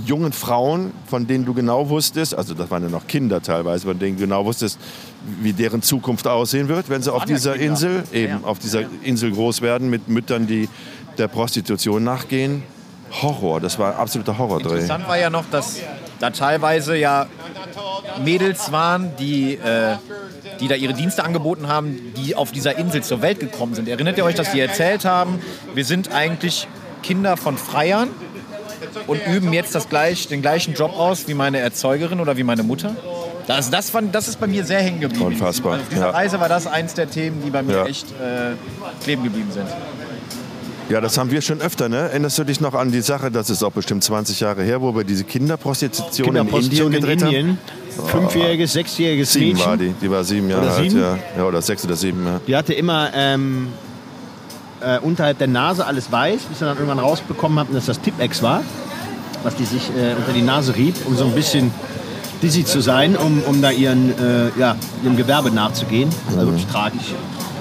jungen 0.06 0.32
Frauen, 0.32 0.92
von 1.06 1.26
denen 1.26 1.44
du 1.44 1.52
genau 1.54 1.88
wusstest, 1.90 2.34
also 2.34 2.54
das 2.54 2.70
waren 2.70 2.82
ja 2.82 2.88
noch 2.88 3.06
Kinder 3.06 3.42
teilweise, 3.42 3.86
von 3.86 3.98
denen 3.98 4.16
du 4.16 4.22
genau 4.22 4.44
wusstest, 4.44 4.78
wie 5.42 5.52
deren 5.52 5.82
Zukunft 5.82 6.26
aussehen 6.26 6.68
wird, 6.68 6.88
wenn 6.88 7.02
sie 7.02 7.12
auf 7.12 7.24
dieser 7.26 7.52
Kinder. 7.52 7.66
Insel, 7.66 8.04
eben 8.12 8.32
Ja. 8.32 8.40
auf 8.42 8.58
dieser 8.58 8.84
Insel 9.02 9.32
groß 9.32 9.60
werden, 9.60 9.90
mit 9.90 10.08
Müttern, 10.08 10.46
die 10.46 10.68
der 11.18 11.28
Prostitution 11.28 12.02
nachgehen. 12.04 12.62
Horror, 13.20 13.60
das 13.60 13.78
war 13.78 13.96
absoluter 13.98 14.38
Horrordreh. 14.38 14.70
Interessant 14.70 15.06
war 15.08 15.18
ja 15.18 15.28
noch, 15.30 15.44
dass 15.50 15.78
da 16.18 16.30
teilweise 16.30 16.96
ja 16.96 17.26
Mädels 18.24 18.72
waren, 18.72 19.14
die, 19.18 19.54
äh, 19.54 19.96
die 20.60 20.68
da 20.68 20.74
ihre 20.74 20.94
Dienste 20.94 21.24
angeboten 21.24 21.68
haben, 21.68 22.12
die 22.16 22.34
auf 22.34 22.52
dieser 22.52 22.78
Insel 22.78 23.02
zur 23.02 23.20
Welt 23.22 23.40
gekommen 23.40 23.74
sind. 23.74 23.88
Erinnert 23.88 24.16
ihr 24.18 24.24
euch, 24.24 24.34
dass 24.34 24.52
die 24.52 24.60
erzählt 24.60 25.04
haben, 25.04 25.40
wir 25.74 25.84
sind 25.84 26.12
eigentlich 26.12 26.68
Kinder 27.02 27.36
von 27.36 27.56
Freiern 27.58 28.08
und 29.06 29.26
üben 29.26 29.52
jetzt 29.52 29.74
das 29.74 29.88
gleich, 29.88 30.28
den 30.28 30.42
gleichen 30.42 30.74
Job 30.74 30.92
aus 30.96 31.26
wie 31.28 31.34
meine 31.34 31.58
Erzeugerin 31.58 32.20
oder 32.20 32.36
wie 32.36 32.44
meine 32.44 32.62
Mutter? 32.62 32.94
Das, 33.46 33.70
das, 33.70 33.90
fand, 33.90 34.14
das 34.14 34.28
ist 34.28 34.38
bei 34.38 34.46
mir 34.46 34.64
sehr 34.64 34.80
hängen 34.80 35.00
geblieben. 35.00 35.26
Unfassbar, 35.26 35.72
Also 35.72 35.82
auf 35.84 35.88
dieser 35.88 36.06
ja. 36.06 36.10
Reise 36.10 36.40
war 36.40 36.48
das 36.48 36.66
eins 36.68 36.94
der 36.94 37.10
Themen, 37.10 37.42
die 37.44 37.50
bei 37.50 37.62
mir 37.62 37.76
Ja. 37.78 37.86
echt 37.86 38.06
äh, 38.12 38.52
kleben 39.02 39.24
geblieben 39.24 39.50
sind. 39.50 39.66
Ja, 40.92 41.00
das 41.00 41.16
haben 41.16 41.30
wir 41.30 41.40
schon 41.40 41.62
öfter, 41.62 41.88
ne? 41.88 42.10
Erinnerst 42.10 42.38
du 42.38 42.44
dich 42.44 42.60
noch 42.60 42.74
an 42.74 42.92
die 42.92 43.00
Sache, 43.00 43.30
das 43.30 43.48
ist 43.48 43.62
auch 43.62 43.72
bestimmt 43.72 44.04
20 44.04 44.40
Jahre 44.40 44.62
her, 44.62 44.82
wo 44.82 44.94
wir 44.94 45.04
diese 45.04 45.24
Kinderprostitution, 45.24 46.28
in 46.28 46.34
Kinderprostitution 46.34 46.92
Indien 46.92 47.02
in 47.02 47.18
gedreht 47.18 47.22
haben? 47.22 47.34
Indien. 47.34 47.58
Fünfjähriges, 48.08 48.74
sechsjähriges 48.74 49.32
Sieben 49.32 49.52
Mädchen. 49.52 49.66
war 49.66 49.76
die, 49.78 49.94
die 50.02 50.10
war 50.10 50.22
sieben 50.22 50.50
Jahre 50.50 50.70
alt, 50.70 50.92
ja. 50.92 51.18
ja. 51.34 51.44
Oder 51.46 51.62
sechs 51.62 51.82
oder 51.86 51.96
sieben, 51.96 52.26
ja. 52.26 52.40
Die 52.46 52.54
hatte 52.54 52.74
immer 52.74 53.08
ähm, 53.14 53.68
äh, 54.82 54.98
unterhalb 54.98 55.38
der 55.38 55.46
Nase 55.46 55.86
alles 55.86 56.12
weiß, 56.12 56.42
bis 56.42 56.58
sie 56.58 56.66
dann 56.66 56.76
irgendwann 56.76 56.98
rausbekommen 56.98 57.58
hatten, 57.58 57.72
dass 57.72 57.86
das 57.86 57.98
Tipex 57.98 58.42
war, 58.42 58.62
was 59.44 59.56
die 59.56 59.64
sich 59.64 59.88
äh, 59.96 60.14
unter 60.14 60.32
die 60.34 60.42
Nase 60.42 60.76
rieb, 60.76 60.94
um 61.06 61.16
so 61.16 61.24
ein 61.24 61.32
bisschen 61.32 61.70
dizzy 62.42 62.66
zu 62.66 62.82
sein, 62.82 63.16
um, 63.16 63.42
um 63.44 63.62
da 63.62 63.70
ihren, 63.70 64.10
äh, 64.18 64.50
ja, 64.58 64.76
ihrem 65.02 65.16
Gewerbe 65.16 65.50
nachzugehen. 65.50 66.10
Also 66.28 66.48
wirklich 66.48 66.66
tragisch. 66.66 67.14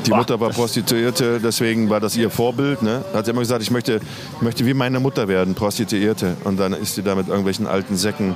Die 0.05 0.11
Mutter 0.11 0.39
war 0.39 0.49
Prostituierte, 0.49 1.39
deswegen 1.39 1.89
war 1.89 1.99
das 1.99 2.15
ihr 2.15 2.29
Vorbild. 2.29 2.81
Ne? 2.81 3.03
Hat 3.13 3.25
sie 3.25 3.31
immer 3.31 3.41
gesagt, 3.41 3.61
ich 3.61 3.71
möchte, 3.71 3.99
möchte 4.41 4.65
wie 4.65 4.73
meine 4.73 4.99
Mutter 4.99 5.27
werden, 5.27 5.53
Prostituierte. 5.53 6.37
Und 6.43 6.59
dann 6.59 6.73
ist 6.73 6.95
sie 6.95 7.03
da 7.03 7.15
mit 7.15 7.27
irgendwelchen 7.27 7.67
alten 7.67 7.95
Säcken 7.95 8.35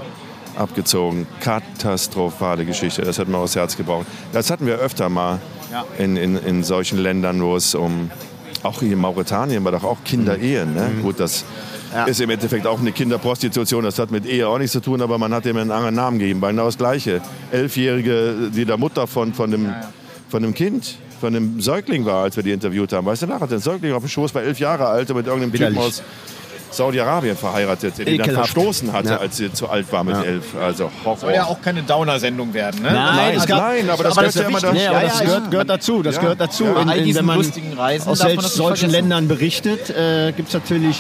abgezogen. 0.56 1.28
Katastrophale 1.40 2.66
Geschichte, 2.66 3.02
das 3.02 3.20
hat 3.20 3.28
mir 3.28 3.38
aufs 3.38 3.56
Herz 3.56 3.76
gebraucht. 3.76 4.06
Das 4.32 4.50
hatten 4.50 4.66
wir 4.66 4.76
öfter 4.76 5.10
mal 5.10 5.40
in, 5.98 6.18
in, 6.18 6.38
in 6.38 6.64
solchen 6.64 7.00
Ländern, 7.00 7.42
wo 7.42 7.56
es 7.56 7.76
um, 7.76 8.12
auch 8.64 8.82
in 8.82 8.98
Mauretanien 8.98 9.64
war 9.64 9.72
doch 9.72 9.84
auch 9.84 10.04
Kinderehen. 10.04 10.74
Ne? 10.74 10.92
Gut, 11.02 11.20
das 11.20 11.46
ist 12.08 12.20
im 12.20 12.30
Endeffekt 12.30 12.68
auch 12.68 12.80
eine 12.80 12.92
Kinderprostitution, 12.92 13.84
das 13.84 14.00
hat 14.00 14.12
mit 14.12 14.26
Ehe 14.26 14.48
auch 14.48 14.58
nichts 14.58 14.74
zu 14.74 14.82
tun, 14.82 15.02
aber 15.02 15.18
man 15.18 15.34
hat 15.34 15.46
ihm 15.46 15.58
einen 15.58 15.72
anderen 15.72 15.96
Namen 15.96 16.20
gegeben. 16.20 16.42
Beinahe 16.42 16.66
das 16.66 16.78
Gleiche. 16.78 17.22
Elfjährige, 17.52 18.52
die 18.54 18.66
der 18.66 18.78
Mutter 18.78 19.08
von, 19.08 19.34
von, 19.34 19.52
dem, 19.52 19.74
von 20.30 20.42
dem 20.44 20.54
Kind, 20.54 20.98
von 21.20 21.34
dem 21.34 21.62
Säugling 21.62 22.06
war, 22.06 22.24
als 22.24 22.36
wir 22.36 22.44
die 22.44 22.52
interviewt 22.52 22.92
haben. 22.94 23.06
Weißt 23.06 23.22
du 23.24 23.28
noch, 23.28 23.40
hat 23.42 23.52
der 23.52 23.60
Säugling 23.60 23.94
auf 23.94 24.04
dem 24.04 24.10
Schoß, 24.10 24.34
war 24.36 24.44
elf 24.44 24.60
Jahre 24.60 24.86
alt 24.88 25.10
und 25.10 25.18
mit 25.18 25.26
irgendeinem 25.28 25.52
Typen 25.52 25.72
Widerlich. 25.74 25.88
aus 25.90 26.04
Saudi-Arabien 26.72 27.38
verheiratet, 27.38 27.98
der 28.00 28.08
ihn 28.08 28.18
dann 28.18 28.28
Ekelhaft. 28.28 28.50
verstoßen 28.52 28.92
hatte, 28.92 29.10
Ja. 29.10 29.18
als 29.18 29.38
sie 29.38 29.52
zu 29.54 29.70
alt 29.70 29.90
war 29.94 30.04
mit 30.04 30.16
elf. 30.18 30.44
Also 30.62 30.92
Horror. 31.06 31.18
Soll 31.18 31.34
ja 31.34 31.46
auch 31.46 31.62
keine 31.62 31.84
Downer-Sendung 31.84 32.54
werden, 32.54 32.82
ne? 32.82 32.92
Nein, 32.92 33.38
es 33.38 33.46
gab, 33.48 33.60
nein, 33.60 33.90
aber 33.90 34.04
das 34.04 34.18
aber 34.18 34.28
gehört 34.28 34.54
das 34.56 34.62
ja. 34.64 34.72
Nee, 34.74 34.88
aber 34.88 34.98
Ja, 34.98 35.08
das 35.08 35.20
ja, 35.20 35.26
gehört, 35.26 35.44
ja. 35.46 35.50
gehört 35.52 35.70
dazu. 35.70 36.04
Das 36.04 36.16
Ja. 36.16 36.22
gehört 36.22 36.42
dazu. 36.42 36.64
Ja, 36.66 36.82
In- 36.82 36.90
all 36.90 36.98
in- 36.98 37.16
wenn 37.16 37.26
man 37.26 37.38
lustigen 37.38 37.74
Reisen 37.74 38.10
aus 38.10 38.20
solchen 38.20 38.42
vergessen. 38.52 38.90
Ländern 38.90 39.28
berichtet, 39.30 39.90
äh, 39.90 40.34
gibt 40.34 40.50
es 40.50 40.54
natürlich 40.54 41.00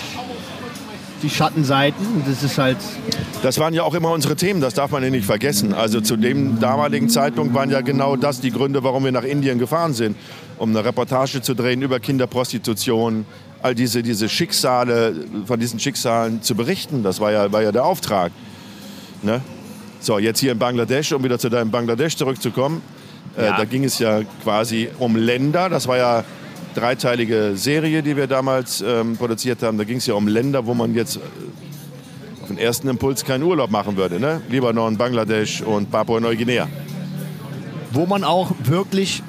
die 1.23 1.29
Schattenseiten. 1.29 2.23
Das 2.27 2.43
ist 2.43 2.57
halt 2.57 2.77
Das 3.43 3.59
waren 3.59 3.73
ja 3.73 3.83
auch 3.83 3.93
immer 3.93 4.11
unsere 4.11 4.35
Themen, 4.35 4.61
das 4.61 4.73
darf 4.73 4.91
man 4.91 5.03
ja 5.03 5.09
nicht 5.09 5.25
vergessen. 5.25 5.73
Also 5.73 6.01
zu 6.01 6.17
dem 6.17 6.59
damaligen 6.59 7.09
Zeitpunkt 7.09 7.53
waren 7.53 7.69
ja 7.69 7.81
genau 7.81 8.15
das 8.15 8.41
die 8.41 8.51
Gründe, 8.51 8.83
warum 8.83 9.03
wir 9.03 9.11
nach 9.11 9.23
Indien 9.23 9.59
gefahren 9.59 9.93
sind. 9.93 10.15
Um 10.57 10.69
eine 10.69 10.83
Reportage 10.85 11.41
zu 11.41 11.53
drehen 11.53 11.81
über 11.81 11.99
Kinderprostitution, 11.99 13.25
all 13.61 13.75
diese, 13.75 14.03
diese 14.03 14.29
Schicksale, 14.29 15.13
von 15.45 15.59
diesen 15.59 15.79
Schicksalen 15.79 16.41
zu 16.41 16.55
berichten. 16.55 17.03
Das 17.03 17.19
war 17.19 17.31
ja, 17.31 17.51
war 17.51 17.61
ja 17.61 17.71
der 17.71 17.83
Auftrag. 17.85 18.31
Ne? 19.21 19.41
So, 19.99 20.19
jetzt 20.19 20.39
hier 20.39 20.51
in 20.51 20.59
Bangladesch, 20.59 21.11
um 21.13 21.23
wieder 21.23 21.39
zu 21.39 21.49
deinem 21.49 21.71
Bangladesch 21.71 22.15
zurückzukommen. 22.15 22.81
Äh, 23.37 23.45
Ja. 23.45 23.57
da 23.57 23.65
ging 23.65 23.83
es 23.83 23.99
ja 23.99 24.21
quasi 24.43 24.89
um 24.99 25.15
Länder. 25.15 25.67
Das 25.69 25.87
war 25.87 25.97
ja 25.97 26.23
dreiteilige 26.75 27.53
Serie, 27.55 28.03
die 28.03 28.15
wir 28.15 28.27
damals 28.27 28.81
ähm, 28.81 29.17
produziert 29.17 29.63
haben. 29.63 29.77
Da 29.77 29.83
ging 29.83 29.97
es 29.97 30.05
ja 30.05 30.13
um 30.13 30.27
Länder, 30.27 30.65
wo 30.65 30.73
man 30.73 30.93
jetzt 30.93 31.17
äh, 31.17 31.19
auf 32.41 32.47
den 32.47 32.57
ersten 32.57 32.87
Impuls 32.87 33.25
keinen 33.25 33.43
Urlaub 33.43 33.71
machen 33.71 33.97
würde. 33.97 34.19
Ne? 34.19 34.41
Libanon, 34.49 34.97
Bangladesch 34.97 35.61
und 35.61 35.89
Papua-Neuguinea. 35.89 36.67
wo 37.91 38.05
man 38.05 38.23
auch 38.23 38.51
wirklich 38.63 39.23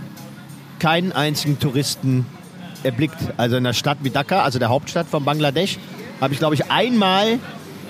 keinen 0.79 1.13
einzigen 1.13 1.59
Touristen 1.59 2.27
erblickt. 2.83 3.17
Also 3.37 3.57
in 3.57 3.65
einer 3.65 3.75
Stadt 3.75 3.99
wie 4.03 4.11
Dhaka, 4.11 4.43
also 4.43 4.59
der 4.59 4.69
Hauptstadt 4.69 5.07
von 5.07 5.25
Bangladesch, 5.25 5.79
habe 6.21 6.33
ich, 6.35 6.39
glaube 6.39 6.55
ich, 6.55 6.71
einmal 6.71 7.39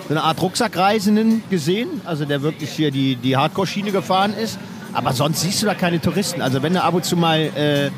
so 0.09 0.15
eine 0.15 0.23
Art 0.23 0.41
Rucksackreisenden 0.41 1.43
gesehen, 1.51 1.89
also 2.05 2.25
der 2.25 2.43
wirklich 2.43 2.71
hier 2.71 2.91
die, 2.91 3.17
die 3.17 3.37
Hardcore-Schiene 3.37 3.91
gefahren 3.91 4.35
ist. 4.35 4.59
Aber 4.93 5.13
sonst 5.13 5.41
siehst 5.41 5.63
du 5.63 5.67
da 5.67 5.75
keine 5.75 6.01
Touristen. 6.01 6.41
Also 6.41 6.63
wenn 6.63 6.75
da 6.75 6.83
ab 6.83 6.95
und 6.95 7.05
zu 7.05 7.17
mal 7.17 7.39
äh, 7.57 7.91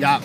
ja, 0.00 0.20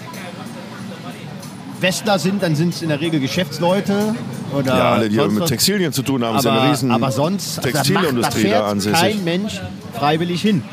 Westler 1.81 2.19
sind, 2.19 2.41
dann 2.41 2.55
sind 2.55 2.73
es 2.73 2.81
in 2.81 2.89
der 2.89 3.01
Regel 3.01 3.19
Geschäftsleute 3.19 4.15
oder 4.53 4.77
Ja, 4.77 4.91
alle, 4.93 5.09
die 5.09 5.17
mit 5.17 5.39
was. 5.41 5.49
Textilien 5.49 5.91
zu 5.93 6.03
tun 6.03 6.23
haben, 6.23 6.38
ist 6.38 6.45
aber, 6.45 6.61
eine 6.61 6.71
riesen 6.71 6.91
aber 6.91 7.11
sonst 7.11 7.59
also 7.59 7.69
da 7.71 7.77
macht- 7.77 7.85
Textilindustrie 7.88 8.49
da 8.49 8.73
fährt 8.79 8.93
kein 8.95 9.23
Mensch 9.23 9.61
freiwillig 9.93 10.41
hin. 10.41 10.63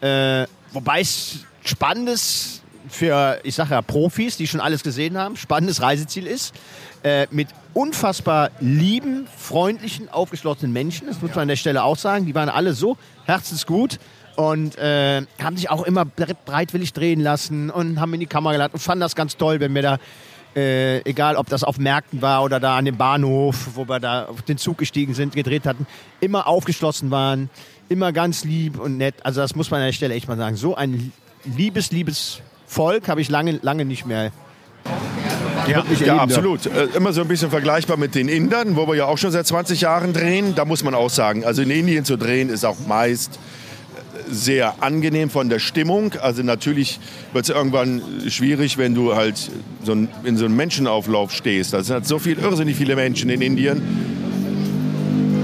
Äh, 0.00 0.46
wobei 0.72 1.00
es 1.00 1.38
spannendes 1.64 2.62
für, 2.88 3.38
ich 3.42 3.54
sage 3.54 3.70
ja, 3.72 3.82
Profis, 3.82 4.36
die 4.36 4.46
schon 4.46 4.60
alles 4.60 4.82
gesehen 4.82 5.18
haben, 5.18 5.36
spannendes 5.36 5.82
Reiseziel 5.82 6.26
ist. 6.26 6.54
Äh, 7.02 7.26
mit 7.30 7.48
unfassbar 7.74 8.50
lieben, 8.60 9.26
freundlichen, 9.36 10.08
aufgeschlossenen 10.08 10.72
Menschen. 10.72 11.06
Das 11.08 11.20
muss 11.20 11.30
man 11.30 11.42
an 11.42 11.48
der 11.48 11.56
Stelle 11.56 11.82
auch 11.84 11.96
sagen. 11.96 12.26
Die 12.26 12.34
waren 12.34 12.48
alle 12.48 12.72
so 12.74 12.96
herzensgut 13.26 13.98
und 14.36 14.76
äh, 14.78 15.22
haben 15.42 15.56
sich 15.56 15.70
auch 15.70 15.82
immer 15.84 16.02
bre- 16.02 16.36
breitwillig 16.44 16.92
drehen 16.92 17.20
lassen 17.20 17.70
und 17.70 18.00
haben 18.00 18.12
in 18.14 18.20
die 18.20 18.26
Kamera 18.26 18.52
geladen 18.52 18.74
und 18.74 18.80
fanden 18.80 19.00
das 19.00 19.14
ganz 19.14 19.36
toll, 19.36 19.60
wenn 19.60 19.74
wir 19.74 19.82
da 19.82 19.98
Äh, 20.56 21.00
egal, 21.08 21.36
ob 21.36 21.50
das 21.50 21.64
auf 21.64 21.78
Märkten 21.78 22.22
war 22.22 22.42
oder 22.42 22.58
da 22.58 22.78
an 22.78 22.86
dem 22.86 22.96
Bahnhof, 22.96 23.68
wo 23.74 23.86
wir 23.86 24.00
da 24.00 24.24
auf 24.24 24.40
den 24.40 24.56
Zug 24.56 24.78
gestiegen 24.78 25.12
sind, 25.12 25.34
gedreht 25.34 25.66
hatten, 25.66 25.86
immer 26.20 26.46
aufgeschlossen 26.46 27.10
waren, 27.10 27.50
immer 27.90 28.10
ganz 28.12 28.42
lieb 28.42 28.80
und 28.80 28.96
nett. 28.96 29.16
Also 29.22 29.42
das 29.42 29.54
muss 29.54 29.70
man 29.70 29.80
an 29.80 29.88
der 29.88 29.92
Stelle 29.92 30.14
echt 30.14 30.28
mal 30.28 30.38
sagen. 30.38 30.56
So 30.56 30.74
ein 30.74 31.12
liebes, 31.44 31.92
liebes 31.92 32.40
Volk 32.66 33.08
habe 33.08 33.20
ich 33.20 33.28
lange, 33.28 33.58
lange 33.60 33.84
nicht 33.84 34.06
mehr 34.06 34.32
Ja, 35.68 35.68
ja 35.68 35.84
erleben 35.84 36.18
absolut. 36.20 36.64
Äh, 36.64 36.86
immer 36.96 37.12
so 37.12 37.20
ein 37.20 37.28
bisschen 37.28 37.50
vergleichbar 37.50 37.98
mit 37.98 38.14
den 38.14 38.28
Indern, 38.28 38.76
wo 38.76 38.88
wir 38.88 38.94
ja 38.94 39.04
auch 39.04 39.18
schon 39.18 39.32
seit 39.32 39.46
20 39.46 39.82
Jahren 39.82 40.14
drehen. 40.14 40.54
Da 40.54 40.64
muss 40.64 40.82
man 40.82 40.94
auch 40.94 41.10
sagen, 41.10 41.44
also 41.44 41.60
in 41.60 41.70
Indien 41.70 42.06
zu 42.06 42.16
drehen 42.16 42.48
ist 42.48 42.64
auch 42.64 42.78
meist 42.88 43.38
sehr 44.30 44.82
angenehm 44.82 45.30
von 45.30 45.48
der 45.48 45.58
Stimmung. 45.58 46.12
Also 46.20 46.42
natürlich 46.42 47.00
wird 47.32 47.48
es 47.48 47.54
irgendwann 47.54 48.02
schwierig, 48.28 48.78
wenn 48.78 48.94
du 48.94 49.14
halt 49.14 49.50
so 49.84 49.92
ein, 49.92 50.08
in 50.24 50.36
so 50.36 50.44
einem 50.44 50.56
Menschenauflauf 50.56 51.32
stehst. 51.32 51.72
Da 51.72 51.82
sind 51.82 52.06
so 52.06 52.18
viel, 52.18 52.38
irrsinnig 52.38 52.76
viele 52.76 52.96
Menschen 52.96 53.30
in 53.30 53.40
Indien. 53.40 53.82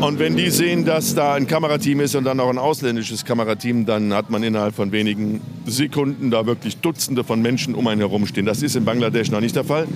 Und 0.03 0.19
wenn 0.19 0.37
die 0.37 0.51
sehen, 0.51 0.85
dass 0.85 1.15
da 1.15 1.35
ein 1.35 1.47
Kamerateam 1.47 2.01
ist 2.01 2.17
und 2.17 2.25
dann 2.25 2.41
auch 2.41 2.51
ein 2.51 2.59
ausländisches 2.59 3.25
Kamerateam, 3.25 3.87
dann 3.87 4.13
hat 4.13 4.31
man 4.31 4.43
innerhalb 4.43 4.75
von 4.75 4.91
wenigen 4.91 5.41
Sekunden 5.65 6.33
da 6.33 6.45
wirklich 6.45 6.79
Dutzende 6.79 7.23
von 7.23 7.41
Menschen 7.41 7.77
um 7.77 7.87
einen 7.87 8.01
herumstehen. 8.01 8.45
Das 8.45 8.63
ist 8.63 8.75
in 8.75 8.85
Bangladesch 8.85 9.31
noch 9.31 9.41
nicht 9.41 9.55
der 9.55 9.63
Fall. 9.63 9.87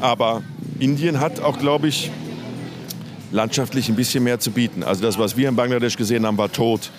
Aber 0.00 0.42
Indien 0.78 1.18
hat 1.18 1.40
auch, 1.40 1.58
glaube 1.58 1.88
ich, 1.88 2.12
landschaftlich 3.32 3.88
ein 3.88 3.96
bisschen 3.96 4.24
mehr 4.24 4.38
zu 4.38 4.50
bieten. 4.50 4.82
Also 4.82 5.02
das, 5.02 5.18
was 5.18 5.36
wir 5.36 5.48
in 5.48 5.56
Bangladesch 5.56 5.96
gesehen 5.96 6.26
haben, 6.26 6.38
war 6.38 6.52
tot. 6.52 6.90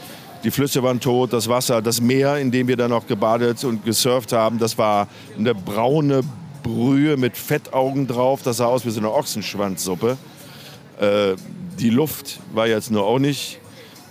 Die 0.43 0.49
Flüsse 0.49 0.81
waren 0.81 0.99
tot, 0.99 1.33
das 1.33 1.47
Wasser, 1.47 1.81
das 1.81 2.01
Meer, 2.01 2.37
in 2.37 2.49
dem 2.49 2.67
wir 2.67 2.75
dann 2.75 2.91
auch 2.91 3.05
gebadet 3.05 3.63
und 3.63 3.85
gesurft 3.85 4.33
haben, 4.33 4.57
das 4.57 4.77
war 4.77 5.07
eine 5.37 5.53
braune 5.53 6.21
Brühe 6.63 7.15
mit 7.15 7.37
Fettaugen 7.37 8.07
drauf. 8.07 8.41
Das 8.43 8.57
sah 8.57 8.65
aus 8.65 8.85
wie 8.85 8.89
so 8.89 8.99
eine 8.99 9.11
Ochsenschwanzsuppe. 9.11 10.17
Äh, 10.99 11.35
die 11.79 11.89
Luft 11.89 12.39
war 12.53 12.67
jetzt 12.67 12.91
nur 12.91 13.05
auch 13.05 13.19
nicht 13.19 13.59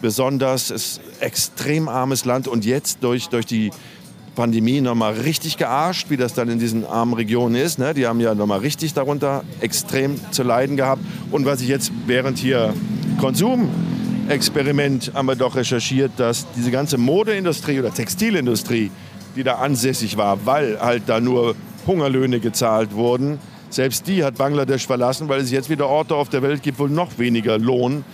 besonders. 0.01 0.71
Es 0.71 0.99
ist 0.99 1.01
extrem 1.21 1.89
armes 1.89 2.25
Land 2.25 2.49
und 2.49 2.65
jetzt 2.65 3.03
durch, 3.03 3.29
durch 3.29 3.47
die 3.47 3.71
Pandemie 4.35 4.81
nochmal 4.81 5.15
richtig 5.15 5.57
gearscht, 5.57 6.11
wie 6.11 6.17
das 6.17 6.35
dann 6.35 6.49
in 6.49 6.59
diesen 6.59 6.87
armen 6.87 7.15
Regionen 7.15 7.57
ist. 7.57 7.79
Ne? 7.79 7.93
Die 7.93 8.07
haben 8.07 8.21
ja 8.21 8.35
nochmal 8.35 8.61
richtig 8.61 8.95
darunter 8.95 9.45
extrem 9.61 10.19
zu 10.31 10.43
leiden 10.43 10.77
gehabt. 10.77 11.03
Und 11.31 11.45
was 11.45 11.61
ich 11.61 11.69
jetzt 11.69 11.93
während 12.07 12.39
hier 12.39 12.73
Konsumexperiment 14.31 15.11
haben 15.13 15.27
wir 15.27 15.35
doch 15.35 15.57
recherchiert, 15.57 16.13
dass 16.17 16.47
diese 16.55 16.71
ganze 16.71 16.99
Modeindustrie 16.99 17.81
oder 17.81 17.93
Textilindustrie, 17.93 18.93
die 19.35 19.43
da 19.43 19.57
ansässig 19.57 20.17
war, 20.17 20.47
weil 20.47 20.79
halt 20.81 21.03
da 21.07 21.19
nur 21.19 21.57
Hungerlöhne 21.85 22.39
gezahlt 22.39 22.95
wurden, 22.95 23.41
selbst 23.71 24.07
die 24.07 24.23
hat 24.23 24.37
Bangladesch 24.37 24.87
verlassen, 24.87 25.29
weil 25.29 25.41
es 25.41 25.51
jetzt 25.51 25.69
wieder 25.69 25.89
Orte 25.89 26.15
auf 26.15 26.29
der 26.29 26.43
Welt 26.43 26.63
gibt, 26.63 26.79
wo 26.79 26.87
noch 26.87 27.19
weniger 27.19 27.59
Lohn 27.59 28.05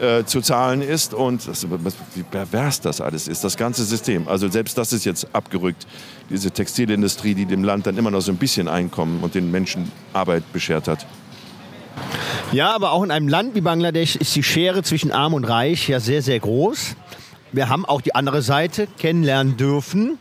äh, 0.00 0.24
zu 0.24 0.40
zahlen 0.40 0.80
ist. 0.80 1.12
Und 1.12 1.46
das, 1.46 1.66
wie 2.14 2.22
pervers 2.22 2.80
das 2.80 3.02
alles 3.02 3.28
ist, 3.28 3.44
das 3.44 3.58
ganze 3.58 3.84
System. 3.84 4.28
Also 4.28 4.48
selbst 4.48 4.78
das 4.78 4.94
ist 4.94 5.04
jetzt 5.04 5.28
abgerückt. 5.34 5.86
Diese 6.30 6.50
Textilindustrie, 6.50 7.34
die 7.34 7.44
dem 7.44 7.64
Land 7.64 7.86
dann 7.86 7.98
immer 7.98 8.10
noch 8.10 8.22
so 8.22 8.32
ein 8.32 8.38
bisschen 8.38 8.66
Einkommen 8.66 9.22
und 9.22 9.34
den 9.34 9.50
Menschen 9.50 9.92
Arbeit 10.14 10.50
beschert 10.54 10.88
hat. 10.88 11.06
Ja, 12.52 12.74
aber 12.74 12.92
auch 12.92 13.02
in 13.02 13.10
einem 13.10 13.28
Land 13.28 13.54
wie 13.54 13.60
Bangladesch 13.60 14.16
ist 14.16 14.34
die 14.34 14.42
Schere 14.42 14.82
zwischen 14.82 15.12
Arm 15.12 15.34
und 15.34 15.44
Reich 15.44 15.88
ja 15.88 16.00
sehr, 16.00 16.20
sehr 16.20 16.40
groß. 16.40 16.96
Wir 17.52 17.68
haben 17.68 17.84
auch 17.84 18.00
die 18.00 18.14
andere 18.14 18.42
Seite 18.42 18.88
kennenlernen 18.98 19.56
dürfen, 19.56 20.18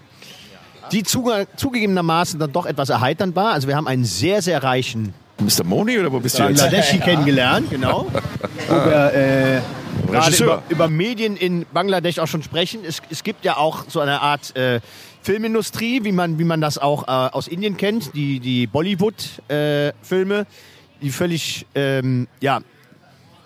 die 0.92 1.04
zuge 1.04 1.48
zugegebenermaßen 1.56 2.40
dann 2.40 2.52
doch 2.52 2.66
etwas 2.66 2.90
erheiternd 2.90 3.36
war. 3.36 3.54
Also 3.54 3.68
wir 3.68 3.76
haben 3.76 3.88
einen 3.88 4.06
sehr, 4.06 4.42
sehr 4.42 4.64
reichen 4.64 5.14
Mr. 5.40 5.64
Moni 5.64 5.98
oder 5.98 6.12
wo 6.12 6.20
bist 6.20 6.38
du 6.38 6.44
jetzt? 6.44 6.62
Bangladeschi 6.62 7.00
kennengelernt, 7.00 7.70
genau. 7.70 8.08
Wo 8.68 8.76
wir 8.76 9.14
äh, 9.14 10.38
über, 10.38 10.64
über 10.70 10.88
Medien 10.90 11.38
in 11.38 11.66
Bangladesch 11.72 12.20
auch 12.20 12.28
schon 12.28 12.44
sprechen. 12.44 12.82
Es, 12.86 13.02
es 13.10 13.24
gibt 13.24 13.46
ja 13.46 13.58
auch 13.58 13.86
so 13.88 14.02
eine 14.02 14.22
Art 14.22 14.56
äh, 14.56 14.82
Filmindustrie, 15.22 16.04
wie 16.04 16.12
man, 16.12 16.40
wie 16.40 16.44
man 16.44 16.62
das 16.62 16.78
auch 16.78 17.04
äh, 17.04 17.12
aus 17.12 17.48
Indien 17.48 17.78
kennt, 17.78 18.14
die, 18.16 18.40
die 18.40 18.68
Bollywood-Filme, 18.68 20.46
die 21.02 21.10
völlig, 21.12 21.66
ähm, 21.76 22.28
ja, 22.42 22.60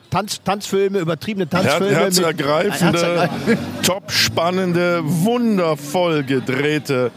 Tanz, 0.09 0.41
Tanzfilme, 0.43 0.99
übertriebene 0.99 1.47
Her 1.51 1.61
Tanzfilme. 1.61 1.87
mit- 1.87 1.97
herzergreifende, 1.99 2.99
Herzergreifende. 2.99 3.57
top 3.83 4.11
spannende, 4.11 5.01
wundervoll 5.03 6.23
gedrehte 6.23 7.09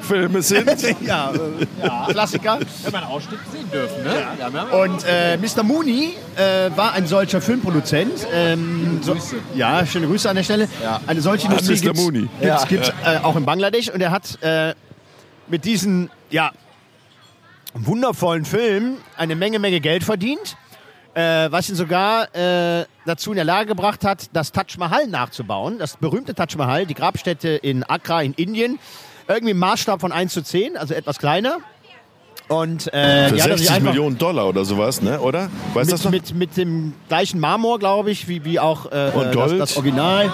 Filme 0.00 0.40
sind. 0.40 0.70
ja, 1.02 1.30
äh, 1.32 2.12
Klassiker. 2.12 2.58
Wenn 2.82 2.92
man 2.92 3.04
Ausschnitt 3.04 3.40
sehen 3.52 3.70
dürfen, 3.70 4.02
ne? 4.04 4.10
Ja. 4.40 4.52
wir 4.52 4.60
haben- 4.62 4.92
Und 4.94 5.04
äh, 5.06 5.36
Mr. 5.36 5.62
Mooney 5.62 6.14
äh, 6.36 6.70
war 6.76 6.94
ein 6.94 7.06
solcher 7.06 7.42
Filmproduzent. 7.42 8.26
Ähm, 8.32 9.00
so, 9.02 9.14
ja, 9.54 9.84
schöne 9.84 10.06
Grüße 10.06 10.28
an 10.30 10.36
der 10.36 10.44
Stelle. 10.44 10.66
Ja. 10.82 11.00
Eine 11.06 11.20
solche 11.20 11.46
Industrie 11.46 12.28
Ja. 12.40 12.64
gibt's 12.64 12.88
äh, 13.04 13.18
auch 13.22 13.36
in 13.36 13.44
Bangladesch. 13.44 13.90
Und 13.90 14.00
er 14.00 14.10
hat 14.10 14.42
äh, 14.42 14.74
mit 15.46 15.66
diesen 15.66 16.10
ja, 16.30 16.52
wundervollen 17.74 18.44
Filmen 18.44 18.98
eine 19.16 19.36
Menge, 19.36 19.58
Menge 19.58 19.80
Geld 19.80 20.04
verdient. 20.04 20.56
Äh, 21.14 21.50
was 21.50 21.68
ihn 21.68 21.74
sogar 21.74 22.34
äh, 22.34 22.84
dazu 23.04 23.30
in 23.30 23.36
der 23.36 23.44
Lage 23.44 23.66
gebracht 23.66 24.04
hat, 24.04 24.28
das 24.34 24.52
Taj 24.52 24.76
Mahal 24.78 25.06
nachzubauen. 25.08 25.78
Das 25.78 25.96
berühmte 25.96 26.34
Taj 26.34 26.56
Mahal, 26.56 26.86
die 26.86 26.94
Grabstätte 26.94 27.48
in 27.48 27.82
Accra 27.82 28.22
in 28.22 28.34
Indien. 28.34 28.78
Irgendwie 29.26 29.50
im 29.50 29.58
Maßstab 29.58 30.00
von 30.00 30.12
1 30.12 30.32
zu 30.32 30.42
10, 30.42 30.76
also 30.76 30.94
etwas 30.94 31.18
kleiner. 31.18 31.58
Und 32.48 32.92
äh, 32.94 33.28
Für 33.28 33.34
sich 33.34 33.42
60 33.42 33.70
einfach 33.70 33.88
Millionen 33.90 34.16
Dollar 34.16 34.48
oder 34.48 34.64
sowas, 34.64 35.02
ne? 35.02 35.20
oder? 35.20 35.50
Weißt 35.74 35.90
du 35.90 35.96
das 35.96 36.04
mit, 36.04 36.12
noch? 36.12 36.30
mit, 36.32 36.34
mit 36.34 36.56
dem 36.56 36.94
gleichen 37.08 37.40
Marmor, 37.40 37.78
glaube 37.78 38.10
ich, 38.10 38.26
wie, 38.28 38.44
wie 38.44 38.58
auch 38.58 38.86
äh, 38.86 39.10
Und 39.14 39.32
Gold? 39.32 39.52
Das, 39.52 39.70
das 39.70 39.76
Original. 39.76 40.32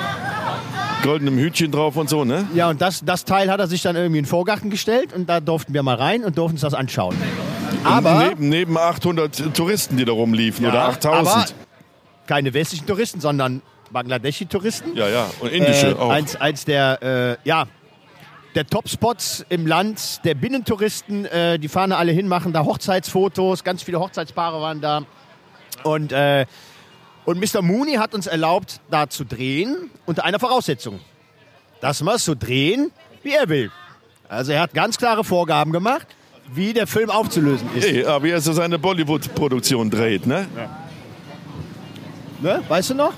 Goldenem 1.05 1.39
Hütchen 1.39 1.71
drauf 1.71 1.97
und 1.97 2.09
so, 2.09 2.25
ne? 2.25 2.47
Ja, 2.55 2.71
und 2.71 2.81
das, 2.81 3.05
das 3.05 3.25
Teil 3.25 3.51
hat 3.51 3.61
er 3.61 3.67
sich 3.69 3.83
dann 3.83 3.95
irgendwie 3.95 4.19
in 4.19 4.25
den 4.25 4.29
Vorgarten 4.29 4.71
gestellt 4.71 5.13
und 5.13 5.29
da 5.29 5.41
durften 5.41 5.75
wir 5.75 5.83
mal 5.83 5.95
rein 5.97 6.25
und 6.25 6.37
durften 6.39 6.55
uns 6.55 6.63
das 6.63 6.75
anschauen. 6.75 7.15
Aber 7.85 8.25
neben, 8.29 8.49
neben 8.49 8.79
800 8.79 9.55
Touristen, 9.55 9.97
die 9.97 10.05
da 10.05 10.13
rumliefen, 10.13 10.65
Ja, 10.65 10.71
oder 10.71 10.85
8000. 10.89 11.29
aber 11.37 11.45
keine 12.27 12.55
westlichen 12.55 12.87
Touristen, 12.87 13.21
sondern 13.21 13.61
Bangladeschi-Touristen. 13.93 14.97
ja, 14.97 15.09
ja, 15.09 15.27
und 15.41 15.53
indische 15.53 15.89
äh, 15.91 15.95
auch. 15.95 16.11
Eins, 16.11 16.37
eins 16.37 16.65
der, 16.65 17.03
äh, 17.03 17.49
ja, 17.49 17.67
der 18.55 18.67
Topspots 18.67 19.45
im 19.49 19.67
Land, 19.67 20.25
der 20.25 20.35
Binnentouristen, 20.35 21.27
äh, 21.27 21.59
die 21.59 21.69
fahren 21.69 21.91
da 21.91 21.97
alle 21.99 22.13
hin, 22.13 22.29
machen 22.29 22.53
da 22.53 22.65
Hochzeitsfotos, 22.65 23.65
ganz 23.65 23.83
viele 23.83 24.01
Hochzeitspaare 24.01 24.61
waren 24.61 24.81
da. 24.81 25.03
Und, 25.83 26.13
äh, 26.13 26.47
und 27.25 27.39
Mr. 27.41 27.63
Mooney 27.63 27.95
hat 27.95 28.15
uns 28.15 28.27
erlaubt, 28.27 28.81
da 28.91 29.09
zu 29.09 29.25
drehen, 29.25 29.91
unter 30.07 30.25
einer 30.25 30.39
Voraussetzung. 30.39 31.01
Dass 31.81 32.03
wir 32.03 32.15
es 32.15 32.25
so 32.25 32.35
drehen, 32.35 32.91
wie 33.23 33.33
er 33.33 33.49
will. 33.49 33.71
Also 34.29 34.53
er 34.53 34.61
hat 34.61 34.75
ganz 34.75 34.97
klare 34.99 35.25
Vorgaben 35.25 35.73
gemacht, 35.73 36.07
wie 36.53 36.73
der 36.73 36.87
Film 36.87 37.11
aufzulösen 37.11 37.69
ist. 37.75 37.85
Ey, 37.87 38.05
aber 38.05 38.25
wie 38.25 38.31
er 38.31 38.41
so 38.41 38.53
seine 38.53 38.79
Bollywood-Produktion 38.79 39.91
dreht, 39.91 40.27
ne? 40.27 40.47
Ne? 42.43 42.63
Weißt 42.69 42.91
du 42.91 42.95
noch? 42.95 43.13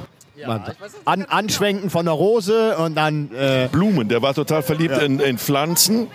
Man- 0.47 0.63
An, 1.07 1.23
anschwenken 1.25 1.89
von 1.91 2.05
der 2.05 2.15
Rose 2.15 2.77
und 2.77 2.95
dann 2.95 3.31
äh, 3.35 3.69
Blumen, 3.73 4.09
der 4.09 4.21
war 4.23 4.35
total 4.35 4.63
verliebt 4.63 4.99
in, 4.99 5.19
in 5.19 5.39
Pflanzen. 5.39 6.09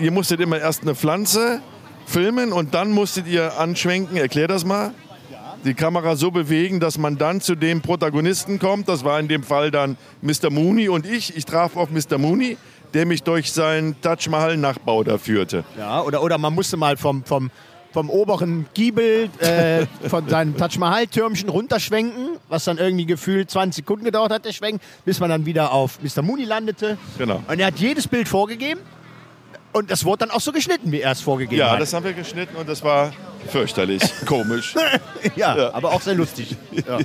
Ihr 0.00 0.10
musstet 0.10 0.40
immer 0.40 0.58
erst 0.58 0.82
eine 0.82 0.94
Pflanze 0.94 1.60
filmen 2.06 2.52
und 2.52 2.74
dann 2.74 2.90
musstet 2.92 3.26
ihr 3.28 3.58
anschwenken, 3.58 4.16
erklär 4.16 4.48
das 4.48 4.64
mal. 4.64 4.92
Die 5.64 5.74
Kamera 5.74 6.16
so 6.16 6.30
bewegen, 6.30 6.80
dass 6.80 6.98
man 6.98 7.18
dann 7.18 7.40
zu 7.40 7.54
dem 7.54 7.80
Protagonisten 7.80 8.58
kommt. 8.58 8.88
Das 8.88 9.04
war 9.04 9.18
in 9.18 9.28
dem 9.28 9.42
Fall 9.42 9.70
dann 9.70 9.96
Mr. 10.22 10.50
Mooney 10.50 10.88
und 10.88 11.06
ich. 11.06 11.36
Ich 11.36 11.44
traf 11.44 11.76
auf 11.76 11.90
Mr. 11.90 12.18
Mooney, 12.18 12.56
der 12.94 13.06
mich 13.06 13.22
durch 13.22 13.52
seinen 13.52 14.00
Taj 14.00 14.28
Mahal-Nachbau 14.28 15.02
da 15.02 15.18
führte. 15.18 15.64
Ja, 15.76 16.02
oder, 16.02 16.22
oder 16.22 16.38
man 16.38 16.54
musste 16.54 16.76
mal 16.76 16.96
vom, 16.96 17.24
vom, 17.24 17.50
vom 17.92 18.10
oberen 18.10 18.66
Giebel 18.74 19.28
äh, 19.38 19.86
von 20.08 20.28
seinem 20.28 20.56
Taj 20.56 20.78
Mahal-Türmchen 20.78 21.48
runterschwenken, 21.48 22.38
was 22.48 22.64
dann 22.64 22.78
irgendwie 22.78 23.06
gefühlt 23.06 23.50
20 23.50 23.84
Sekunden 23.84 24.04
gedauert 24.04 24.32
hat, 24.32 24.44
der 24.44 24.52
Schwenk, 24.52 24.80
bis 25.04 25.18
man 25.18 25.30
dann 25.30 25.46
wieder 25.46 25.72
auf 25.72 25.98
Mr. 26.02 26.22
Mooney 26.22 26.44
landete. 26.44 26.96
Genau. 27.18 27.42
Und 27.48 27.58
er 27.58 27.66
hat 27.66 27.78
jedes 27.78 28.06
Bild 28.06 28.28
vorgegeben 28.28 28.80
und 29.76 29.90
das 29.90 30.04
wurde 30.04 30.26
dann 30.26 30.30
auch 30.30 30.40
so 30.40 30.52
geschnitten, 30.52 30.90
wie 30.92 31.00
er 31.00 31.12
es 31.12 31.20
vorgegeben 31.20 31.58
Ja, 31.60 31.72
hat. 31.72 31.80
das 31.80 31.92
haben 31.92 32.04
wir 32.04 32.12
geschnitten 32.12 32.56
und 32.56 32.68
das 32.68 32.82
war 32.82 33.12
fürchterlich, 33.48 34.02
komisch. 34.26 34.74
ja, 35.36 35.72
aber 35.74 35.92
auch 35.92 36.00
sehr 36.00 36.14
lustig. 36.14 36.56
Ja. 36.86 36.98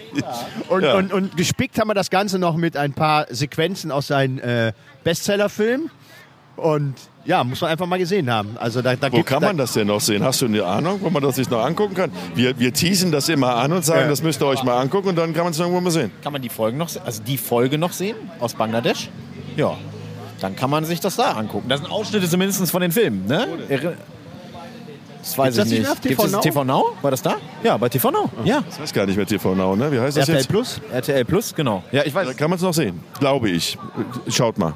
Und, 0.70 0.84
Ja. 0.84 0.96
Und, 0.96 1.14
und 1.14 1.38
gespickt 1.38 1.80
haben 1.80 1.88
wir 1.90 1.94
das 1.94 2.10
Ganze 2.10 2.40
noch 2.40 2.56
mit 2.56 2.78
ein 2.78 2.94
paar 2.94 3.28
Sequenzen 3.30 3.92
aus 3.92 4.08
seinen 4.08 4.40
äh, 4.40 4.74
Bestsellerfilmen. 5.04 5.90
Und 6.58 6.96
ja, 7.26 7.44
muss 7.44 7.62
man 7.62 7.72
einfach 7.72 7.86
mal 7.88 7.98
gesehen 7.98 8.30
haben. 8.30 8.58
Also 8.58 8.82
da, 8.82 8.96
da 8.96 9.12
Wo 9.12 9.24
kann 9.24 9.42
da, 9.42 9.48
man 9.48 9.58
das 9.58 9.74
denn 9.74 9.88
noch 9.88 10.02
sehen? 10.02 10.24
Hast 10.24 10.42
du 10.42 10.46
eine 10.46 10.64
Ahnung, 10.64 11.00
wo 11.02 11.10
man 11.10 11.24
das 11.24 11.36
sich 11.36 11.50
noch 11.50 11.64
angucken 11.64 11.96
kann? 11.96 12.12
Wir, 12.36 12.58
wir 12.60 12.74
teasen 12.74 13.12
das 13.12 13.30
immer 13.30 13.56
an 13.56 13.72
und 13.72 13.86
sagen, 13.86 14.02
Ja. 14.02 14.08
das 14.10 14.22
müsst 14.22 14.42
ihr 14.42 14.48
euch 14.48 14.64
mal 14.64 14.80
angucken 14.80 15.10
und 15.10 15.16
dann 15.16 15.34
kann 15.34 15.44
man 15.44 15.54
es 15.54 15.60
irgendwo 15.60 15.80
mal 15.82 15.92
sehen. 15.92 16.12
Kann 16.24 16.34
man 16.34 16.42
die 16.42 16.50
Folgen 16.50 16.78
noch, 16.78 16.90
also 17.06 17.24
die 17.24 17.38
Folge 17.38 17.78
noch 17.78 17.94
sehen 17.94 18.16
aus 18.40 18.54
Bangladesch? 18.54 19.10
Ja. 19.56 19.78
Dann 20.42 20.56
kann 20.56 20.70
man 20.70 20.84
sich 20.86 21.00
das 21.00 21.16
da 21.16 21.32
angucken. 21.32 21.70
Das 21.70 21.80
sind 21.80 21.90
Ausschnitte 21.90 22.28
zumindest 22.28 22.70
von 22.70 22.82
den 22.82 22.92
Filmen, 22.92 23.26
ne? 23.28 23.48
Das 25.22 25.38
weiß 25.38 25.56
Gibt's 25.56 25.58
das 25.58 25.66
ich 25.68 25.80
nicht 25.80 25.90
nicht. 25.90 26.02
Gibt's 26.02 26.24
das 26.24 26.32
TV 26.32 26.42
TV 26.42 26.64
Now? 26.64 26.98
War 27.02 27.12
das 27.12 27.22
da? 27.22 27.36
Ja, 27.64 27.78
bei 27.78 27.90
TV 27.90 28.10
Now. 28.10 28.30
Ja. 28.44 28.64
Ich 28.68 28.80
weiß 28.80 28.92
gar 28.92 29.06
nicht 29.06 29.16
mehr 29.16 29.26
TV 29.26 29.54
Now, 29.54 29.76
ne? 29.76 29.92
Wie 29.92 30.00
heißt 30.00 30.18
das 30.18 30.28
RTL 30.28 30.38
jetzt? 30.38 30.50
Plus? 30.50 30.82
RTL 30.92 31.26
Plus, 31.26 31.54
genau. 31.54 31.84
Ja, 31.92 32.04
ich 32.04 32.14
weiß. 32.14 32.28
Da 32.28 32.34
kann 32.34 32.50
man 32.50 32.58
es 32.58 32.64
noch 32.64 32.74
sehen, 32.74 33.00
glaube 33.20 33.50
ich. 33.52 33.78
Schaut 34.30 34.58
mal. 34.58 34.74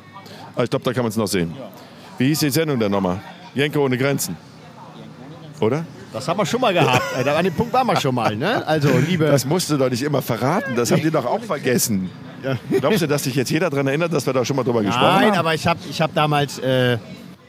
Ich 0.62 0.70
glaube, 0.70 0.86
da 0.86 0.94
kann 0.94 1.04
man 1.04 1.10
es 1.10 1.18
noch 1.18 1.28
sehen. 1.28 1.54
Wie 2.20 2.28
hieß 2.28 2.40
die 2.40 2.52
Sendung 2.52 2.80
denn 2.80 2.92
nochmal? 2.92 3.20
Jenke 3.56 3.80
ohne 3.82 3.98
Grenzen. 3.98 4.38
Oder? 5.60 5.84
Das 6.14 6.28
haben 6.28 6.38
wir 6.38 6.46
schon 6.46 6.62
mal 6.62 6.74
gehabt. 6.74 7.02
An 7.28 7.44
dem 7.44 7.54
Punkt 7.54 7.74
waren 7.74 7.88
wir 7.88 8.00
schon 8.00 8.14
mal. 8.14 8.36
Ne? 8.36 8.66
Also, 8.68 8.90
liebe. 9.00 9.26
Das 9.26 9.46
musst 9.46 9.70
du 9.72 9.78
doch 9.78 9.90
nicht 9.90 10.04
immer 10.04 10.22
verraten. 10.22 10.76
Das 10.76 10.92
haben 10.92 11.02
die 11.02 11.12
doch 11.12 11.26
auch 11.26 11.42
vergessen. 11.42 12.10
Glaubst 12.80 13.02
du, 13.02 13.08
dass 13.08 13.24
sich 13.24 13.36
jetzt 13.36 13.50
jeder 13.50 13.70
daran 13.70 13.88
erinnert, 13.88 14.14
dass 14.14 14.26
wir 14.26 14.34
da 14.34 14.46
schon 14.46 14.56
mal 14.56 14.64
drüber 14.64 14.84
gesprochen 14.84 15.06
Nein, 15.06 15.32
haben? 15.32 15.40
aber 15.40 15.54
ich 15.54 15.68
habe 15.68 15.80
ich 15.90 16.02
hab 16.02 16.14
damals 16.14 16.60
äh, 16.60 16.98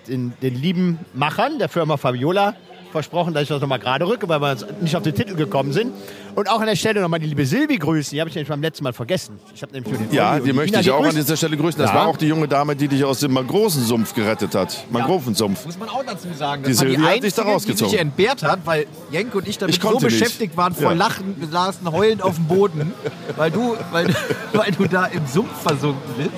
den, 0.09 0.33
den 0.43 0.55
lieben 0.55 0.99
Machern 1.15 1.59
der 1.59 1.69
Firma 1.69 1.97
Fabiola 1.97 2.55
versprochen, 2.97 3.35
dass 3.35 3.43
ich 3.45 3.49
das 3.49 3.61
nochmal 3.61 3.79
gerade 3.79 4.07
rücke, 4.07 4.29
weil 4.29 4.41
wir 4.41 4.51
jetzt 4.53 4.67
nicht 4.81 4.97
auf 4.97 5.03
den 5.03 5.15
Titel 5.15 5.35
gekommen 5.35 5.73
sind. 5.73 5.93
Und 6.35 6.51
auch 6.51 6.61
an 6.61 6.67
der 6.67 6.77
Stelle 6.77 7.01
nochmal 7.01 7.19
die 7.21 7.27
liebe 7.27 7.47
Silvi 7.47 7.79
grüßen. 7.79 8.11
Die 8.15 8.21
habe 8.21 8.29
ich 8.29 8.35
nämlich 8.37 8.49
beim 8.49 8.61
letzten 8.61 8.85
Mal 8.85 8.93
vergessen. 8.93 9.39
Ich 9.55 9.63
habe 9.63 9.73
nämlich 9.73 9.93
für 9.95 10.03
den 10.03 10.13
Ja, 10.13 10.39
die 10.39 10.53
möchte 10.53 10.81
ich 10.81 10.91
auch 10.91 11.05
an 11.05 11.15
dieser 11.15 11.37
Stelle 11.37 11.57
grüßen. 11.57 11.81
Das 11.81 11.91
Ja. 11.91 11.97
war 11.97 12.07
auch 12.09 12.17
die 12.17 12.27
junge 12.27 12.47
Dame, 12.49 12.77
die 12.77 12.89
dich 12.89 13.05
aus 13.05 13.21
dem 13.21 13.33
Mangrovensumpf 13.33 14.13
gerettet 14.15 14.55
hat. 14.55 14.85
Mangrovensumpf. 14.91 15.65
Muss 15.65 15.79
man 15.79 15.89
auch 15.89 16.05
dazu 16.05 16.29
sagen, 16.35 16.63
Die 16.65 16.71
das 16.71 16.79
die 16.81 16.87
Silvia 16.89 17.09
hat 17.09 17.23
sich 17.23 17.35
da 17.35 17.43
einzige, 17.43 17.45
die 17.47 17.51
rausgezogen. 17.53 17.91
sich 17.91 18.01
entbehrt 18.01 18.43
hat, 18.43 18.61
weil 18.65 18.87
Jenke 19.11 19.39
und 19.39 19.49
ich 19.49 19.57
damit 19.59 19.75
Ich 19.77 19.81
so 19.81 19.89
konnte 19.89 20.07
nicht. 20.07 20.19
beschäftigt 20.19 20.57
waren 20.57 20.75
vor 20.75 20.91
Ja. 20.91 20.93
Lachen, 20.93 21.37
wir 21.39 21.49
saßen 21.49 21.91
heulend 21.93 22.23
auf 22.23 22.35
dem 22.35 22.45
Boden, 22.47 22.93
weil 23.37 23.51
du, 23.51 23.75
weil, 23.93 24.09
weil 24.53 24.73
du 24.73 24.87
da 24.87 25.07
im 25.07 25.27
Sumpf 25.27 25.53
versunken 25.63 26.03
bist. 26.19 26.31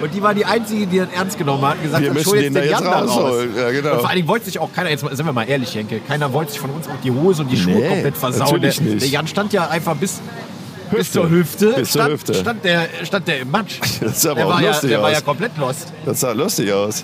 Und 0.00 0.12
die 0.14 0.22
war 0.22 0.34
die 0.34 0.44
Einzige, 0.44 0.86
die 0.86 0.98
das 0.98 1.08
ernst 1.14 1.38
genommen 1.38 1.64
hat 1.64 1.76
und 1.76 1.84
gesagt 1.84 2.02
Wir 2.02 2.10
hat, 2.10 2.16
müssen 2.16 2.32
den 2.38 2.54
jetzt 2.54 2.70
Jan 2.70 2.84
da 2.84 2.98
raus. 3.00 3.10
rausholen. 3.10 3.56
Ja, 3.56 3.70
genau. 3.70 3.92
Und 3.92 3.98
vor 4.00 4.08
allen 4.08 4.16
Dingen 4.16 4.28
wollte 4.28 4.44
sich 4.44 4.58
auch 4.58 4.70
keiner, 4.74 4.90
jetzt 4.90 5.00
sind 5.00 5.24
wir 5.24 5.32
mal 5.32 5.48
ehrlich, 5.48 5.72
Jenke, 5.74 6.00
keiner 6.00 6.32
wollte 6.32 6.52
sich 6.52 6.60
von 6.60 6.70
uns 6.70 6.86
auch 6.86 7.00
die 7.02 7.10
Hose 7.10 7.42
und 7.42 7.48
die 7.50 7.56
Schuhe 7.56 7.74
Nee, 7.76 7.88
komplett 7.88 8.16
versauen. 8.16 8.60
der, 8.60 8.72
der 8.72 9.08
Jan 9.08 9.26
stand 9.26 9.52
ja 9.54 9.68
einfach 9.68 9.96
bis, 9.96 10.20
bis 10.90 10.98
Hüfte. 11.00 11.12
zur 11.12 11.30
Hüfte. 11.30 11.66
Bis 11.72 11.92
zur 11.92 12.00
stand, 12.02 12.12
Hüfte. 12.14 12.34
Stand, 12.34 12.64
der, 12.64 12.88
stand 13.04 13.26
der 13.28 13.40
im 13.40 13.50
Matsch. 13.50 13.78
Das 14.00 14.20
sah 14.20 14.32
aber 14.32 14.40
der 14.40 14.46
auch 14.46 14.52
war, 14.52 14.62
ja, 14.62 14.68
lustig 14.70 14.90
der 14.90 15.00
war 15.00 15.08
aus. 15.08 15.14
ja 15.14 15.20
komplett 15.22 15.56
lost. 15.56 15.92
Das 16.04 16.20
sah 16.20 16.32
lustig 16.32 16.72
aus. 16.72 17.02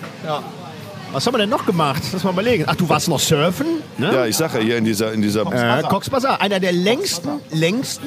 Was 1.12 1.26
haben 1.26 1.34
wir 1.34 1.38
denn 1.38 1.50
noch 1.50 1.64
gemacht? 1.66 2.02
Lass 2.12 2.24
mal 2.24 2.32
überlegen. 2.32 2.64
Ach, 2.66 2.74
du 2.74 2.88
warst 2.88 3.08
noch 3.08 3.20
surfen? 3.20 3.66
Ne? 3.98 4.12
Ja, 4.14 4.26
ich 4.26 4.36
sage 4.36 4.58
ja 4.58 4.64
hier 4.64 4.76
in 4.78 4.84
dieser, 4.84 5.12
in 5.12 5.20
dieser 5.20 5.42
Äh, 5.50 5.82
Cox 5.82 6.08
Bazar, 6.08 6.40
einer 6.40 6.58
der 6.58 6.72
längsten, 6.72 7.28
längsten 7.50 8.06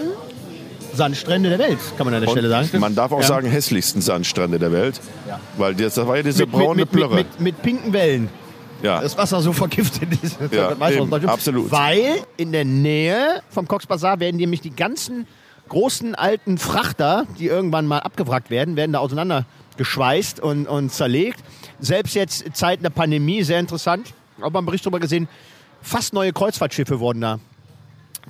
Sandstrände 0.95 1.49
der 1.49 1.59
Welt, 1.59 1.77
kann 1.97 2.05
man 2.05 2.13
an 2.13 2.21
der 2.21 2.29
Stelle 2.29 2.49
sagen. 2.49 2.69
Man 2.79 2.95
darf 2.95 3.11
auch 3.11 3.21
Ja. 3.21 3.27
sagen, 3.27 3.47
hässlichsten 3.47 4.01
Sandstrände 4.01 4.57
der 4.59 4.71
Welt. 4.71 4.99
Weil 5.57 5.75
das, 5.75 5.95
das 5.95 6.07
war 6.07 6.17
ja 6.17 6.23
diese 6.23 6.43
mit, 6.43 6.51
braune 6.51 6.75
mit, 6.75 6.77
mit, 6.77 6.91
Plörre. 6.91 7.15
mit, 7.15 7.27
mit, 7.33 7.41
mit 7.41 7.61
pinken 7.61 7.93
Wellen. 7.93 8.29
ja. 8.81 9.01
Das 9.01 9.17
Wasser 9.17 9.41
so 9.41 9.53
vergiftet 9.53 10.09
ist. 10.21 10.37
Ja, 10.51 10.71
eben, 10.89 11.13
absolut. 11.29 11.71
Weil 11.71 12.03
in 12.37 12.51
der 12.51 12.65
Nähe 12.65 13.41
vom 13.49 13.67
Cox 13.67 13.85
Bazar 13.85 14.19
werden 14.19 14.37
nämlich 14.37 14.61
die 14.61 14.75
ganzen 14.75 15.27
großen 15.69 16.13
alten 16.15 16.57
Frachter, 16.57 17.25
die 17.39 17.47
irgendwann 17.47 17.87
mal 17.87 17.99
abgewrackt 17.99 18.49
werden, 18.49 18.75
werden 18.75 18.93
da 18.93 18.99
auseinandergeschweißt 18.99 20.39
und, 20.39 20.67
und 20.67 20.91
zerlegt. 20.91 21.43
Selbst 21.79 22.13
jetzt 22.15 22.43
in 22.43 22.53
Zeiten 22.53 22.83
der 22.83 22.91
Pandemie, 22.91 23.43
sehr 23.43 23.59
interessant, 23.59 24.13
mal 24.37 24.53
einen 24.55 24.65
Bericht 24.65 24.85
darüber 24.85 24.99
gesehen, 24.99 25.27
fast 25.81 26.13
neue 26.13 26.33
Kreuzfahrtschiffe 26.33 26.99
wurden 26.99 27.21
da 27.21 27.39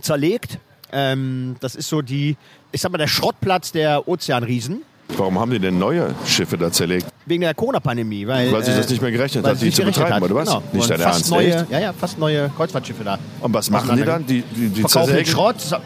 zerlegt. 0.01 0.59
Ähm, 0.98 1.56
das 1.60 1.76
ist 1.76 1.89
so 1.89 2.02
die, 2.02 2.38
ich 2.72 2.80
sag 2.82 2.91
mal, 2.91 2.98
der 2.98 3.08
Schrottplatz 3.08 3.74
der 3.74 4.08
Ozeanriesen. 4.08 4.82
Warum 5.18 5.38
haben 5.38 5.52
die 5.52 5.60
denn 5.60 5.78
neue 5.78 6.16
Schiffe 6.26 6.58
da 6.58 6.72
zerlegt? 6.72 7.06
Wegen 7.26 7.41
der 7.41 7.54
Corona-Pandemie. 7.54 8.26
Weil, 8.26 8.52
Weil 8.52 8.64
sich 8.64 8.74
äh, 8.74 8.78
das 8.78 8.89
nicht 8.89 9.02
mehr 9.02 9.12
gerechnet 9.12 9.46
hat, 9.46 9.62
die 9.62 9.70
zu 9.72 9.84
betreiben, 9.84 10.16
hat. 10.16 10.22
oder 10.24 10.36
was? 10.36 10.48
Genau. 10.48 10.64
Nicht 10.72 10.82
Und 10.84 10.89
dein 10.89 11.00
Ernst, 11.02 11.30
neue, 11.30 11.56
echt? 11.56 11.70
Ja, 11.70 11.80
ja, 11.80 11.93
fast 11.93 12.18
neue 12.18 12.50
Kreuzfahrtschiffe 12.50 13.04
da. 13.04 13.20
Und 13.41 13.54
was 13.54 13.70
machen 13.70 13.98
die 13.98 14.04
dann? 14.04 14.26
Die, 14.26 14.41
die, 14.41 14.70
die 14.70 14.82
Verkaufen 14.82 15.14
den 15.14 15.26
zersägen? 15.26 15.32
Schrott. 15.32 15.82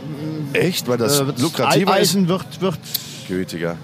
Echt? 0.53 0.87
Weil 0.87 0.97
das 0.97 1.19
Äh, 1.19 1.23
lukrativer 1.37 1.99
ist? 1.99 2.09
Eisen 2.11 2.27
wird, 2.29 2.61
wird 2.61 2.79
Gütiger. 3.27 3.75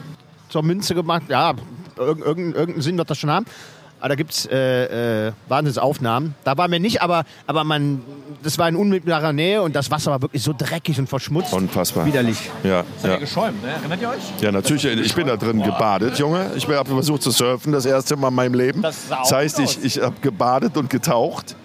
zur 0.49 0.63
Münze 0.63 0.95
gemacht. 0.95 1.23
Ja, 1.28 1.49
irg 1.49 1.57
irgendeinen 1.97 2.53
irgendeinen 2.53 2.82
Sinn 2.82 2.97
wird 2.97 3.09
das 3.09 3.17
schon 3.17 3.30
haben. 3.32 3.45
Aber 3.99 4.09
da 4.09 4.15
gibt 4.15 4.31
es 4.31 4.45
äh, 4.45 5.27
äh, 5.27 5.31
Wahnsinnsaufnahmen. 5.47 6.35
Da 6.43 6.57
waren 6.57 6.71
wir 6.71 6.79
nicht, 6.79 7.01
aber, 7.01 7.23
aber 7.47 7.63
man, 7.63 8.01
das 8.43 8.57
war 8.57 8.67
in 8.69 8.75
unmittelbarer 8.75 9.33
Nähe 9.33 9.61
und 9.61 9.75
das 9.75 9.89
Wasser 9.89 10.11
war 10.11 10.21
wirklich 10.21 10.43
so 10.43 10.53
dreckig 10.55 10.99
und 10.99 11.07
verschmutzt. 11.07 11.53
Unfassbar. 11.53 12.05
Widerlich. 12.05 12.49
Ja, 12.63 12.83
ja. 13.03 13.17
Geschäumt, 13.17 13.63
ne? 13.63 13.69
Erinnert 13.71 14.01
ihr 14.01 14.09
euch? 14.09 14.41
ja, 14.41 14.51
natürlich. 14.51 14.85
Ich 14.85 15.15
bin 15.15 15.27
da 15.27 15.37
drin 15.37 15.63
gebadet, 15.63 16.19
Junge. 16.19 16.51
Ich 16.55 16.67
habe 16.67 16.89
versucht 16.89 17.23
zu 17.23 17.31
surfen, 17.31 17.71
das 17.71 17.85
erste 17.85 18.15
Mal 18.15 18.27
in 18.27 18.35
meinem 18.35 18.53
Leben. 18.53 18.81
Das 18.81 19.07
sah 19.07 19.17
auch 19.17 19.21
Das 19.23 19.31
heißt, 19.31 19.57
gut 19.57 19.65
ich, 19.65 19.97
ich 19.97 20.03
habe 20.03 20.15
gebadet 20.21 20.77
und 20.77 20.89
getaucht. 20.89 21.55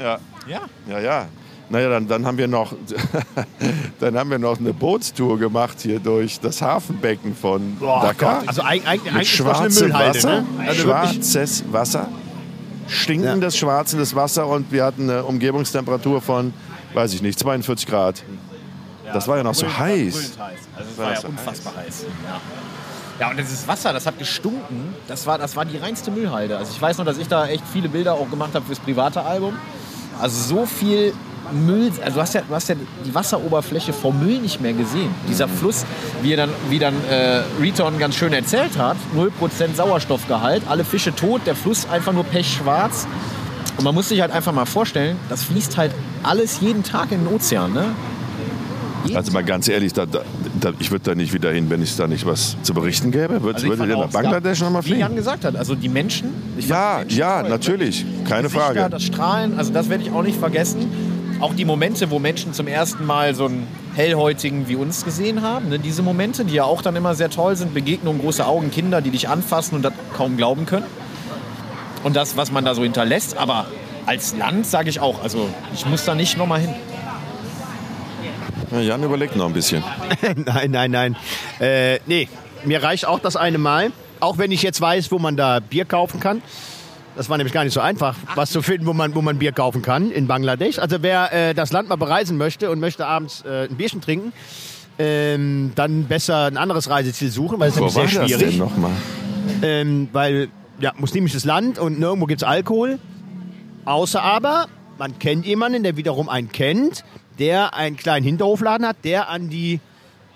Ja, 0.00 0.18
Ja. 0.46 0.60
ja, 0.88 1.00
ja. 1.00 1.26
Naja, 1.72 1.88
dann, 1.88 2.06
dann, 2.06 2.26
haben 2.26 2.36
wir 2.36 2.48
noch, 2.48 2.74
dann 4.00 4.16
haben 4.18 4.30
wir 4.30 4.38
noch 4.38 4.58
eine 4.60 4.74
Bootstour 4.74 5.38
gemacht 5.38 5.78
hier 5.80 5.98
durch 6.00 6.38
das 6.38 6.60
Hafenbecken 6.60 7.34
von 7.34 7.78
Dakar. 7.80 8.42
Also 8.46 8.62
eig- 8.62 8.84
eig- 8.84 9.02
Mit 9.04 9.14
eigentlich 9.14 9.38
das 9.38 9.58
eine 9.60 9.70
schwarzem. 9.70 9.92
Wasser, 9.92 10.28
Ne? 10.42 10.46
Also 10.68 10.82
schwarzes 10.82 11.64
Wasser, 11.72 12.08
stinkendes, 12.88 13.56
schwarzes 13.56 14.14
Wasser 14.14 14.46
und 14.46 14.70
wir 14.70 14.84
hatten 14.84 15.08
eine 15.08 15.24
Umgebungstemperatur 15.24 16.20
von, 16.20 16.52
weiß 16.94 17.14
ich 17.14 17.22
nicht, 17.22 17.38
42 17.38 17.86
Grad. 17.86 18.22
Das 19.12 19.26
war 19.28 19.38
ja 19.38 19.42
noch 19.42 19.54
so 19.54 19.66
heiß. 19.66 20.14
Also 20.14 20.90
es 20.92 20.98
war 20.98 21.06
war 21.06 21.14
ja 21.14 21.28
unfassbar 21.28 21.74
heiß. 21.76 22.04
Ja. 23.18 23.26
ja, 23.26 23.30
und 23.30 23.38
dieses 23.38 23.66
Wasser, 23.66 23.92
das 23.94 24.06
hat 24.06 24.18
gestunken. 24.18 24.94
Das 25.08 25.26
war, 25.26 25.38
das 25.38 25.56
war 25.56 25.64
die 25.64 25.76
reinste 25.78 26.10
Müllhalde. 26.10 26.56
Also 26.56 26.72
ich 26.74 26.80
weiß 26.80 26.98
noch, 26.98 27.04
dass 27.06 27.18
ich 27.18 27.28
da 27.28 27.46
echt 27.46 27.64
viele 27.72 27.88
Bilder 27.88 28.14
auch 28.14 28.28
gemacht 28.30 28.54
habe 28.54 28.64
fürs 28.66 28.78
private 28.78 29.22
Album. 29.22 29.54
Also 30.20 30.54
so 30.56 30.66
viel 30.66 31.12
Müll, 31.52 31.90
also 32.02 32.16
du 32.16 32.20
hast 32.20 32.34
ja, 32.34 32.42
du 32.48 32.54
hast 32.54 32.68
ja 32.68 32.74
die 33.04 33.14
Wasseroberfläche 33.14 33.92
vor 33.92 34.12
Müll 34.12 34.38
nicht 34.40 34.60
mehr 34.60 34.72
gesehen. 34.72 35.10
Dieser 35.28 35.48
Fluss, 35.48 35.84
wie, 36.22 36.32
er 36.32 36.36
dann, 36.38 36.50
wie 36.70 36.78
dann 36.78 36.94
äh, 37.10 37.42
Riton 37.60 37.98
ganz 37.98 38.14
schön 38.16 38.32
erzählt 38.32 38.76
hat, 38.78 38.96
0% 39.16 39.74
Sauerstoffgehalt, 39.74 40.62
alle 40.68 40.84
Fische 40.84 41.14
tot, 41.14 41.42
der 41.46 41.54
Fluss 41.54 41.88
einfach 41.88 42.12
nur 42.12 42.24
pechschwarz. 42.24 43.06
Und 43.78 43.84
man 43.84 43.94
muss 43.94 44.08
sich 44.08 44.20
halt 44.20 44.32
einfach 44.32 44.52
mal 44.52 44.66
vorstellen, 44.66 45.16
das 45.28 45.44
fließt 45.44 45.76
halt 45.76 45.92
alles 46.22 46.60
jeden 46.60 46.82
Tag 46.82 47.10
in 47.12 47.24
den 47.24 47.34
Ozean. 47.34 47.72
Ne? 47.72 47.86
Jeden 49.04 49.16
Also 49.16 49.32
mal 49.32 49.42
ganz 49.42 49.68
ehrlich, 49.68 49.92
da, 49.92 50.06
da, 50.06 50.72
ich 50.78 50.90
würde 50.90 51.04
da 51.04 51.14
nicht 51.14 51.32
wieder 51.32 51.50
hin, 51.50 51.70
wenn 51.70 51.82
es 51.82 51.96
da 51.96 52.06
nicht 52.06 52.24
was 52.26 52.56
zu 52.62 52.74
berichten 52.74 53.10
gäbe. 53.10 53.42
Würd, 53.42 53.56
Also 53.56 53.72
ich 53.72 53.80
ihr 53.80 53.96
auch, 53.96 54.04
nach 54.04 54.12
Bangladesch 54.12 54.60
nochmal 54.60 54.84
Wie 54.84 54.90
Jan 54.90 54.98
fliegen? 54.98 55.16
gesagt 55.16 55.44
hat, 55.44 55.56
also 55.56 55.74
die 55.74 55.88
Menschen. 55.88 56.28
ich 56.56 56.68
Ja, 56.68 56.98
Menschen 56.98 57.18
ja, 57.18 57.40
toll. 57.40 57.50
natürlich. 57.50 58.04
Keine 58.28 58.48
Frage. 58.48 58.88
Das 58.90 59.02
Strahlen, 59.02 59.58
also 59.58 59.72
das 59.72 59.88
werde 59.88 60.04
ich 60.04 60.12
auch 60.12 60.22
nicht 60.22 60.38
vergessen. 60.38 61.11
Auch 61.42 61.54
die 61.54 61.64
Momente, 61.64 62.08
wo 62.12 62.20
Menschen 62.20 62.54
zum 62.54 62.68
ersten 62.68 63.04
Mal 63.04 63.34
so 63.34 63.46
einen 63.46 63.66
Hellhäutigen 63.96 64.68
wie 64.68 64.76
uns 64.76 65.04
gesehen 65.04 65.42
haben. 65.42 65.70
Ne? 65.70 65.80
Diese 65.80 66.00
Momente, 66.00 66.44
die 66.44 66.54
ja 66.54 66.62
auch 66.62 66.82
dann 66.82 66.94
immer 66.94 67.16
sehr 67.16 67.30
toll 67.30 67.56
sind. 67.56 67.74
Begegnungen, 67.74 68.20
große 68.20 68.46
Augen, 68.46 68.70
Kinder, 68.70 69.00
die 69.00 69.10
dich 69.10 69.28
anfassen 69.28 69.74
und 69.74 69.82
das 69.82 69.92
kaum 70.16 70.36
glauben 70.36 70.66
können. 70.66 70.86
Und 72.04 72.14
das, 72.14 72.36
was 72.36 72.52
man 72.52 72.64
da 72.64 72.76
so 72.76 72.84
hinterlässt. 72.84 73.36
Aber 73.36 73.66
als 74.06 74.36
Land 74.36 74.68
sage 74.68 74.88
ich 74.88 75.00
auch, 75.00 75.20
also 75.20 75.48
ich 75.74 75.84
muss 75.84 76.04
da 76.04 76.14
nicht 76.14 76.38
nochmal 76.38 76.60
hin. 76.60 76.74
Ja, 78.70 78.78
Jan 78.78 79.02
überlegt 79.02 79.34
noch 79.34 79.46
ein 79.46 79.52
bisschen. 79.52 79.82
nein, 80.36 80.70
nein, 80.70 80.92
nein. 80.92 81.16
Äh, 81.58 81.98
nee, 82.06 82.28
mir 82.64 82.84
reicht 82.84 83.04
auch 83.04 83.18
das 83.18 83.34
eine 83.34 83.58
Mal. 83.58 83.90
Auch 84.20 84.38
wenn 84.38 84.52
ich 84.52 84.62
jetzt 84.62 84.80
weiß, 84.80 85.10
wo 85.10 85.18
man 85.18 85.36
da 85.36 85.58
Bier 85.58 85.86
kaufen 85.86 86.20
kann. 86.20 86.40
Das 87.16 87.28
war 87.28 87.36
nämlich 87.36 87.52
gar 87.52 87.64
nicht 87.64 87.74
so 87.74 87.80
einfach, 87.80 88.16
was 88.34 88.50
zu 88.50 88.62
finden, 88.62 88.86
wo 88.86 88.92
man, 88.92 89.14
wo 89.14 89.20
man 89.20 89.38
Bier 89.38 89.52
kaufen 89.52 89.82
kann 89.82 90.10
in 90.10 90.26
Bangladesch. 90.26 90.78
Also 90.78 91.02
wer 91.02 91.32
äh, 91.32 91.54
das 91.54 91.72
Land 91.72 91.88
mal 91.88 91.96
bereisen 91.96 92.38
möchte 92.38 92.70
und 92.70 92.80
möchte 92.80 93.06
abends 93.06 93.44
äh, 93.46 93.68
ein 93.68 93.76
Bierchen 93.76 94.00
trinken, 94.00 94.32
ähm, 94.98 95.72
dann 95.74 96.04
besser 96.04 96.46
ein 96.46 96.56
anderes 96.56 96.88
Reiseziel 96.88 97.30
suchen, 97.30 97.60
weil 97.60 97.68
es 97.68 97.80
war 97.80 97.90
sehr 97.90 98.04
das 98.04 98.12
schwierig. 98.12 98.50
denn 98.50 98.58
nochmal? 98.58 98.92
Ähm, 99.62 100.08
weil, 100.12 100.48
ja, 100.80 100.92
muslimisches 100.96 101.44
Land 101.44 101.78
und 101.78 101.98
nirgendwo 101.98 102.26
gibt 102.26 102.42
es 102.42 102.48
Alkohol. 102.48 102.98
Außer 103.84 104.22
aber, 104.22 104.66
man 104.98 105.18
kennt 105.18 105.44
jemanden, 105.44 105.82
der 105.82 105.96
wiederum 105.96 106.28
einen 106.28 106.50
kennt, 106.50 107.04
der 107.38 107.74
einen 107.74 107.96
kleinen 107.96 108.24
Hinterhofladen 108.24 108.86
hat, 108.86 108.96
der 109.04 109.28
an 109.28 109.50
die 109.50 109.80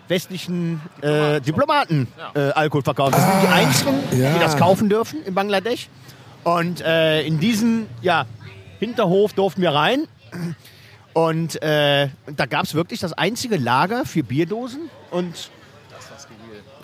westlichen 0.08 0.80
äh, 1.00 1.40
Diplomaten 1.40 2.08
äh, 2.34 2.50
Alkohol 2.50 2.82
verkauft. 2.82 3.14
Das 3.14 3.22
sind 3.22 3.42
die 3.42 3.48
einzigen, 3.48 3.94
ja. 4.20 4.34
die 4.34 4.40
das 4.40 4.56
kaufen 4.56 4.88
dürfen 4.88 5.22
in 5.24 5.34
Bangladesch. 5.34 5.88
Und 6.46 6.80
äh, 6.80 7.22
in 7.22 7.40
diesen 7.40 7.88
ja, 8.02 8.24
Hinterhof 8.78 9.32
durften 9.32 9.62
wir 9.62 9.74
rein. 9.74 10.06
Und 11.12 11.60
äh, 11.60 12.08
da 12.36 12.46
gab 12.46 12.66
es 12.66 12.74
wirklich 12.74 13.00
das 13.00 13.12
einzige 13.12 13.56
Lager 13.56 14.06
für 14.06 14.22
Bierdosen 14.22 14.88
und 15.10 15.50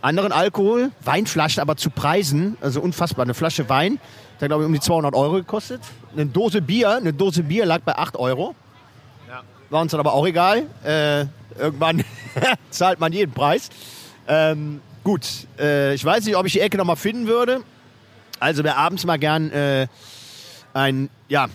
anderen 0.01 0.33
Alkohol, 0.33 0.91
Weinflaschen, 1.05 1.61
aber 1.61 1.77
zu 1.77 1.91
Preisen, 1.91 2.57
also 2.61 2.81
unfassbar. 2.81 3.25
Eine 3.25 3.35
Flasche 3.35 3.69
Wein, 3.69 4.01
der 4.41 4.49
glaube 4.49 4.65
ich 4.65 4.67
um 4.67 4.73
die 4.73 4.81
200 4.81 5.15
Euro 5.15 5.35
gekostet. 5.35 5.81
Eine 6.13 6.27
Dose 6.27 6.61
Bier, 6.61 6.97
eine 6.97 7.13
Dose 7.13 7.45
Bier 7.45 7.65
lag 7.65 7.83
bei 7.83 7.95
8 7.97 8.17
Euro. 8.17 8.57
War 9.71 9.81
uns 9.81 9.93
dann 9.93 10.01
aber 10.01 10.13
auch 10.13 10.27
egal. 10.27 10.65
Äh, 10.83 11.27
irgendwann 11.57 12.03
zahlt 12.71 12.99
man 12.99 13.13
jeden 13.13 13.31
Preis. 13.31 13.71
Ähm, 14.27 14.81
gut, 15.05 15.47
äh, 15.57 15.95
ich 15.95 16.05
weiß 16.05 16.25
nicht, 16.25 16.35
ob 16.35 16.47
ich 16.47 16.55
die 16.55 16.61
Ecke 16.61 16.79
nochmal 16.79 16.97
finden 16.97 17.29
würde. 17.29 17.63
Also 18.43 18.65
wer 18.65 18.77
abends 18.77 19.05
mal 19.05 19.19
gern 19.19 19.51
äh, 19.53 19.87
ein 20.75 21.09
ja, 21.29 21.47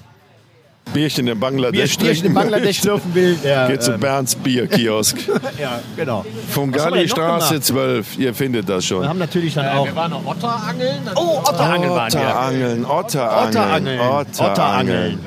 Bierchen 0.93 1.27
in 1.27 1.37
Bangladesch 1.37 1.97
Bierchen 1.97 2.27
in 2.27 2.33
Bangladesch 2.33 2.79
schlürfen 2.79 3.13
will, 3.13 3.35
der, 3.43 3.67
Geht 3.67 3.83
zu 3.83 3.91
ähm, 3.93 3.99
Bernds 3.99 4.35
Bierkiosk. 4.35 5.17
ja, 5.59 5.81
genau. 5.97 6.25
Fungali 6.49 7.01
wir 7.01 7.07
Straße 7.09 7.49
gemacht? 7.49 7.65
12. 7.65 8.17
Ihr 8.19 8.33
findet 8.33 8.69
das 8.69 8.85
Wir 8.85 8.97
schon. 8.97 9.07
haben 9.07 9.19
natürlich 9.19 9.53
dann 9.53 9.67
auch 9.67 9.85
Wir 9.85 9.95
waren 9.95 10.11
noch 10.11 10.25
Otterangeln. 10.25 11.01
Oh, 11.15 11.39
Otterangeln 11.39 11.91
waren 11.91 12.13
wir. 12.13 12.19
Otterangeln, 12.21 12.85
Otterangeln. 12.85 13.99
Otterangeln. 13.99 13.99
Otterangeln. 14.39 15.19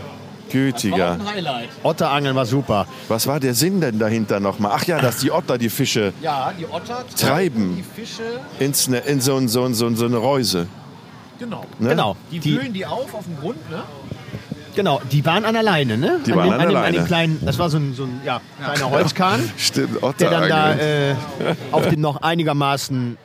Gütiger. 0.50 1.18
Otterangeln 1.82 2.34
war 2.34 2.46
super. 2.46 2.86
Was 3.08 3.26
war 3.26 3.38
der 3.38 3.54
Sinn 3.54 3.80
denn 3.80 3.98
dahinter 3.98 4.40
nochmal? 4.40 4.72
Ach 4.74 4.84
ja, 4.84 4.98
dass 4.98 5.18
die 5.18 5.30
Otter 5.30 5.58
die 5.58 5.68
Fische 5.68 6.12
Ja, 6.22 6.52
die 6.58 6.66
Otter 6.66 7.04
Treiben. 7.16 7.76
die 7.76 7.82
Fische. 7.82 8.22
ins, 8.58 8.88
ne, 8.88 8.98
in 8.98 9.20
so, 9.20 9.38
so, 9.46 9.72
so, 9.72 9.94
so 9.94 10.04
eine 10.06 10.16
Reuse. 10.16 10.66
Genau. 11.40 11.64
Ne? 11.80 11.88
Genau. 11.88 12.16
Die, 12.30 12.38
Die, 12.38 12.54
wühlen 12.56 12.72
die 12.72 12.86
auf 12.86 13.12
auf 13.14 13.24
dem 13.24 13.36
Grund, 13.40 13.68
ne? 13.70 13.82
genau, 14.76 15.00
die 15.10 15.24
waren 15.26 15.44
an 15.44 15.54
der 15.54 15.64
Leine, 15.64 15.98
ne? 15.98 16.20
Die 16.24 16.32
an 16.32 16.38
waren 16.38 16.50
dem, 16.50 16.60
an 16.60 16.68
dem, 16.68 16.76
An 16.76 16.92
dem 16.92 17.04
kleinen, 17.06 17.44
das 17.44 17.58
war 17.58 17.68
so 17.70 17.78
ein, 17.78 17.92
so 17.94 18.04
ein 18.04 18.20
ja, 18.24 18.40
kleiner 18.62 18.88
Holzkahn, 18.90 19.50
Stimmt, 19.56 19.98
der 20.20 20.30
dann 20.30 20.48
da 20.48 20.74
äh, 20.76 21.14
auf 21.72 21.88
dem 21.88 22.00
noch 22.00 22.22
einigermaßen 22.22 23.16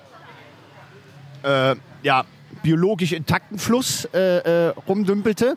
äh, 1.43 1.75
ja, 2.03 2.23
biologisch 2.63 3.11
intakten 3.11 3.59
Fluss 3.59 4.05
äh, 4.13 4.37
äh, 4.69 4.73
rumdümpelte, 4.87 5.55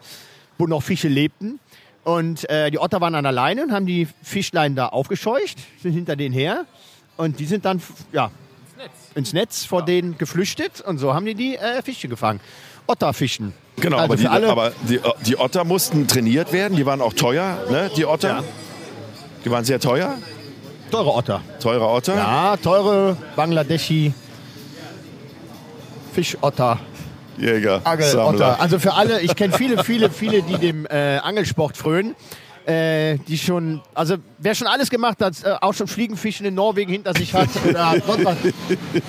wo 0.59 0.67
noch 0.67 0.83
Fische 0.83 1.09
lebten. 1.09 1.59
Und 2.05 2.49
äh, 2.51 2.71
die 2.71 2.79
Otter 2.79 3.01
waren 3.01 3.15
an 3.15 3.25
der 3.25 3.33
Leine 3.33 3.63
und 3.65 3.73
haben 3.73 3.87
die 3.87 4.09
Fischlein 4.23 4.75
da 4.75 4.89
aufgescheucht, 4.89 5.59
sind 5.83 5.93
hinter 5.93 6.17
denen 6.17 6.35
her. 6.35 6.65
Und 7.17 7.39
die 7.39 7.47
sind 7.47 7.65
dann 7.65 7.79
f- 7.79 7.93
ja, 8.79 8.85
ins 9.15 9.33
Netz 9.33 9.65
vor 9.65 9.85
denen 9.85 10.19
geflüchtet 10.19 10.81
und 10.81 10.99
so 10.99 11.15
haben 11.15 11.27
die 11.27 11.35
die 11.35 11.57
äh, 11.57 11.83
Fische 11.83 12.09
gefangen. 12.09 12.41
Otterfischen. 12.87 13.53
Genau, 13.77 13.99
also 13.99 14.29
aber, 14.29 14.41
die, 14.41 14.47
aber 14.47 14.73
die, 14.89 15.01
die 15.27 15.37
Otter 15.39 15.65
mussten 15.65 16.09
trainiert 16.09 16.53
werden. 16.53 16.77
Die 16.77 16.87
waren 16.87 17.01
auch 17.01 17.13
teuer, 17.13 17.59
ne? 17.71 17.91
Die 17.97 18.07
Otter. 18.07 18.29
Ja. 18.29 18.45
Die 19.45 19.51
waren 19.51 19.65
sehr 19.65 19.79
teuer. 19.79 20.17
teure 20.91 21.13
Otter. 21.13 21.43
Teure 21.61 21.87
Otter. 21.87 22.17
Ja, 22.17 22.57
teure 22.57 23.17
Bangladeschi 23.37 24.15
Fischotter, 26.15 26.81
Jäger. 27.39 27.81
Angelotter. 27.85 28.61
Also 28.61 28.79
für 28.79 28.95
alle, 28.95 29.21
ich 29.21 29.37
kenne 29.37 29.55
viele, 29.57 29.85
viele, 29.85 30.11
viele, 30.11 30.43
die 30.43 30.59
dem 30.59 30.87
äh, 30.87 31.19
Angelsport 31.19 31.77
frönen. 31.77 32.17
Äh, 32.69 33.17
die 33.27 33.39
schon, 33.39 33.81
also 33.95 34.17
wer 34.37 34.55
schon 34.55 34.67
alles 34.67 34.91
gemacht 34.91 35.17
hat, 35.23 35.33
äh, 35.43 35.55
auch 35.63 35.73
schon 35.73 35.87
Fliegenfischen 35.89 36.45
in 36.45 36.55
Norwegen 36.55 36.93
hinter 36.93 37.15
sich 37.15 37.33
hat 37.33 37.49
oder. 37.67 37.95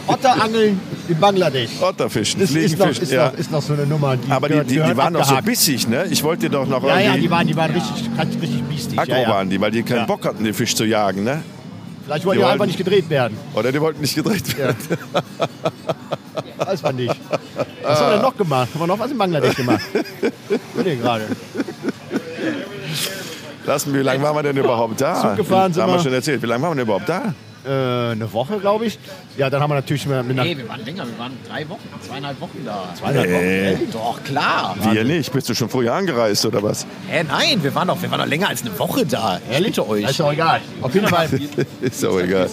Otterangeln 0.08 0.80
in 1.10 1.20
Bangladesch. 1.20 1.70
Otterfischen, 1.82 2.40
Das 2.40 2.52
ist 2.52 2.80
noch, 2.80 2.88
ist, 2.88 3.12
ja. 3.12 3.26
noch, 3.32 3.38
ist 3.38 3.52
noch 3.52 3.62
so 3.62 3.74
eine 3.74 3.86
Nummer. 3.86 4.16
Die 4.16 4.32
aber 4.32 4.48
die, 4.48 4.54
gehört- 4.54 4.70
die, 4.70 4.74
die 4.76 4.80
gehört 4.80 4.96
waren 4.98 5.14
doch 5.14 5.26
so 5.26 5.36
bissig, 5.44 5.90
ne? 5.90 6.06
Ich 6.10 6.24
wollte 6.24 6.44
dir 6.44 6.52
doch 6.52 6.66
noch 6.68 6.82
Ja, 6.86 7.00
ja, 7.00 7.18
die 7.18 7.30
waren, 7.30 7.46
die 7.48 7.56
waren 7.58 7.72
richtig, 7.72 8.10
richtig 8.18 8.64
biestig. 8.64 8.98
Aggro 8.98 9.12
Ja, 9.12 9.22
ja. 9.24 9.30
waren 9.30 9.50
die, 9.50 9.60
weil 9.60 9.72
die 9.72 9.84
keinen 9.84 9.98
Ja. 9.98 10.06
Bock 10.06 10.26
hatten, 10.26 10.44
den 10.46 10.54
Fisch 10.54 10.74
zu 10.74 10.86
jagen, 10.86 11.26
ne? 11.26 11.44
Vielleicht 12.06 12.26
wollten 12.26 12.40
Die 12.40 12.46
die 12.46 12.52
einfach 12.52 12.66
nicht 12.66 12.78
gedreht 12.78 13.10
werden. 13.10 13.38
Oder 13.56 13.72
die 13.74 13.82
wollten 13.82 14.00
nicht 14.00 14.16
gedreht 14.16 14.58
werden. 14.58 14.78
Weiß 16.58 16.82
man 16.82 16.96
nicht. 16.96 17.16
Was 17.84 18.00
haben 18.00 18.08
wir 18.08 18.14
denn 18.14 18.22
noch 18.22 18.38
gemacht? 18.38 18.70
Haben 18.74 18.80
wir 18.82 18.88
noch 18.88 19.00
was 19.00 19.12
in 19.12 19.18
Bangladesch 19.18 19.56
gemacht? 19.56 19.82
Nee, 20.84 20.96
gerade. 20.96 21.26
Lassen, 23.70 23.94
wie 23.94 24.00
lange 24.00 24.24
waren 24.24 24.36
wir 24.36 24.42
denn 24.42 24.58
überhaupt 24.58 25.00
da? 25.00 25.22
Zug 25.22 25.36
gefahren 25.38 25.72
sind 25.72 25.84
Haben 25.84 25.94
wir 25.94 26.00
schon 26.00 26.12
erzählt. 26.12 26.42
Wie 26.42 26.48
lange 26.48 26.64
waren 26.64 26.72
wir 26.72 26.76
denn 26.78 26.86
überhaupt 26.86 27.08
da? 27.08 27.36
Äh, 27.64 28.14
eine 28.14 28.34
Woche, 28.34 28.58
glaube 28.58 28.88
ich. 28.88 28.98
Ja, 29.38 29.52
dann 29.52 29.62
haben 29.62 29.70
wir 29.70 29.76
natürlich 29.76 30.08
mit 30.08 30.18
einer 30.18 30.44
Nee, 30.44 30.58
wir 30.58 30.68
waren 30.68 30.84
länger, 30.84 31.06
wir 31.06 31.20
waren 31.20 31.34
drei 31.48 31.70
Wochen, 31.70 31.88
zweieinhalb 32.02 32.42
Wochen 32.42 32.66
da. 32.66 32.86
zweieinhalb 32.98 33.30
Wochen. 33.30 33.46
Nee, 33.46 33.78
Doch, 33.92 34.24
klar. 34.24 34.76
wir 34.80 35.04
nicht. 35.04 35.32
Bist 35.32 35.50
du 35.50 35.54
schon 35.54 35.70
früher 35.70 35.94
angereist 35.94 36.48
oder 36.48 36.64
was? 36.64 36.88
Hä, 37.10 37.24
nein, 37.28 37.62
wir 37.62 37.76
waren 37.76 37.90
doch, 37.90 38.02
wir 38.02 38.10
waren 38.10 38.22
doch 38.22 38.28
länger 38.28 38.48
als 38.50 38.64
eine 38.64 38.80
Woche 38.80 39.06
da. 39.06 39.40
Ich 39.52 39.64
bitte 39.64 39.88
euch. 39.88 40.10
Ist 40.10 40.20
doch 40.20 40.32
egal. 40.34 40.62
Auf 40.82 40.96
jeden 40.96 41.08
Fall. 41.08 41.30
Ist 41.82 42.04
auch 42.04 42.20
egal. 42.20 42.50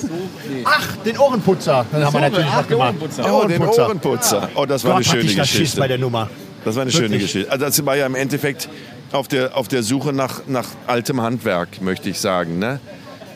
Ach, 0.65 0.97
den 1.03 1.17
Ohrenputzer. 1.17 1.87
Den 1.91 2.05
haben 2.05 2.13
wir 2.13 2.21
natürlich 2.21 2.47
ach, 2.51 2.61
noch 2.61 2.69
gemacht. 2.69 2.95
Oh, 3.23 3.47
den 3.47 3.63
Ohrenputzer. 3.63 4.51
Oh, 4.55 4.67
das 4.67 4.85
war 4.85 4.91
Gott, 4.91 4.97
eine 4.97 5.07
hatte 5.07 5.19
schöne 5.19 5.31
ich 5.31 5.37
das 5.37 5.49
Schiss 5.49 5.59
Geschichte. 5.61 5.81
bei 5.81 5.89
der 5.89 5.99
Nummer. 5.99 6.29
Das 6.67 6.75
war 6.75 6.83
eine 6.83 6.91
schöne. 6.91 7.17
Geschichte. 7.19 7.51
Also 7.51 7.65
das 7.65 7.87
war 7.87 7.97
ja 7.97 8.05
im 8.05 8.17
Endeffekt 8.17 8.69
auf 9.17 9.29
der, 9.29 9.57
auf 9.57 9.69
der 9.69 9.83
Suche 9.83 10.13
nach, 10.13 10.43
nach 10.47 10.69
altem 10.87 11.21
Handwerk, 11.21 11.81
möchte 11.83 12.09
ich 12.11 12.21
sagen. 12.21 12.59
Ne? 12.59 12.81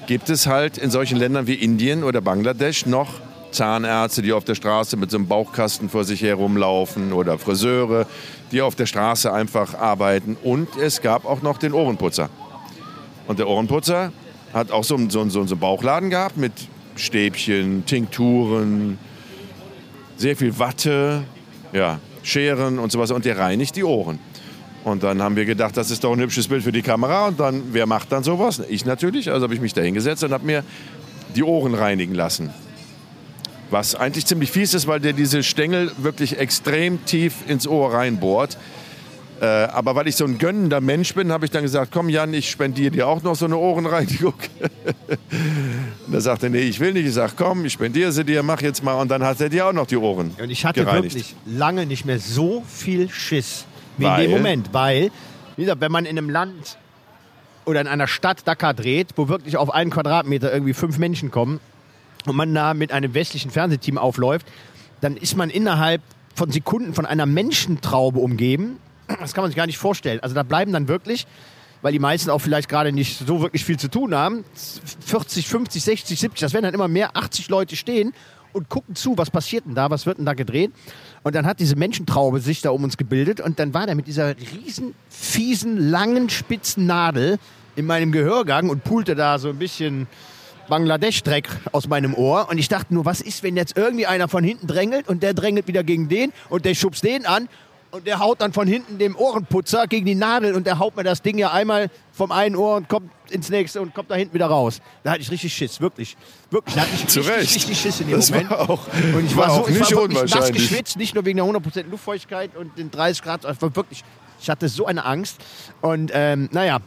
Gibt 0.06 0.30
es 0.30 0.46
halt 0.46 0.78
in 0.78 0.90
solchen 0.90 1.18
Ländern 1.18 1.46
wie 1.46 1.54
Indien 1.54 2.04
oder 2.04 2.20
Bangladesch 2.20 2.86
noch 2.86 3.08
Zahnärzte, 3.50 4.22
die 4.22 4.32
auf 4.32 4.44
der 4.44 4.54
Straße 4.54 4.96
mit 4.96 5.10
so 5.10 5.16
einem 5.16 5.26
Bauchkasten 5.26 5.88
vor 5.88 6.04
sich 6.04 6.22
herumlaufen 6.22 7.12
oder 7.12 7.38
Friseure, 7.38 8.06
die 8.52 8.62
auf 8.62 8.74
der 8.76 8.86
Straße 8.86 9.32
einfach 9.32 9.74
arbeiten. 9.74 10.36
Und 10.42 10.68
es 10.76 11.00
gab 11.00 11.24
auch 11.24 11.42
noch 11.42 11.58
den 11.58 11.72
Ohrenputzer. 11.72 12.30
Und 13.26 13.38
der 13.38 13.48
Ohrenputzer 13.48 14.12
hat 14.52 14.70
auch 14.70 14.84
so, 14.84 14.96
einen- 14.96 15.10
so, 15.10 15.28
so, 15.28 15.40
einen- 15.40 15.48
so 15.48 15.56
Bauchladen 15.56 16.10
gehabt 16.10 16.36
mit 16.36 16.52
Stäbchen, 16.96 17.84
Tinkturen, 17.86 18.98
sehr 20.16 20.36
viel 20.36 20.58
Watte, 20.58 21.22
ja, 21.72 21.98
Scheren 22.22 22.78
und 22.78 22.92
sowas. 22.92 23.10
Und 23.10 23.24
der 23.24 23.38
reinigt 23.38 23.74
die 23.76 23.84
Ohren. 23.84 24.18
Und 24.84 25.02
dann 25.02 25.20
haben 25.22 25.36
wir 25.36 25.44
gedacht, 25.44 25.76
das 25.76 25.90
ist 25.90 26.04
doch 26.04 26.12
ein 26.12 26.20
hübsches 26.20 26.48
Bild 26.48 26.64
für 26.64 26.72
die 26.72 26.82
Kamera. 26.82 27.28
Und 27.28 27.38
dann, 27.38 27.62
wer 27.72 27.86
macht 27.86 28.12
dann 28.12 28.22
sowas? 28.22 28.62
Ich 28.68 28.84
natürlich. 28.84 29.30
Also 29.30 29.44
habe 29.44 29.54
ich 29.54 29.60
mich 29.60 29.74
da 29.74 29.82
hingesetzt 29.82 30.24
und 30.24 30.32
habe 30.32 30.46
mir 30.46 30.64
die 31.34 31.42
Ohren 31.42 31.74
reinigen 31.74 32.14
lassen. 32.14 32.50
Was 33.70 33.94
eigentlich 33.94 34.26
ziemlich 34.26 34.50
fies 34.50 34.74
ist, 34.74 34.86
weil 34.86 35.00
der 35.00 35.12
diese 35.12 35.42
Stängel 35.42 35.92
wirklich 35.98 36.38
extrem 36.38 37.04
tief 37.04 37.34
ins 37.46 37.68
Ohr 37.68 37.92
reinbohrt. 37.92 38.56
Äh, 39.40 39.44
aber 39.44 39.94
weil 39.94 40.06
ich 40.06 40.16
so 40.16 40.24
ein 40.24 40.36
gönnender 40.38 40.80
Mensch 40.80 41.14
bin, 41.14 41.32
habe 41.32 41.46
ich 41.46 41.50
dann 41.50 41.62
gesagt, 41.62 41.92
komm 41.92 42.08
Jan, 42.08 42.34
ich 42.34 42.50
spendiere 42.50 42.90
dir 42.90 43.06
auch 43.06 43.22
noch 43.22 43.36
so 43.36 43.46
eine 43.46 43.56
Ohrenreinigung. 43.56 44.34
und 46.06 46.14
er 46.14 46.20
sagte, 46.20 46.50
nee, 46.50 46.60
ich 46.60 46.80
will 46.80 46.92
nicht. 46.92 47.06
Ich 47.06 47.14
sage, 47.14 47.32
komm, 47.36 47.64
ich 47.64 47.72
spendiere 47.72 48.12
sie 48.12 48.24
dir, 48.24 48.42
mach 48.42 48.60
jetzt 48.60 48.82
mal. 48.82 48.94
Und 48.94 49.10
dann 49.10 49.22
hat 49.22 49.40
er 49.40 49.48
dir 49.48 49.66
auch 49.66 49.72
noch 49.72 49.86
die 49.86 49.96
Ohren 49.96 50.32
Und 50.40 50.50
ich 50.50 50.64
hatte 50.64 50.80
gereinigt. 50.80 51.14
wirklich 51.14 51.34
lange 51.46 51.86
nicht 51.86 52.04
mehr 52.04 52.18
so 52.18 52.62
viel 52.68 53.08
Schiss 53.08 53.64
wie 54.00 54.04
Weil? 54.04 54.24
in 54.24 54.30
dem 54.30 54.38
Moment. 54.38 54.68
Weil, 54.72 55.10
wie 55.56 55.62
gesagt, 55.62 55.80
wenn 55.80 55.92
man 55.92 56.04
in 56.06 56.18
einem 56.18 56.30
Land 56.30 56.78
oder 57.64 57.80
in 57.80 57.86
einer 57.86 58.06
Stadt 58.06 58.46
Dakar 58.46 58.74
dreht, 58.74 59.08
wo 59.16 59.28
wirklich 59.28 59.56
auf 59.56 59.72
einen 59.72 59.90
Quadratmeter 59.90 60.52
irgendwie 60.52 60.72
fünf 60.72 60.98
Menschen 60.98 61.30
kommen 61.30 61.60
und 62.26 62.36
man 62.36 62.52
da 62.54 62.74
mit 62.74 62.92
einem 62.92 63.14
westlichen 63.14 63.50
Fernsehteam 63.50 63.98
aufläuft, 63.98 64.46
dann 65.00 65.16
ist 65.16 65.36
man 65.36 65.50
innerhalb 65.50 66.02
von 66.34 66.50
Sekunden 66.50 66.94
von 66.94 67.06
einer 67.06 67.26
Menschentraube 67.26 68.18
umgeben. 68.18 68.78
Das 69.20 69.34
kann 69.34 69.42
man 69.42 69.50
sich 69.50 69.56
gar 69.56 69.66
nicht 69.66 69.78
vorstellen. 69.78 70.20
Also 70.20 70.34
da 70.34 70.42
bleiben 70.42 70.72
dann 70.72 70.88
wirklich, 70.88 71.26
weil 71.82 71.92
die 71.92 71.98
meisten 71.98 72.30
auch 72.30 72.38
vielleicht 72.38 72.68
gerade 72.68 72.92
nicht 72.92 73.26
so 73.26 73.40
wirklich 73.40 73.64
viel 73.64 73.78
zu 73.78 73.88
tun 73.88 74.14
haben, 74.14 74.44
40, 75.06 75.48
50, 75.48 75.82
60, 75.82 76.20
70, 76.20 76.40
das 76.40 76.52
werden 76.52 76.64
dann 76.64 76.74
immer 76.74 76.88
mehr, 76.88 77.16
80 77.16 77.48
Leute 77.48 77.76
stehen 77.76 78.12
und 78.52 78.68
gucken 78.68 78.94
zu, 78.94 79.16
was 79.16 79.30
passiert 79.30 79.66
denn 79.66 79.74
da, 79.74 79.90
was 79.90 80.06
wird 80.06 80.18
denn 80.18 80.26
da 80.26 80.34
gedreht. 80.34 80.72
Und 81.22 81.34
dann 81.34 81.46
hat 81.46 81.60
diese 81.60 81.76
Menschentraube 81.76 82.40
sich 82.40 82.62
da 82.62 82.70
um 82.70 82.84
uns 82.84 82.96
gebildet 82.96 83.40
und 83.40 83.58
dann 83.58 83.74
war 83.74 83.86
der 83.86 83.94
mit 83.94 84.06
dieser 84.06 84.34
riesen, 84.38 84.94
fiesen, 85.08 85.76
langen, 85.90 86.30
spitzen 86.30 86.86
Nadel 86.86 87.38
in 87.76 87.86
meinem 87.86 88.10
Gehörgang 88.10 88.70
und 88.70 88.84
pulte 88.84 89.14
da 89.14 89.38
so 89.38 89.50
ein 89.50 89.58
bisschen 89.58 90.06
Bangladesch-Dreck 90.68 91.48
aus 91.72 91.88
meinem 91.88 92.14
Ohr. 92.14 92.48
Und 92.48 92.56
ich 92.56 92.68
dachte 92.68 92.94
nur, 92.94 93.04
was 93.04 93.20
ist, 93.20 93.42
wenn 93.42 93.56
jetzt 93.56 93.76
irgendwie 93.76 94.06
einer 94.06 94.28
von 94.28 94.42
hinten 94.42 94.66
drängelt 94.66 95.08
und 95.08 95.22
der 95.22 95.34
drängelt 95.34 95.66
wieder 95.66 95.84
gegen 95.84 96.08
den 96.08 96.32
und 96.48 96.64
der 96.64 96.74
schubst 96.74 97.04
den 97.04 97.26
an 97.26 97.48
und 97.90 98.06
der 98.06 98.18
haut 98.20 98.40
dann 98.40 98.52
von 98.52 98.66
hinten 98.68 98.98
dem 98.98 99.16
Ohrenputzer 99.16 99.86
gegen 99.86 100.06
die 100.06 100.14
Nadel 100.14 100.54
und 100.54 100.66
der 100.66 100.78
haut 100.78 100.96
mir 100.96 101.02
das 101.04 101.22
Ding 101.22 101.38
ja 101.38 101.50
einmal 101.50 101.90
vom 102.12 102.32
einen 102.32 102.56
Ohr 102.56 102.76
und 102.76 102.88
kommt 102.88 103.10
ins 103.30 103.48
nächste 103.50 103.80
und 103.80 103.94
kommt 103.94 104.10
da 104.10 104.14
hinten 104.14 104.34
wieder 104.34 104.46
raus. 104.46 104.80
Da 105.02 105.12
hatte 105.12 105.20
ich 105.22 105.30
richtig 105.30 105.52
Schiss, 105.54 105.80
wirklich. 105.80 106.16
Wirklich, 106.50 106.74
da 106.74 106.82
hatte 106.82 106.90
ich 106.94 107.06
Zu 107.06 107.20
richtig, 107.20 107.56
richtig 107.56 107.80
Schiss 107.80 108.00
in 108.00 108.08
dem 108.08 108.16
Das 108.16 108.30
Moment. 108.30 108.50
war 108.50 108.68
auch, 108.70 108.86
Und 109.14 109.24
ich 109.26 109.36
war 109.36 109.48
war, 109.48 109.54
so, 109.54 109.60
auch 109.62 109.68
ich 109.68 109.78
nicht 109.78 109.92
war 109.94 110.02
wirklich 110.02 110.20
nass 110.22 110.30
unwahrscheinlich. 110.32 110.68
geschwitzt, 110.70 110.96
nicht 110.96 111.14
nur 111.14 111.24
wegen 111.24 111.36
der 111.36 111.46
100% 111.46 111.84
Luftfeuchtigkeit 111.90 112.56
und 112.56 112.76
den 112.78 112.90
30 112.90 113.22
Grad, 113.22 113.40
ich 113.44 113.62
war 113.62 113.74
wirklich, 113.76 114.02
ich 114.40 114.50
hatte 114.50 114.68
so 114.68 114.86
eine 114.86 115.04
Angst. 115.04 115.38
Und 115.80 116.10
ähm, 116.14 116.48
naja, 116.52 116.78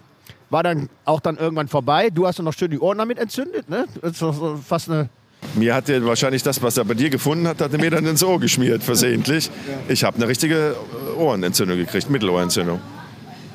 war 0.49 0.63
dann 0.63 0.89
auch 1.05 1.19
dann 1.19 1.37
irgendwann 1.37 1.67
vorbei. 1.67 2.09
Du 2.11 2.27
hast 2.27 2.39
dann 2.39 2.45
noch 2.45 2.53
schön 2.53 2.71
die 2.71 2.79
Ohren 2.79 2.97
damit 2.97 3.17
entzündet, 3.17 3.69
ne? 3.69 3.85
Das 4.01 4.21
ist 4.21 4.35
fast 4.67 4.89
eine 4.89 5.09
Mir 5.55 5.75
hat 5.75 5.87
er 5.89 6.03
wahrscheinlich 6.05 6.41
das, 6.43 6.61
was 6.63 6.77
er 6.77 6.85
bei 6.85 6.93
dir 6.95 7.09
gefunden 7.09 7.47
hat, 7.47 7.61
hat 7.61 7.71
er 7.73 7.79
mir 7.79 7.91
dann 7.91 8.05
ins 8.05 8.23
Ohr 8.23 8.39
geschmiert, 8.39 8.83
versehentlich. 8.83 9.51
Ich 9.87 10.03
habe 10.03 10.17
eine 10.17 10.27
richtige 10.27 10.75
äh, 11.17 11.19
Ohrenentzündung 11.19 11.77
gekriegt, 11.77 12.09
Mittelohrentzündung. 12.09 12.79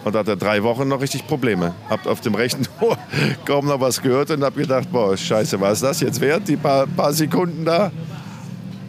Und 0.04 0.14
da 0.14 0.20
hat 0.20 0.28
er 0.28 0.36
drei 0.36 0.62
Wochen 0.62 0.86
noch 0.86 1.00
richtig 1.00 1.26
Probleme. 1.26 1.74
Hab 1.90 2.06
auf 2.06 2.20
dem 2.20 2.34
rechten 2.36 2.66
Ohr 2.80 2.96
kaum 3.44 3.66
noch 3.66 3.80
was 3.80 4.00
gehört 4.00 4.30
und 4.30 4.44
hab 4.44 4.54
gedacht, 4.56 4.90
boah, 4.92 5.16
scheiße, 5.16 5.60
war 5.60 5.72
es 5.72 5.80
das 5.80 6.00
jetzt 6.00 6.20
wert, 6.20 6.46
die 6.46 6.56
paar, 6.56 6.86
paar 6.86 7.12
Sekunden 7.12 7.64
da? 7.64 7.90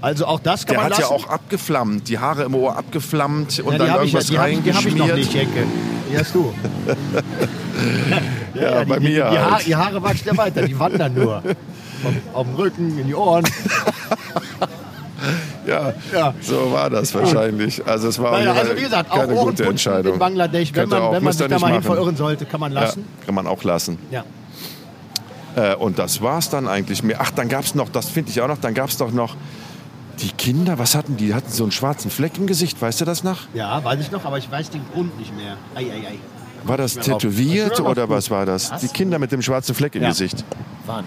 Also 0.01 0.27
auch 0.27 0.39
das 0.39 0.65
kann 0.65 0.75
Der 0.75 0.83
man 0.83 0.91
hat 0.93 0.99
ja 0.99 1.09
lassen. 1.09 1.13
auch 1.25 1.27
abgeflammt, 1.29 2.07
die 2.07 2.19
Haare 2.19 2.43
im 2.43 2.55
Ohr 2.55 2.77
abgeflammt 2.77 3.59
und 3.59 3.65
ja, 3.65 3.71
die 3.71 3.77
dann 3.79 3.91
habe 3.91 4.05
ich, 4.05 4.13
ja- 4.13 4.19
irgendwas 4.19 4.27
die 4.27 4.39
hab, 4.39 4.47
ich- 4.47 4.61
die 4.63 4.69
noch 4.69 4.75
reingeschmiert. 5.09 5.17
nicht, 5.17 5.33
Jenke. 5.33 5.63
Die 6.11 6.17
hast 6.17 6.35
du. 6.35 6.53
Ja, 8.55 8.83
die, 8.83 8.89
bei 8.89 8.99
die, 8.99 9.05
mir 9.07 9.29
die, 9.29 9.37
Haare, 9.37 9.51
halt. 9.51 9.65
die 9.67 9.75
Haare 9.75 10.01
wachsen 10.03 10.27
ja 10.27 10.37
weiter, 10.37 10.61
die 10.67 10.77
wandern 10.77 11.13
nur. 11.13 11.41
Auf, 12.33 12.45
dem 12.47 12.55
Rücken, 12.55 12.97
in 12.99 13.07
die 13.07 13.15
Ohren. 13.15 13.43
Ja, 15.67 15.93
Ja. 16.13 16.33
so 16.41 16.71
war 16.71 16.89
das 16.89 17.13
wahrscheinlich. 17.13 17.85
Also 17.85 18.07
es 18.07 18.17
war 18.19 18.31
Naja, 18.31 18.53
also 18.53 18.75
wie 18.75 18.81
gesagt, 18.81 19.11
auch 19.11 19.17
keine 19.17 19.35
gute 19.35 19.65
Entscheidung. 19.65 20.13
in 20.13 20.19
Bangladesch, 20.19 20.69
wenn 20.69 20.83
Könnte 20.89 20.95
man, 20.95 21.03
auch, 21.03 21.11
wenn 21.11 21.23
man 21.23 21.33
sich 21.33 21.47
da 21.47 21.59
mal 21.59 21.71
hin 21.73 21.83
verirren 21.83 22.15
sollte, 22.15 22.45
kann 22.45 22.59
man 22.61 22.71
Ja, 22.73 22.81
lassen. 22.81 23.05
kann 23.25 23.35
man 23.35 23.45
auch 23.45 23.61
lassen. 23.63 23.99
Ja. 24.11 24.23
Äh, 25.55 25.75
und 25.75 25.99
das 25.99 26.21
war's 26.21 26.49
dann 26.49 26.67
eigentlich 26.69 27.03
mehr. 27.03 27.17
Ach, 27.19 27.31
dann 27.31 27.49
gab's 27.49 27.75
noch, 27.75 27.89
das 27.89 28.07
finde 28.09 28.31
ich 28.31 28.41
auch 28.41 28.47
noch, 28.47 28.57
dann 28.59 28.73
gab's 28.73 28.95
doch 28.97 29.11
noch 29.11 29.35
die 30.21 30.31
Kinder, 30.31 30.79
was 30.79 30.95
hatten 30.95 31.17
die? 31.17 31.27
Die 31.27 31.33
hatten 31.33 31.51
so 31.51 31.63
einen 31.63 31.71
schwarzen 31.73 32.09
Fleck 32.09 32.37
im 32.37 32.47
Gesicht, 32.47 32.81
weißt 32.81 33.01
du 33.01 33.05
das 33.05 33.23
noch? 33.23 33.39
ja, 33.53 33.83
weiß 33.83 33.99
ich 33.99 34.11
noch, 34.11 34.23
aber 34.25 34.37
ich 34.37 34.49
weiß 34.49 34.69
den 34.69 34.81
Grund 34.93 35.17
nicht 35.19 35.35
mehr. 35.35 35.57
Ei, 35.75 35.81
ei, 35.81 36.07
ei. 36.07 36.19
War 36.63 36.77
das 36.77 36.95
tätowiert 36.95 37.79
war 37.79 37.91
oder 37.91 38.09
was 38.09 38.29
war 38.31 38.45
das? 38.45 38.71
Die 38.81 38.87
Kinder 38.87 39.19
mit 39.19 39.31
dem 39.33 39.41
schwarzen 39.41 39.75
Fleck 39.75 39.95
im 39.95 40.03
Ja. 40.03 40.09
Gesicht. 40.09 40.43
Wann? 40.85 41.03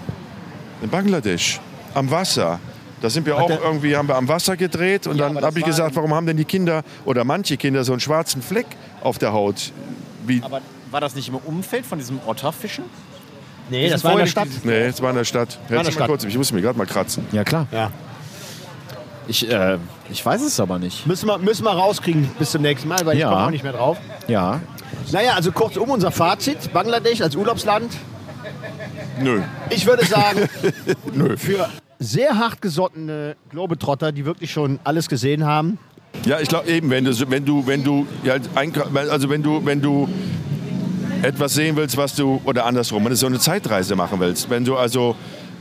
In 0.83 0.91
Bangladesch, 0.91 1.61
am 1.95 2.11
Wasser. 2.11 2.59
Da 3.01 3.11
sind 3.11 3.27
wir 3.27 3.37
auch 3.37 3.51
irgendwie, 3.51 3.97
haben 3.97 4.07
wir 4.09 4.17
am 4.17 4.29
Wasser 4.29 4.57
gedreht 4.57 5.07
und 5.07 5.17
Ja, 5.17 5.25
dann 5.25 5.35
das 5.35 5.45
habe 5.45 5.59
ich 5.59 5.65
war 5.65 5.71
gesagt, 5.71 5.97
warum 5.97 6.15
haben 6.15 6.27
denn 6.27 6.37
die 6.37 6.45
Kinder 6.45 6.83
oder 7.05 7.25
manche 7.25 7.57
Kinder 7.57 7.83
so 7.85 7.93
einen 7.93 8.01
schwarzen 8.01 8.43
Fleck 8.43 8.67
auf 9.03 9.19
der 9.19 9.33
Haut? 9.33 9.73
Wie, 10.27 10.41
Aber 10.45 10.61
war 10.91 11.01
das 11.01 11.15
nicht 11.17 11.29
im 11.29 11.37
Umfeld 11.37 11.85
von 11.85 11.99
diesem 11.99 12.21
Otterfischen? 12.27 12.85
Nee, 13.71 13.89
das 13.91 14.05
war 14.05 14.13
in 14.13 14.19
der 14.19 14.27
Stadt. 14.27 14.49
nee, 14.65 14.83
es 14.87 15.01
war 15.03 15.11
in 15.11 15.17
der 15.17 15.25
Stadt. 15.25 15.59
in 15.69 15.69
der 15.75 15.79
du 15.79 15.85
mal 15.85 15.93
Stadt. 15.93 16.07
kurz, 16.09 16.25
ich 16.25 16.37
muss 16.37 16.53
mich 16.53 16.63
gerade 16.63 16.79
mal 16.79 16.87
kratzen. 16.87 17.27
Ja, 17.33 17.43
klar. 17.45 17.67
Ja. 17.73 17.91
Ich, 19.29 19.49
äh, 19.51 19.79
ich 20.11 20.25
weiß 20.25 20.43
es 20.43 20.59
aber 20.61 20.79
nicht. 20.79 21.07
Müssen 21.07 21.27
wir, 21.29 21.39
müssen 21.39 21.65
wir 21.65 21.71
rauskriegen 21.73 22.29
bis 22.39 22.51
zum 22.51 22.63
nächsten 22.63 22.89
Mal, 22.89 23.05
weil 23.07 23.17
Ja. 23.17 23.29
ich 23.29 23.33
komme 23.33 23.47
auch 23.47 23.51
nicht 23.51 23.63
mehr 23.65 23.73
drauf. 23.73 23.99
Ja. 24.29 24.61
Naja, 25.13 25.33
also 25.35 25.53
kurz 25.53 25.77
um 25.77 25.91
unser 25.91 26.11
Fazit. 26.11 26.73
Bangladesch 26.73 27.21
als 27.21 27.35
Urlaubsland. 27.37 27.93
Nö. 29.23 29.41
Ich 29.71 29.87
würde 29.87 30.05
sagen, 30.05 30.49
für 31.37 31.69
sehr 31.99 32.37
hartgesottene 32.37 33.37
Globetrotter, 33.51 34.13
die 34.13 34.25
wirklich 34.25 34.51
schon 34.51 34.81
alles 34.85 35.09
gesehen 35.09 35.45
haben, 35.45 35.79
Ja, 36.25 36.41
ich 36.41 36.49
glaube 36.49 36.69
eben, 36.69 36.91
wenn 36.91 37.05
du, 37.05 37.13
wenn 37.31 37.45
du, 37.45 37.67
wenn 37.67 37.83
du, 37.85 38.07
ja, 38.23 38.35
also 39.11 39.31
wenn 39.31 39.43
du, 39.43 39.65
wenn 39.65 39.81
du 39.81 40.09
etwas 41.23 41.55
sehen 41.55 41.77
willst, 41.77 41.97
was 41.97 42.15
du, 42.15 42.41
oder 42.45 42.67
andersrum, 42.67 43.05
wenn 43.05 43.11
du 43.11 43.17
so 43.17 43.27
eine 43.27 43.39
Zeitreise 43.39 43.97
machen 43.97 44.21
willst, 44.21 44.51
wenn 44.51 44.65
du 44.65 44.77
also 44.77 45.17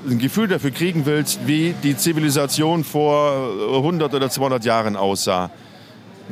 ein 0.09 0.17
Gefühl 0.17 0.47
dafür 0.47 0.71
kriegen 0.71 1.05
willst, 1.05 1.39
wie 1.45 1.75
die 1.83 1.95
Zivilisation 1.95 2.83
vor 2.83 3.49
100 3.75 4.13
oder 4.13 4.29
200 4.29 4.65
Jahren 4.65 4.95
aussah, 4.95 5.51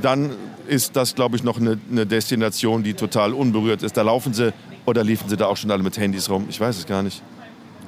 dann 0.01 0.31
ist 0.67 0.95
das, 0.95 1.15
glaube 1.15 1.35
ich, 1.35 1.43
noch 1.43 1.59
eine, 1.59 1.79
eine 1.91 2.05
Destination, 2.05 2.83
die 2.83 2.93
total 2.93 3.33
unberührt 3.33 3.83
ist. 3.83 3.97
Da 3.97 4.01
laufen 4.03 4.33
sie, 4.33 4.53
oder 4.89 5.03
liefen 5.03 5.29
sie 5.29 5.37
da 5.37 5.45
auch 5.47 5.57
schon 5.57 5.71
alle 5.71 5.83
mit 5.83 5.97
Handys 5.97 6.29
rum? 6.29 6.45
Ich 6.49 6.59
weiß 6.59 6.77
es 6.77 6.85
gar 6.85 7.01
nicht. 7.03 7.21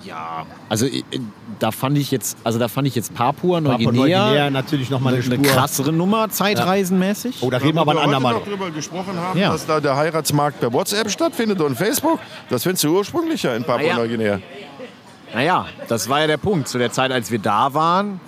Ja. 0.06 0.46
Also 0.68 0.88
äh, 0.88 1.04
da 1.60 1.72
fand 1.72 1.98
ich 1.98 2.10
jetzt, 2.12 2.38
also 2.44 2.58
da 2.58 2.68
fand 2.68 2.88
ich 2.88 2.96
jetzt 2.96 3.14
Papua 3.14 3.60
Papua 3.60 3.78
Neuguinea 3.78 4.26
Neuguinea 4.26 4.50
natürlich 4.50 4.90
nochmal 4.90 5.14
eine 5.14 5.24
eine, 5.24 5.36
eine 5.36 5.48
krassere 5.48 5.92
Nummer, 5.92 6.30
zeitreisenmäßig. 6.30 7.38
Oh, 7.42 7.50
da 7.50 7.58
reden 7.58 7.76
wir 7.76 7.82
aber 7.82 7.92
ein 7.92 7.98
wir 7.98 8.04
andermal. 8.04 8.34
noch 8.34 8.44
drüber 8.46 8.72
gesprochen 8.72 9.16
haben, 9.18 9.40
Ja. 9.40 9.52
dass 9.52 9.66
da 9.68 9.80
der 9.80 9.96
Heiratsmarkt 9.96 10.60
per 10.60 10.74
WhatsApp 10.74 11.10
stattfindet 11.12 11.62
und 11.62 11.76
Facebook. 11.76 12.20
Das 12.50 12.64
findest 12.64 12.84
du 12.84 12.98
ursprünglicher 12.98 13.56
in 13.56 13.62
ja. 13.62 13.68
Papua-Neuguinea. 13.68 14.40
Naja, 15.34 15.66
das 15.88 16.10
war 16.10 16.22
ja 16.22 16.28
der 16.28 16.38
Punkt. 16.38 16.68
Zu 16.68 16.78
der 16.78 16.92
Zeit, 16.92 17.12
als 17.12 17.32
wir 17.32 17.40
da 17.40 17.74
waren, 17.74 18.20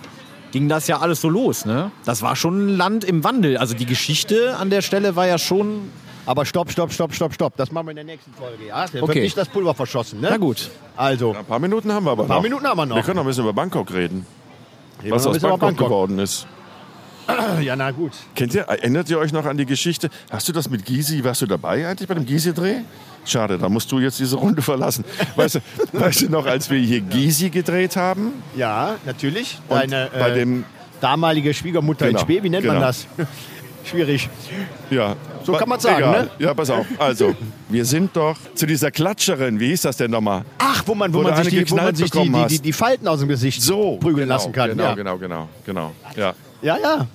ging 0.51 0.69
das 0.69 0.87
ja 0.87 0.99
alles 0.99 1.19
so 1.21 1.29
los. 1.29 1.65
Ne? 1.65 1.91
Das 2.05 2.21
war 2.21 2.35
schon 2.35 2.67
ein 2.67 2.77
Land 2.77 3.03
im 3.03 3.23
Wandel. 3.23 3.57
Also 3.57 3.73
die 3.73 3.85
Geschichte 3.85 4.55
an 4.57 4.69
der 4.69 4.81
Stelle 4.81 5.15
war 5.15 5.27
ja 5.27 5.37
schon. 5.37 5.89
Aber 6.25 6.45
stopp, 6.45 6.71
stopp, 6.71 6.91
stopp, 6.93 7.13
stopp, 7.13 7.33
stopp. 7.33 7.57
Das 7.57 7.71
machen 7.71 7.87
wir 7.87 7.91
in 7.91 7.95
der 7.97 8.05
nächsten 8.05 8.33
Folge, 8.33 8.67
ja? 8.67 8.85
Da 8.85 8.93
wird 8.93 9.03
Okay. 9.03 9.21
nicht 9.21 9.37
das 9.37 9.49
Pulver 9.49 9.73
verschossen, 9.73 10.21
ne? 10.21 10.27
Na 10.31 10.37
gut. 10.37 10.69
Also, 10.95 11.35
Ein 11.35 11.45
paar 11.45 11.59
Minuten 11.59 11.91
haben 11.91 12.05
wir 12.05 12.11
aber 12.11 12.23
ein 12.23 12.27
paar 12.27 12.37
noch. 12.37 12.43
Minuten 12.43 12.65
haben 12.65 12.77
wir 12.77 12.85
noch. 12.85 12.95
Wir 12.95 13.03
können 13.03 13.17
noch 13.17 13.23
ein 13.23 13.27
bisschen 13.27 13.43
über 13.43 13.53
Bangkok 13.53 13.91
reden. 13.93 14.25
Reden 15.01 15.11
was 15.13 15.27
aus 15.27 15.37
über 15.37 15.57
Bangkok, 15.57 15.87
geworden 15.87 16.19
ist. 16.19 16.47
Ja, 17.61 17.77
na 17.77 17.91
gut. 17.91 18.11
Kennt 18.35 18.53
ihr, 18.53 18.63
erinnert 18.63 19.09
ihr 19.09 19.17
euch 19.17 19.31
noch 19.31 19.45
an 19.45 19.55
die 19.55 19.65
Geschichte? 19.65 20.09
Hast 20.29 20.49
du 20.49 20.51
das 20.51 20.69
mit 20.69 20.85
Gysi, 20.85 21.23
warst 21.23 21.41
du 21.41 21.45
dabei 21.45 21.87
eigentlich 21.87 22.07
bei 22.09 22.15
dem 22.15 22.25
Gysi-Dreh? 22.25 22.81
Schade, 23.23 23.57
da 23.57 23.69
musst 23.69 23.89
du 23.93 23.99
jetzt 23.99 24.19
diese 24.19 24.35
Runde 24.35 24.61
verlassen. 24.71 25.05
Weißt 25.37 25.55
du, 25.55 25.59
weißt 25.93 26.23
du 26.23 26.29
noch, 26.29 26.45
als 26.45 26.69
wir 26.69 26.79
hier 26.79 26.99
Gysi 26.99 27.49
gedreht 27.49 27.95
haben? 27.95 28.33
Ja, 28.57 28.95
natürlich. 29.05 29.57
Deine 29.69 30.09
bei 30.11 30.31
äh, 30.31 30.33
dem, 30.33 30.65
damalige 30.99 31.53
Schwiegermutter 31.53 32.07
Genau, 32.07 32.19
in 32.19 32.25
Spee, 32.25 32.43
wie 32.43 32.49
nennt 32.49 32.65
man 32.65 32.75
genau. 32.75 32.87
das? 32.87 33.07
Schwierig. 33.85 34.29
ja. 34.89 35.15
So 35.43 35.53
kann 35.53 35.67
man's 35.67 35.83
sagen, 35.83 35.97
egal. 35.97 36.23
ne? 36.23 36.29
Ja, 36.39 36.53
pass 36.53 36.69
auf. 36.69 36.85
Also, 36.97 37.35
wir 37.67 37.83
sind 37.83 38.15
doch 38.15 38.37
zu 38.55 38.65
dieser 38.65 38.91
Klatscherin, 38.91 39.59
wie 39.59 39.67
hieß 39.67 39.81
das 39.81 39.97
denn 39.97 40.11
nochmal? 40.11 40.43
Ach, 40.57 40.83
wo 40.85 40.95
man, 40.95 41.13
wo 41.13 41.19
Wo 41.19 41.23
man 41.23 41.43
sich, 41.43 41.49
die, 41.49 41.69
wo 41.69 41.75
man 41.75 41.93
sich 41.95 42.09
die, 42.09 42.31
die, 42.31 42.45
die, 42.47 42.59
die 42.59 42.73
Falten 42.73 43.07
aus 43.07 43.19
dem 43.19 43.27
Gesicht 43.27 43.61
So. 43.61 43.97
prügeln 43.97 44.27
genau, 44.27 44.35
lassen 44.35 44.53
kann. 44.53 44.69
Genau, 44.69 44.83
ja. 44.83 44.93
genau, 44.95 45.17
genau, 45.17 45.49
genau. 45.65 45.91
Ja. 46.15 46.33
ja, 46.61 46.77
ja. 46.77 47.07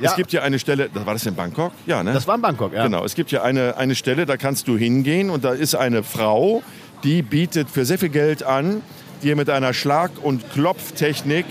Ja. 0.00 0.10
Es 0.10 0.14
gibt 0.16 0.30
ja 0.32 0.42
eine 0.42 0.60
Stelle, 0.60 0.88
war 0.94 1.12
das 1.14 1.26
in 1.26 1.34
Bangkok? 1.34 1.72
Ja, 1.84 2.04
ne? 2.04 2.12
Das 2.12 2.28
war 2.28 2.36
in 2.36 2.42
Bangkok, 2.42 2.72
ja. 2.72 2.84
Genau, 2.84 3.04
es 3.04 3.16
gibt 3.16 3.32
ja 3.32 3.42
eine, 3.42 3.76
eine 3.76 3.96
Stelle, 3.96 4.26
da 4.26 4.36
kannst 4.36 4.68
du 4.68 4.76
hingehen 4.78 5.28
und 5.28 5.42
da 5.42 5.52
ist 5.52 5.74
eine 5.74 6.04
Frau, 6.04 6.62
die 7.02 7.22
bietet 7.22 7.68
für 7.68 7.84
sehr 7.84 7.98
viel 7.98 8.08
Geld 8.10 8.44
an, 8.44 8.82
dir 9.24 9.34
mit 9.34 9.50
einer 9.50 9.74
Schlag- 9.74 10.12
und 10.22 10.48
Klopftechnik 10.52 11.46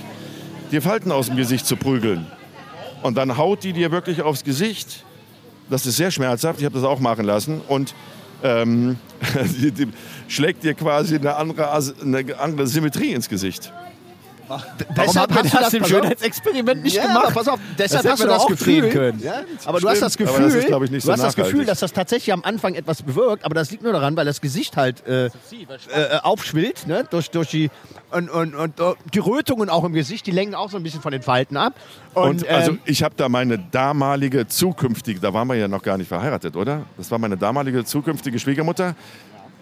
die 0.71 0.79
Falten 0.79 1.11
aus 1.11 1.25
dem 1.27 1.35
Gesicht 1.35 1.65
zu 1.65 1.75
prügeln. 1.75 2.27
Und 3.03 3.17
dann 3.17 3.37
haut 3.37 3.63
die 3.63 3.73
dir 3.73 3.91
wirklich 3.91 4.21
aufs 4.21 4.43
Gesicht. 4.43 5.03
Das 5.69 5.85
ist 5.85 5.97
sehr 5.97 6.11
schmerzhaft, 6.11 6.59
ich 6.59 6.65
habe 6.65 6.75
das 6.75 6.83
auch 6.83 6.99
machen 6.99 7.25
lassen. 7.25 7.61
Und 7.67 7.93
ähm, 8.43 8.97
die, 9.61 9.71
die 9.71 9.87
schlägt 10.27 10.63
dir 10.63 10.73
quasi 10.73 11.15
eine 11.15 11.35
andere, 11.35 11.71
eine 11.71 12.39
andere 12.39 12.67
Symmetrie 12.67 13.11
ins 13.11 13.29
Gesicht. 13.29 13.71
Deshalb 14.95 15.33
hast 15.33 15.53
du 15.53 15.57
das, 15.57 15.73
im. 15.73 15.85
Schönheitsexperiment 15.85 16.83
nicht 16.83 16.95
ja, 16.95 17.07
gemacht? 17.07 17.33
pass 17.33 17.47
auf, 17.47 17.59
deshalb 17.77 18.03
Das 18.03 18.11
hast 18.13 18.23
du 18.23 18.27
das 18.27 18.47
Gefühl, 18.47 18.89
können. 18.89 19.19
Ja, 19.19 19.41
aber 19.65 19.79
du 19.79 19.89
hast 19.89 20.01
das 20.01 20.17
Gefühl, 20.17 20.45
das 20.45 20.53
ist, 20.55 20.69
ich, 20.69 20.91
nicht 20.91 20.93
du 20.93 20.99
so 20.99 21.11
hast 21.11 21.23
das 21.23 21.35
Gefühl, 21.35 21.65
dass 21.65 21.79
das 21.79 21.93
tatsächlich 21.93 22.33
am 22.33 22.43
Anfang 22.43 22.75
etwas 22.75 23.01
bewirkt, 23.01 23.45
aber 23.45 23.55
das 23.55 23.71
liegt 23.71 23.83
nur 23.83 23.93
daran, 23.93 24.15
weil 24.15 24.25
das 24.25 24.41
Gesicht 24.41 24.77
halt 24.77 25.05
äh, 25.07 25.25
äh, 25.25 25.29
aufschwillt, 26.23 26.87
ne, 26.87 27.05
durch, 27.09 27.29
durch 27.29 27.49
die 27.49 27.69
und, 28.11 28.29
und, 28.29 28.55
und 28.55 28.79
äh, 28.79 28.93
die 29.13 29.19
Rötungen 29.19 29.69
auch 29.69 29.83
im 29.83 29.93
Gesicht, 29.93 30.25
die 30.27 30.31
lenken 30.31 30.55
auch 30.55 30.69
so 30.69 30.77
ein 30.77 30.83
bisschen 30.83 31.01
von 31.01 31.11
den 31.11 31.21
Falten 31.21 31.57
ab. 31.57 31.73
Und, 32.13 32.43
Und, 32.43 32.47
also 32.47 32.71
ähm, 32.71 32.79
ich 32.85 33.03
habe 33.03 33.15
da 33.17 33.29
meine 33.29 33.59
damalige 33.59 34.47
zukünftige, 34.47 35.19
da 35.19 35.33
waren 35.33 35.47
wir 35.47 35.55
ja 35.55 35.67
noch 35.67 35.83
gar 35.83 35.97
nicht 35.97 36.07
verheiratet, 36.07 36.55
oder? 36.55 36.83
Das 36.97 37.11
war 37.11 37.19
meine 37.19 37.37
damalige 37.37 37.83
zukünftige 37.83 38.39
Schwiegermutter, 38.39 38.95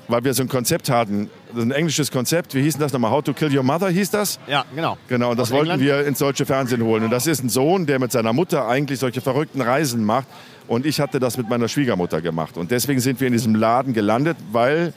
weil 0.08 0.24
wir 0.24 0.34
so 0.34 0.44
ein 0.44 0.50
Konzept 0.50 0.90
hatten, 0.90 1.30
ein 1.56 1.72
englisches 1.72 2.12
Konzept, 2.12 2.54
wie 2.54 2.62
hieß 2.62 2.78
das 2.78 2.94
nochmal? 2.94 3.12
How 3.12 3.24
to 3.24 3.34
Kill 3.34 3.56
Your 3.56 3.64
Mother 3.64 3.90
hieß 3.90 4.12
das? 4.12 4.40
ja, 4.48 4.66
genau. 4.76 4.98
Genau, 5.08 5.32
und 5.32 5.40
das 5.40 5.50
Aus 5.50 5.58
wollten 5.58 5.72
England? 5.72 5.84
wir 5.84 6.06
ins 6.08 6.20
deutsche 6.20 6.46
Fernsehen 6.46 6.84
holen. 6.84 7.04
Und 7.04 7.12
das 7.12 7.28
ist 7.28 7.44
ein 7.44 7.50
Sohn, 7.50 7.86
der 7.86 8.00
mit 8.00 8.12
seiner 8.12 8.34
Mutter 8.34 8.68
eigentlich 8.68 9.00
solche 9.00 9.22
verrückten 9.22 9.62
Reisen 9.62 10.04
macht. 10.04 10.28
Und 10.68 10.86
ich 10.86 11.00
hatte 11.00 11.20
das 11.20 11.38
mit 11.38 11.48
meiner 11.50 11.68
Schwiegermutter 11.68 12.22
gemacht. 12.22 12.58
Und 12.58 12.72
deswegen 12.72 13.00
sind 13.00 13.20
wir 13.20 13.28
in 13.28 13.34
diesem 13.34 13.56
Laden 13.56 13.94
gelandet, 13.94 14.38
weil 14.52 14.94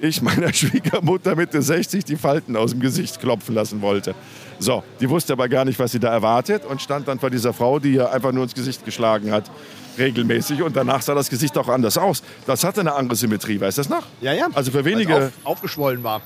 ich 0.00 0.20
meiner 0.20 0.52
Schwiegermutter 0.52 1.36
Mitte 1.36 1.62
60 1.62 2.04
die 2.04 2.16
Falten 2.16 2.54
aus 2.56 2.72
dem 2.72 2.80
Gesicht 2.80 3.20
klopfen 3.20 3.54
lassen 3.54 3.80
wollte. 3.80 4.14
So, 4.58 4.82
die 5.00 5.08
wusste 5.08 5.32
aber 5.32 5.48
gar 5.48 5.64
nicht, 5.64 5.78
was 5.78 5.92
sie 5.92 6.00
da 6.00 6.10
erwartet 6.12 6.64
und 6.64 6.80
stand 6.80 7.08
dann 7.08 7.18
vor 7.18 7.30
dieser 7.30 7.52
Frau, 7.52 7.78
die 7.78 7.94
ihr 7.94 8.10
einfach 8.10 8.32
nur 8.32 8.44
ins 8.44 8.54
Gesicht 8.54 8.84
geschlagen 8.84 9.30
hat, 9.30 9.50
regelmäßig. 9.98 10.62
Und 10.62 10.76
danach 10.76 11.02
sah 11.02 11.14
das 11.14 11.28
Gesicht 11.28 11.56
auch 11.58 11.68
anders 11.68 11.98
aus. 11.98 12.22
Das 12.46 12.64
hatte 12.64 12.80
eine 12.80 12.94
andere 12.94 13.16
Symmetrie, 13.16 13.60
weißt 13.60 13.78
du 13.78 13.82
das 13.82 13.88
noch? 13.88 14.04
Ja, 14.20 14.32
ja. 14.32 14.48
Also 14.54 14.70
für 14.70 14.84
wenige... 14.84 15.16
auf, 15.16 15.32
aufgeschwollen 15.44 16.02
war. 16.02 16.22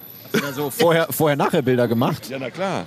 Also 0.46 0.70
vorher, 0.70 1.08
vorher 1.10 1.36
nachher 1.36 1.62
Bilder 1.62 1.88
gemacht. 1.88 2.28
Ja, 2.28 2.38
na 2.38 2.50
klar. 2.50 2.84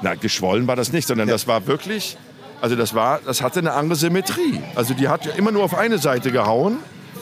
Na, 0.00 0.14
geschwollen 0.14 0.66
war 0.66 0.76
das 0.76 0.92
nicht, 0.92 1.06
sondern 1.06 1.28
das 1.28 1.46
war 1.46 1.66
wirklich, 1.66 2.16
also 2.62 2.76
das 2.76 2.94
war, 2.94 3.20
das 3.24 3.42
hatte 3.42 3.58
eine 3.58 3.74
andere 3.74 3.96
Symmetrie. 3.96 4.60
Also 4.74 4.94
die 4.94 5.08
hat 5.08 5.26
ja 5.26 5.32
immer 5.32 5.50
nur 5.50 5.64
auf 5.64 5.76
eine 5.76 5.98
Seite 5.98 6.32
gehauen 6.32 6.78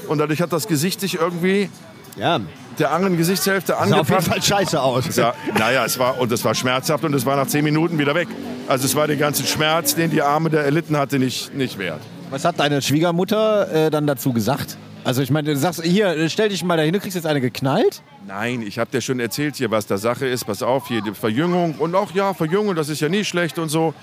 und 0.06 0.18
dadurch 0.18 0.40
hat 0.40 0.52
das 0.52 0.68
Gesicht 0.68 1.00
sich 1.00 1.16
irgendwie 1.16 1.68
Ja, 2.16 2.40
der 2.78 2.92
anderen 2.92 3.16
Gesichtshälfte 3.16 3.72
sah 3.72 3.78
auf 3.78 3.84
jeden 3.86 3.94
angepasst. 3.94 4.28
Fall 4.28 4.42
scheiße 4.42 4.80
aus. 4.80 5.16
Ja, 5.16 5.34
naja, 5.58 5.84
es 5.84 5.98
war, 5.98 6.18
und 6.18 6.30
es 6.32 6.44
war 6.44 6.54
schmerzhaft 6.54 7.04
und 7.04 7.14
es 7.14 7.24
war 7.24 7.36
nach 7.36 7.46
zehn 7.46 7.64
Minuten 7.64 7.98
wieder 7.98 8.14
weg. 8.14 8.28
Also 8.68 8.84
es 8.84 8.94
war 8.94 9.06
den 9.06 9.18
ganzen 9.18 9.46
Schmerz, 9.46 9.94
den 9.94 10.10
die 10.10 10.22
Arme 10.22 10.50
der 10.50 10.64
erlitten 10.64 10.96
hatte, 10.96 11.18
nicht, 11.18 11.54
nicht 11.54 11.78
wert. 11.78 12.00
Was 12.30 12.44
hat 12.44 12.58
deine 12.58 12.82
Schwiegermutter 12.82 13.86
äh, 13.86 13.90
dann 13.90 14.06
dazu 14.06 14.32
gesagt? 14.32 14.76
Also 15.04 15.22
ich 15.22 15.30
meine, 15.30 15.52
du 15.52 15.56
sagst, 15.56 15.82
hier, 15.84 16.28
stell 16.28 16.48
dich 16.48 16.64
mal 16.64 16.76
dahin, 16.76 16.92
du 16.92 16.98
kriegst 16.98 17.14
jetzt 17.14 17.26
eine 17.26 17.40
geknallt. 17.40 18.02
Nein, 18.26 18.62
ich 18.62 18.78
habe 18.80 18.90
dir 18.90 19.00
schon 19.00 19.20
erzählt 19.20 19.54
hier, 19.54 19.70
was 19.70 19.86
da 19.86 19.98
Sache 19.98 20.26
ist. 20.26 20.44
Pass 20.44 20.62
auf, 20.62 20.88
hier 20.88 21.00
die 21.00 21.14
Verjüngung 21.14 21.76
und 21.78 21.94
auch 21.94 22.12
ja, 22.12 22.34
Verjüngung, 22.34 22.74
das 22.74 22.88
ist 22.88 23.00
ja 23.00 23.08
nie 23.08 23.24
schlecht 23.24 23.58
und 23.58 23.68
so. 23.68 23.94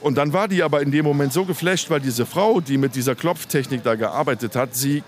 Und 0.00 0.18
dann 0.18 0.32
war 0.32 0.48
die 0.48 0.64
aber 0.64 0.82
in 0.82 0.90
dem 0.90 1.04
Moment 1.04 1.32
so 1.32 1.44
geflasht, 1.44 1.88
weil 1.90 2.00
diese 2.00 2.26
Frau, 2.26 2.60
die 2.60 2.76
mit 2.76 2.96
dieser 2.96 3.14
Klopftechnik 3.14 3.84
da 3.84 3.94
gearbeitet 3.94 4.56
hat, 4.56 4.74
sie 4.74 5.04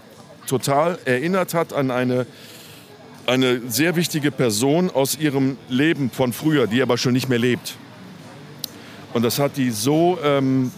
total 0.47 0.99
erinnert 1.05 1.55
hat 1.55 1.72
an 1.72 1.90
eine, 1.90 2.26
eine 3.26 3.61
sehr 3.68 3.97
wichtige 3.97 4.30
Person 4.30 4.90
aus 4.90 5.18
ihrem 5.18 5.57
Leben 5.68 6.11
von 6.11 6.32
früher, 6.32 6.66
die 6.66 6.82
aber 6.82 6.99
schon 6.99 7.12
nicht 7.12 7.28
mehr 7.28 7.38
lebt. 7.38 7.76
Und 9.12 9.22
das 9.22 9.38
hat 9.38 9.57
die 9.57 9.70
so 9.70 10.18
ähm, 10.22 10.72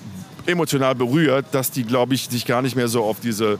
emotional 0.46 0.94
berührt, 0.94 1.46
dass 1.52 1.70
die, 1.70 1.84
glaube 1.84 2.14
ich, 2.14 2.28
sich 2.28 2.44
gar 2.44 2.62
nicht 2.62 2.76
mehr 2.76 2.88
so 2.88 3.02
auf 3.02 3.20
diese 3.20 3.58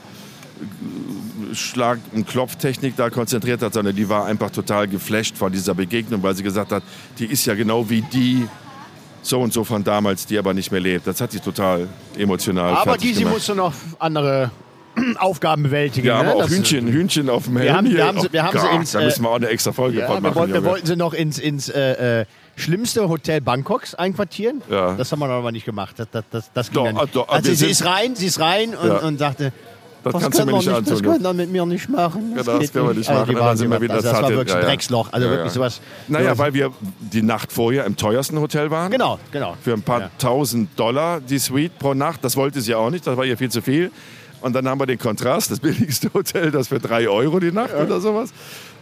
Schlag- 1.52 2.00
und 2.12 2.26
Klopftechnik 2.26 2.96
da 2.96 3.10
konzentriert 3.10 3.62
hat, 3.62 3.74
sondern 3.74 3.96
die 3.96 4.08
war 4.08 4.26
einfach 4.26 4.50
total 4.50 4.88
geflasht 4.88 5.36
von 5.36 5.52
dieser 5.52 5.74
Begegnung, 5.74 6.22
weil 6.22 6.34
sie 6.34 6.42
gesagt 6.42 6.72
hat, 6.72 6.82
die 7.18 7.26
ist 7.26 7.46
ja 7.46 7.54
genau 7.54 7.88
wie 7.88 8.02
die 8.02 8.46
so 9.22 9.40
und 9.40 9.52
so 9.52 9.64
von 9.64 9.82
damals, 9.82 10.26
die 10.26 10.38
aber 10.38 10.54
nicht 10.54 10.70
mehr 10.70 10.80
lebt. 10.80 11.06
Das 11.06 11.20
hat 11.20 11.32
sie 11.32 11.40
total 11.40 11.88
emotional 12.16 12.74
Aber 12.74 12.96
gemacht. 12.96 13.32
musste 13.32 13.54
noch 13.54 13.74
andere 13.98 14.50
Aufgaben 15.18 15.62
bewältigen. 15.64 16.04
Wir 16.06 16.16
haben 16.16 16.26
ne? 16.26 16.34
auch 16.34 16.42
Das- 16.42 16.50
Hühnchen, 16.50 16.88
Hühnchen 16.88 17.28
auf 17.30 17.44
dem 17.44 17.56
Helm. 17.58 17.76
haben- 17.76 17.90
wir 17.90 18.06
haben 18.06 18.20
sie- 18.20 18.32
wir 18.32 18.42
haben 18.42 18.58
sie 18.58 18.66
Gott, 18.66 18.74
ins, 18.74 18.92
Da 18.92 19.00
äh, 19.00 19.04
müssen 19.04 19.22
wir 19.24 19.30
auch 19.30 19.34
eine 19.36 19.48
extra 19.48 19.72
Folge 19.72 19.98
Ja, 20.00 20.06
von 20.06 20.16
wir, 20.16 20.20
machen. 20.22 20.34
wollten, 20.36 20.52
wir 20.54 20.64
wollten 20.64 20.86
sie 20.86 20.96
noch 20.96 21.14
ins, 21.14 21.38
ins 21.38 21.68
äh, 21.68 22.20
äh, 22.22 22.24
schlimmste 22.56 23.08
Hotel 23.08 23.40
Bangkoks 23.40 23.94
einquartieren. 23.94 24.62
Ja. 24.70 24.94
Das 24.94 25.12
haben 25.12 25.18
wir 25.20 25.28
aber 25.28 25.52
nicht 25.52 25.64
gemacht. 25.66 25.94
Das, 25.98 26.08
das, 26.10 26.24
das, 26.30 26.50
das 26.52 26.70
ging 26.70 26.84
Doch, 26.84 26.92
nicht. 27.02 27.14
doch, 27.16 27.28
ah, 27.28 27.32
also 27.34 27.48
wir 27.50 27.56
sie 27.56 27.66
ist 27.66 27.84
rein, 27.84 28.14
sie 28.16 28.26
ist 28.26 28.40
rein 28.40 28.74
und, 28.74 28.88
Ja. 28.88 28.98
und 28.98 29.18
sagte, 29.18 29.52
Das 30.02 30.12
das 30.14 30.22
kannst 30.22 30.38
du 30.38 30.44
mir 30.46 30.52
wir 30.52 30.56
nicht 30.58 30.66
nicht, 30.70 30.90
das 30.90 31.02
können 31.02 31.22
wir 31.24 31.32
mit 31.34 31.50
mir 31.50 31.66
nicht 31.66 31.88
machen. 31.88 32.30
Ja, 32.30 32.36
Das, 32.36 32.46
das 32.46 32.58
geht 32.60 32.72
können 32.72 32.86
wir 32.88 32.94
nicht 32.94 33.08
Also 33.08 33.20
machen. 33.20 33.28
die 33.28 33.34
Dann 33.34 33.44
waren 33.44 33.56
sind 33.56 33.70
wir 33.70 33.80
wieder 33.80 33.94
also 33.94 34.08
das 34.08 34.22
war 34.22 34.30
wirklich 34.30 34.48
Ja, 34.50 34.54
ein 34.54 34.62
ja. 34.62 34.68
Drecksloch. 34.68 35.08
Also 35.12 35.26
Ja, 35.26 35.32
wirklich 35.32 35.48
ja. 35.48 35.54
sowas. 35.54 35.80
Naja, 36.08 36.38
weil 36.38 36.54
wir 36.54 36.70
die 37.00 37.22
Nacht 37.22 37.52
vorher 37.52 37.84
im 37.84 37.96
teuersten 37.96 38.38
Hotel 38.38 38.70
waren. 38.70 38.92
Genau, 38.92 39.18
genau. 39.32 39.56
Für 39.62 39.72
ein 39.74 39.82
paar 39.82 40.00
Ja. 40.02 40.10
tausend 40.18 40.70
Dollar 40.78 41.20
die 41.20 41.38
Suite 41.38 41.76
pro 41.78 41.92
Nacht. 41.94 42.22
Das 42.22 42.36
wollte 42.36 42.60
sie 42.60 42.74
auch 42.76 42.88
nicht, 42.90 43.04
das 43.06 43.16
war 43.16 43.24
ihr 43.24 43.36
viel 43.36 43.50
zu 43.50 43.60
viel. 43.62 43.90
Und 44.40 44.54
dann 44.54 44.68
haben 44.68 44.80
wir 44.80 44.86
den 44.86 44.98
Kontrast, 44.98 45.50
das 45.50 45.60
billigste 45.60 46.12
Hotel, 46.12 46.50
das 46.50 46.68
für 46.68 46.78
drei 46.78 47.08
Euro 47.08 47.40
die 47.40 47.52
Nacht 47.52 47.74
oder 47.74 48.00
sowas. 48.00 48.30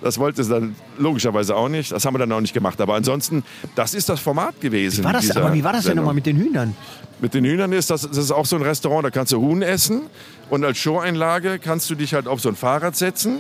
Das 0.03 0.19
wollte 0.19 0.45
sie 0.45 0.51
dann 0.51 0.77
logischerweise 0.99 1.57
auch 1.57 1.69
nicht. 1.69 1.93
Das 1.93 2.05
haben 2.05 2.15
wir 2.15 2.19
dann 2.19 2.33
auch 2.33 2.41
nicht 2.41 2.53
gemacht. 2.53 2.81
Aber 2.81 2.95
ansonsten, 2.95 3.43
das 3.75 3.95
ist 3.95 4.09
das 4.09 4.21
Format 4.21 4.61
gewesen. 4.61 5.05
War 5.05 5.13
das, 5.13 5.35
aber 5.37 5.55
wie 5.55 5.65
war 5.65 5.73
das 5.73 5.85
denn 5.85 5.97
nochmal 5.97 6.15
mit 6.15 6.27
den 6.27 6.37
Hühnern? 6.37 6.77
Mit 7.21 7.33
den 7.33 7.45
Hühnern 7.45 7.73
ist 7.73 7.91
das, 7.91 8.03
das 8.03 8.17
ist 8.17 8.33
auch 8.33 8.45
so 8.45 8.57
ein 8.57 8.63
Restaurant, 8.63 9.05
da 9.05 9.11
kannst 9.11 9.33
du 9.33 9.41
Huhn 9.41 9.63
essen 9.63 10.03
und 10.51 10.65
als 10.65 10.77
Showeinlage 10.79 11.59
kannst 11.59 11.89
du 11.89 11.95
dich 11.95 12.13
halt 12.13 12.27
auf 12.27 12.41
so 12.41 12.49
ein 12.49 12.57
Fahrrad 12.57 12.97
setzen 12.97 13.39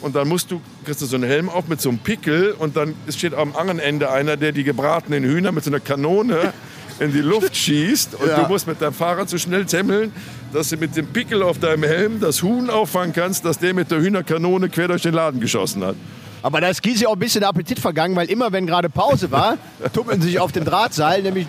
und 0.00 0.16
dann 0.16 0.28
musst 0.28 0.50
du, 0.50 0.60
kriegst 0.84 1.02
du 1.02 1.06
so 1.06 1.16
einen 1.16 1.24
Helm 1.24 1.48
auf 1.48 1.68
mit 1.68 1.80
so 1.80 1.90
einem 1.90 1.98
Pickel 1.98 2.52
und 2.52 2.76
dann 2.76 2.94
steht 3.08 3.34
am 3.34 3.54
anderen 3.56 3.78
Ende 3.78 4.10
einer, 4.10 4.36
der 4.36 4.52
die 4.52 4.64
gebratenen 4.64 5.24
Hühner 5.24 5.52
mit 5.52 5.64
so 5.64 5.70
einer 5.70 5.80
Kanone 5.80 6.52
in 7.00 7.12
die 7.12 7.20
Luft 7.20 7.56
schießt 7.56 8.14
und 8.14 8.28
Ja. 8.28 8.42
du 8.42 8.48
musst 8.48 8.66
mit 8.66 8.80
deinem 8.80 8.92
Fahrrad 8.94 9.28
so 9.28 9.38
schnell 9.38 9.64
temmeln, 9.64 10.12
dass 10.52 10.68
du 10.68 10.76
mit 10.76 10.96
dem 10.96 11.06
Pickel 11.06 11.42
auf 11.42 11.58
deinem 11.58 11.82
Helm 11.84 12.20
das 12.20 12.42
Huhn 12.42 12.70
auffangen 12.70 13.12
kannst, 13.12 13.44
dass 13.44 13.58
der 13.58 13.74
mit 13.74 13.90
der 13.90 14.00
Hühnerkanone 14.00 14.68
quer 14.68 14.88
durch 14.88 15.02
den 15.02 15.14
Laden 15.14 15.40
geschossen 15.40 15.84
hat. 15.84 15.96
Aber 16.42 16.60
da 16.60 16.68
ist 16.68 16.82
Gysi 16.82 17.06
auch 17.06 17.12
ein 17.14 17.18
bisschen 17.18 17.40
der 17.40 17.50
Appetit 17.50 17.78
vergangen, 17.78 18.16
weil 18.16 18.30
immer, 18.30 18.50
wenn 18.52 18.66
gerade 18.66 18.88
Pause 18.88 19.30
war, 19.30 19.58
tummeln 19.92 20.22
sich 20.22 20.38
auf 20.40 20.52
dem 20.52 20.64
Drahtseil 20.64 21.22
nämlich 21.22 21.46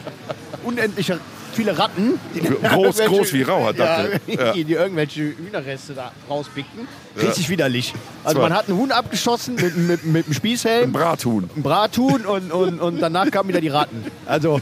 unendliche 0.64 1.20
viele 1.54 1.78
Ratten. 1.78 2.20
Die 2.36 2.41
Groß- 2.68 3.06
groß 3.06 3.34
wie 3.34 3.41
Rauch, 3.43 3.66
ja, 3.68 3.74
dachte 3.74 4.22
ich. 4.28 4.36
Ja. 4.36 4.52
Die, 4.54 4.62
irgendwelche 4.72 5.22
Hühnerreste 5.38 5.93
da 5.93 6.12
rauspicken. 6.30 6.88
Richtig 7.22 7.49
widerlich. 7.49 7.93
Also 8.24 8.39
man 8.39 8.54
hat 8.54 8.70
einen 8.70 8.78
Huhn 8.78 8.91
abgeschossen 8.91 9.56
mit, 9.56 9.76
mit, 9.76 10.06
mit 10.06 10.26
einem 10.28 10.34
Spießhelm, 10.34 10.91
Brathuhn. 10.93 11.49
ein 11.56 11.62
Brathuhn 11.62 12.26
und, 12.26 12.52
und, 12.54 12.80
und 12.80 12.99
danach 13.02 13.30
kamen 13.32 13.49
wieder 13.49 13.60
die 13.60 13.68
Ratten. 13.68 14.06
Also 14.26 14.62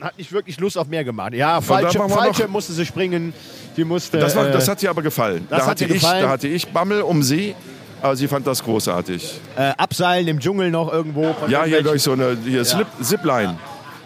hat 0.00 0.18
nicht 0.18 0.32
wirklich 0.32 0.58
Lust 0.60 0.76
auf 0.76 0.86
mehr 0.88 1.04
gemacht. 1.04 1.34
Ja, 1.34 1.60
falsche, 1.60 1.98
falsche 2.08 2.48
musste 2.48 2.72
sie 2.72 2.84
springen. 2.86 3.32
Sie 3.76 3.84
musste. 3.84 4.18
Das, 4.18 4.34
war, 4.36 4.48
äh, 4.48 4.52
das 4.52 4.68
hat 4.68 4.82
ihr 4.82 4.90
aber 4.90 5.02
gefallen. 5.02 5.46
das 5.48 5.58
Da 5.60 5.64
hat 5.64 5.70
hatte, 5.72 5.84
ich, 5.86 5.92
gefallen. 5.94 6.22
da 6.22 6.28
hatte 6.30 6.48
ich 6.48 6.68
Bammel 6.68 7.02
um 7.02 7.22
sie, 7.22 7.54
aber 8.02 8.16
sie 8.16 8.28
fand 8.28 8.46
das 8.46 8.62
großartig. 8.62 9.40
äh, 9.56 9.72
abseilen 9.76 10.28
im 10.28 10.40
Dschungel 10.40 10.70
noch 10.70 10.92
irgendwo. 10.92 11.34
Ja, 11.48 11.64
hier 11.64 11.82
durch 11.82 12.02
so 12.02 12.12
eine 12.12 12.36
hier 12.44 12.64
Slip, 12.64 12.86
Zipline. 13.00 13.56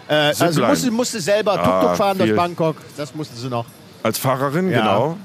Äh, 0.07 0.13
also 0.13 0.45
Zipline. 0.45 0.67
musste, 0.67 0.91
musste 0.91 1.19
selber 1.21 1.53
Tuk-Tuk 1.55 1.71
Ah, 1.71 1.95
fahren 1.95 2.17
durch 2.17 2.29
viel. 2.29 2.37
Bangkok. 2.37 2.77
Das 2.97 3.13
musste 3.13 3.35
sie 3.35 3.49
noch. 3.49 3.65
Als 4.03 4.17
Fahrerin, 4.17 4.71
Ja. 4.71 4.79
genau. 4.79 5.17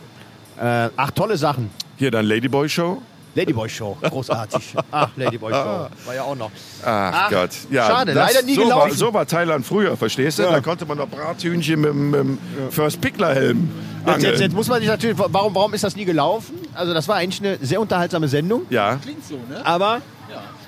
Äh, 0.60 0.88
ach, 0.96 1.10
tolle 1.12 1.36
Sachen. 1.36 1.70
Hier 1.96 2.10
dann 2.10 2.26
Ladyboy 2.26 2.68
Show. 2.68 3.00
Ladyboy 3.34 3.68
Show, 3.68 3.96
großartig. 4.02 4.74
Ach, 4.90 5.08
Ladyboy 5.16 5.52
Show. 5.52 5.88
War 6.06 6.14
ja 6.14 6.22
auch 6.22 6.36
noch. 6.36 6.50
Ach, 6.84 7.12
Ach, 7.14 7.30
Gott. 7.30 7.50
Ja, 7.70 7.86
schade, 7.88 8.14
das, 8.14 8.32
leider 8.32 8.46
nie 8.46 8.54
so 8.54 8.60
War, 8.62 8.66
gelaufen. 8.68 8.94
so 8.96 9.14
war 9.14 9.26
Thailand 9.26 9.66
früher, 9.66 9.96
verstehst 9.96 10.38
du? 10.38 10.44
Ja. 10.44 10.52
Da 10.52 10.60
konnte 10.60 10.86
man 10.86 10.98
noch 10.98 11.08
Brathühnchen 11.08 11.80
mit, 11.80 11.90
dem- 11.92 12.38
First 12.70 13.00
Pickler 13.00 13.34
Helm 13.34 13.68
Jetzt, 14.06 14.22
jetzt, 14.22 14.40
jetzt 14.40 14.52
muss 14.54 14.68
man 14.68 14.80
sich 14.80 14.88
natürlich, 14.88 15.16
warum, 15.18 15.54
warum 15.54 15.72
ist 15.74 15.82
das 15.82 15.96
nie 15.96 16.04
gelaufen? 16.04 16.58
Also 16.74 16.92
das 16.92 17.08
war 17.08 17.16
eigentlich 17.16 17.40
eine 17.40 17.58
sehr 17.64 17.80
unterhaltsame 17.80 18.28
Sendung. 18.28 18.66
Ja, 18.68 18.96
Klingt 18.96 19.24
so, 19.24 19.34
ne? 19.34 19.64
Aber, 19.64 20.02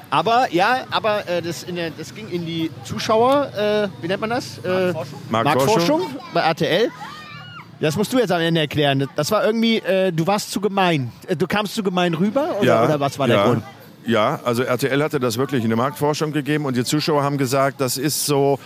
aber 0.09 0.47
ja, 0.53 0.85
aber 0.91 1.29
äh, 1.29 1.43
das, 1.43 1.63
in 1.63 1.77
der, 1.77 1.91
das 1.91 2.15
ging 2.15 2.29
in 2.31 2.47
die 2.47 2.71
Zuschauer, 2.85 3.53
äh, 3.55 3.89
wie 4.03 4.09
nennt 4.09 4.21
man 4.23 4.31
das? 4.31 4.59
Äh, 4.65 4.93
Marktforschung. 4.93 5.21
Marktforschung 5.31 6.01
bei 6.33 6.41
RTL. 6.41 6.91
Das 7.81 7.97
musst 7.97 8.13
du 8.13 8.19
jetzt 8.19 8.33
am 8.33 8.41
Ende 8.41 8.61
erklären. 8.61 9.07
Das 9.17 9.31
war 9.31 9.45
irgendwie, 9.45 9.79
äh, 9.79 10.13
du 10.13 10.27
warst 10.27 10.51
zu 10.51 10.61
gemein. 10.61 11.13
Äh, 11.27 11.37
Du 11.37 11.47
kamst 11.47 11.75
zu 11.75 11.83
gemein 11.83 12.15
rüber 12.15 12.57
oder, 12.59 12.67
ja, 12.67 12.85
oder 12.85 13.01
was 13.01 13.19
war 13.19 13.27
der 13.27 13.37
ja. 13.37 13.47
Grund? 13.47 13.63
Ja, 14.07 14.41
also 14.45 14.63
RTL 14.63 15.03
hatte 15.03 15.19
das 15.19 15.37
wirklich 15.37 15.63
in 15.65 15.69
der 15.69 15.77
Marktforschung 15.77 16.33
gegeben 16.33 16.65
und 16.65 16.77
die 16.77 16.85
Zuschauer 16.85 17.25
haben 17.25 17.39
gesagt, 17.39 17.81
das 17.81 17.97
ist 17.97 18.25
so, 18.25 18.59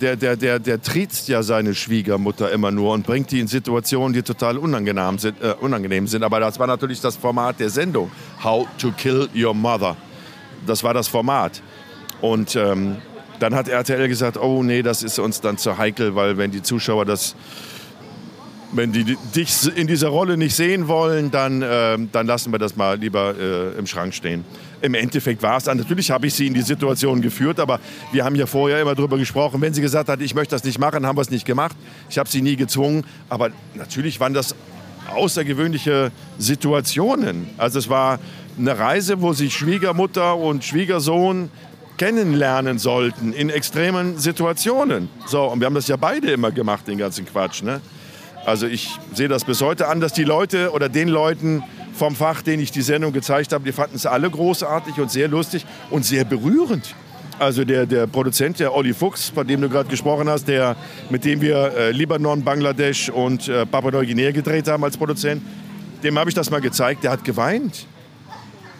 der, 0.00 0.14
der, 0.16 0.36
der, 0.36 0.60
der 0.60 0.80
triezt 0.80 1.28
ja 1.28 1.42
seine 1.42 1.74
Schwiegermutter 1.74 2.50
immer 2.52 2.70
nur 2.70 2.92
und 2.92 3.04
bringt 3.04 3.32
die 3.32 3.40
in 3.40 3.48
Situationen, 3.48 4.12
die 4.12 4.22
total 4.22 4.56
unangenehm 4.56 5.18
sind, 5.18 5.42
äh, 5.42 5.54
unangenehm 5.60 6.06
sind. 6.06 6.22
Aber 6.22 6.38
das 6.40 6.58
war 6.58 6.68
natürlich 6.68 7.00
das 7.00 7.16
Format 7.16 7.58
der 7.60 7.70
Sendung. 7.70 8.10
How 8.42 8.68
to 8.78 8.92
kill 8.92 9.28
your 9.34 9.52
mother. 9.52 9.96
Das 10.66 10.84
war 10.84 10.94
das 10.94 11.08
Format. 11.08 11.60
Und 12.20 12.56
ähm, 12.56 12.96
dann 13.40 13.54
hat 13.54 13.68
RTL 13.68 14.08
gesagt, 14.08 14.38
oh 14.38 14.62
nee, 14.62 14.82
das 14.82 15.02
ist 15.02 15.18
uns 15.18 15.40
dann 15.40 15.58
zu 15.58 15.76
heikel, 15.76 16.14
weil 16.14 16.38
wenn 16.38 16.52
die 16.52 16.62
Zuschauer 16.62 17.04
das 17.04 17.34
wenn 18.74 18.92
die 18.92 19.16
dich 19.34 19.76
in 19.76 19.86
dieser 19.86 20.08
Rolle 20.08 20.36
nicht 20.36 20.54
sehen 20.54 20.88
wollen, 20.88 21.30
dann, 21.30 21.64
ähm, 21.66 22.08
dann 22.12 22.26
lassen 22.26 22.52
wir 22.52 22.58
das 22.58 22.76
mal 22.76 22.98
lieber 22.98 23.34
äh, 23.38 23.78
im 23.78 23.86
Schrank 23.86 24.14
stehen. 24.14 24.44
Im 24.80 24.94
Endeffekt 24.94 25.42
war 25.42 25.56
es 25.56 25.64
dann, 25.64 25.78
natürlich 25.78 26.10
habe 26.10 26.26
ich 26.26 26.34
sie 26.34 26.46
in 26.46 26.54
die 26.54 26.62
Situation 26.62 27.22
geführt, 27.22 27.58
aber 27.60 27.80
wir 28.12 28.24
haben 28.24 28.34
ja 28.34 28.46
vorher 28.46 28.80
immer 28.82 28.94
darüber 28.94 29.16
gesprochen, 29.16 29.60
wenn 29.60 29.72
sie 29.72 29.80
gesagt 29.80 30.08
hat, 30.08 30.20
ich 30.20 30.34
möchte 30.34 30.54
das 30.54 30.64
nicht 30.64 30.78
machen, 30.78 31.06
haben 31.06 31.16
wir 31.16 31.22
es 31.22 31.30
nicht 31.30 31.46
gemacht. 31.46 31.76
Ich 32.10 32.18
habe 32.18 32.28
sie 32.28 32.42
nie 32.42 32.56
gezwungen, 32.56 33.04
aber 33.28 33.50
natürlich 33.74 34.20
waren 34.20 34.34
das 34.34 34.54
außergewöhnliche 35.14 36.12
Situationen. 36.38 37.48
Also 37.56 37.78
es 37.78 37.88
war 37.88 38.18
eine 38.58 38.78
Reise, 38.78 39.20
wo 39.20 39.32
sich 39.32 39.54
Schwiegermutter 39.54 40.36
und 40.36 40.64
Schwiegersohn 40.64 41.50
kennenlernen 41.96 42.78
sollten 42.78 43.32
in 43.32 43.50
extremen 43.50 44.18
Situationen. 44.18 45.08
So, 45.26 45.44
und 45.44 45.60
wir 45.60 45.66
haben 45.66 45.74
das 45.74 45.88
ja 45.88 45.96
beide 45.96 46.32
immer 46.32 46.50
gemacht, 46.50 46.88
den 46.88 46.98
ganzen 46.98 47.24
Quatsch. 47.24 47.62
Ne? 47.62 47.80
Also 48.44 48.66
ich 48.66 48.90
sehe 49.14 49.28
das 49.28 49.44
bis 49.44 49.62
heute 49.62 49.88
an, 49.88 50.00
dass 50.00 50.12
die 50.12 50.24
Leute 50.24 50.72
oder 50.72 50.88
den 50.88 51.08
Leuten 51.08 51.62
vom 51.94 52.14
Fach, 52.14 52.42
denen 52.42 52.62
ich 52.62 52.72
die 52.72 52.82
Sendung 52.82 53.12
gezeigt 53.12 53.52
habe, 53.52 53.64
die 53.64 53.72
fanden 53.72 53.96
es 53.96 54.04
alle 54.04 54.28
großartig 54.28 54.98
und 54.98 55.10
sehr 55.10 55.28
lustig 55.28 55.64
und 55.90 56.04
sehr 56.04 56.24
berührend. 56.24 56.94
Also 57.38 57.64
der, 57.64 57.86
der 57.86 58.06
Produzent, 58.06 58.60
der 58.60 58.74
Olli 58.74 58.92
Fuchs, 58.92 59.30
von 59.30 59.46
dem 59.46 59.60
du 59.60 59.68
gerade 59.68 59.88
gesprochen 59.88 60.28
hast, 60.28 60.46
der, 60.46 60.76
mit 61.10 61.24
dem 61.24 61.40
wir 61.40 61.74
äh, 61.74 61.90
Libanon, 61.90 62.44
Bangladesch 62.44 63.08
und 63.08 63.48
äh, 63.48 63.66
Papua-Neuguinea 63.66 64.30
gedreht 64.30 64.68
haben 64.68 64.84
als 64.84 64.96
Produzent, 64.96 65.42
dem 66.02 66.18
habe 66.18 66.28
ich 66.28 66.34
das 66.34 66.50
mal 66.50 66.60
gezeigt, 66.60 67.02
der 67.02 67.12
hat 67.12 67.24
geweint. 67.24 67.86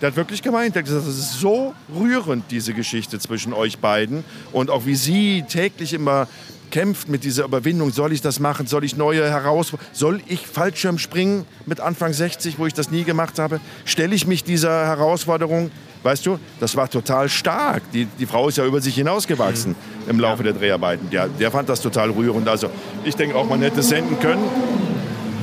Der 0.01 0.09
hat 0.11 0.17
wirklich 0.17 0.43
geweint. 0.43 0.75
Der 0.75 0.81
hat 0.81 0.87
gesagt, 0.87 1.07
das 1.07 1.17
ist 1.17 1.41
so 1.41 1.75
rührend, 1.99 2.45
diese 2.51 2.75
Geschichte 2.75 3.19
zwischen 3.19 3.53
euch 3.53 3.79
beiden. 3.79 4.23
Und 4.53 4.71
auch 4.71 4.87
wie 4.87 4.95
sie 4.95 5.45
täglich 5.49 5.95
immer 5.95 6.29
kämpft 6.75 7.09
mit 7.09 7.23
dieser 7.23 7.45
Überwindung. 7.45 7.93
Soll 7.93 8.13
ich 8.13 8.21
das 8.21 8.41
machen? 8.41 8.67
Soll 8.67 8.83
ich 8.83 8.97
neue 8.97 9.31
Herausforderungen? 9.31 9.95
Soll 9.95 10.21
ich 10.27 10.45
Fallschirm 10.45 10.99
springen 10.99 11.47
mit 11.67 11.79
Anfang 11.79 12.13
60, 12.13 12.59
wo 12.59 12.67
ich 12.67 12.75
das 12.75 12.91
nie 12.91 13.05
gemacht 13.05 13.39
habe? 13.39 13.61
Stelle 13.85 14.13
ich 14.13 14.27
mich 14.27 14.43
dieser 14.43 14.85
Herausforderung? 14.85 15.71
Weißt 16.03 16.27
du, 16.27 16.37
das 16.59 16.75
war 16.75 16.91
total 16.91 17.29
stark. 17.29 17.83
Die, 17.93 18.07
die 18.19 18.27
Frau 18.27 18.49
ist 18.49 18.59
ja 18.59 18.67
über 18.67 18.81
sich 18.81 18.97
hinausgewachsen 18.97 19.77
im 20.09 20.19
Laufe 20.19 20.43
der 20.43 20.53
Dreharbeiten. 20.53 21.11
Der, 21.11 21.29
der 21.29 21.53
fand 21.53 21.69
das 21.69 21.81
total 21.81 22.11
rührend. 22.11 22.49
Also 22.49 22.69
ich 23.05 23.15
denke 23.15 23.37
auch, 23.37 23.49
man 23.49 23.63
hätte 23.63 23.79
es 23.79 23.89
senden 23.91 24.19
können 24.19 24.43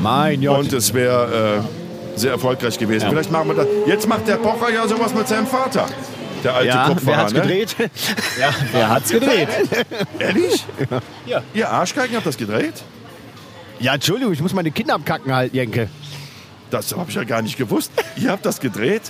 Mein 0.04 0.46
und 0.46 0.74
es 0.74 0.94
wäre 0.94 1.64
äh, 1.64 2.20
sehr 2.20 2.32
erfolgreich 2.32 2.78
gewesen. 2.78 3.08
Vielleicht 3.10 3.32
machen 3.32 3.48
wir 3.48 3.56
das. 3.56 3.68
Jetzt 3.88 4.06
macht 4.06 4.28
der 4.28 4.36
Pocher 4.36 4.70
ja 4.70 4.86
sowas 4.86 5.16
mit 5.16 5.30
seinem 5.30 5.48
Vater. 5.48 5.88
Der 6.44 6.56
alte 6.56 6.68
Ja, 6.68 6.88
Kupferer, 6.88 7.06
wer 7.08 7.18
hat's 7.18 7.34
ne? 7.34 7.42
gedreht? 7.42 7.76
Wer 8.72 8.90
hat's 8.90 9.10
gedreht? 9.12 9.48
Ehrlich? 10.20 10.64
Ja. 11.26 11.44
Ihr 11.54 11.70
Arschgeigen 11.70 12.16
habt 12.16 12.26
das 12.26 12.38
gedreht? 12.38 12.74
Ja, 13.80 13.94
Entschuldigung, 13.96 14.34
ich 14.34 14.42
muss 14.42 14.54
meine 14.54 14.72
Kinder 14.72 14.96
abkacken 14.96 15.34
halt, 15.34 15.54
Jenke. 15.54 15.90
Das 16.70 16.96
habe 16.96 17.10
ich 17.10 17.16
ja 17.16 17.24
gar 17.24 17.42
nicht 17.42 17.58
gewusst. 17.58 17.92
Ihr 18.16 18.32
habt 18.32 18.46
das 18.46 18.60
gedreht? 18.60 19.02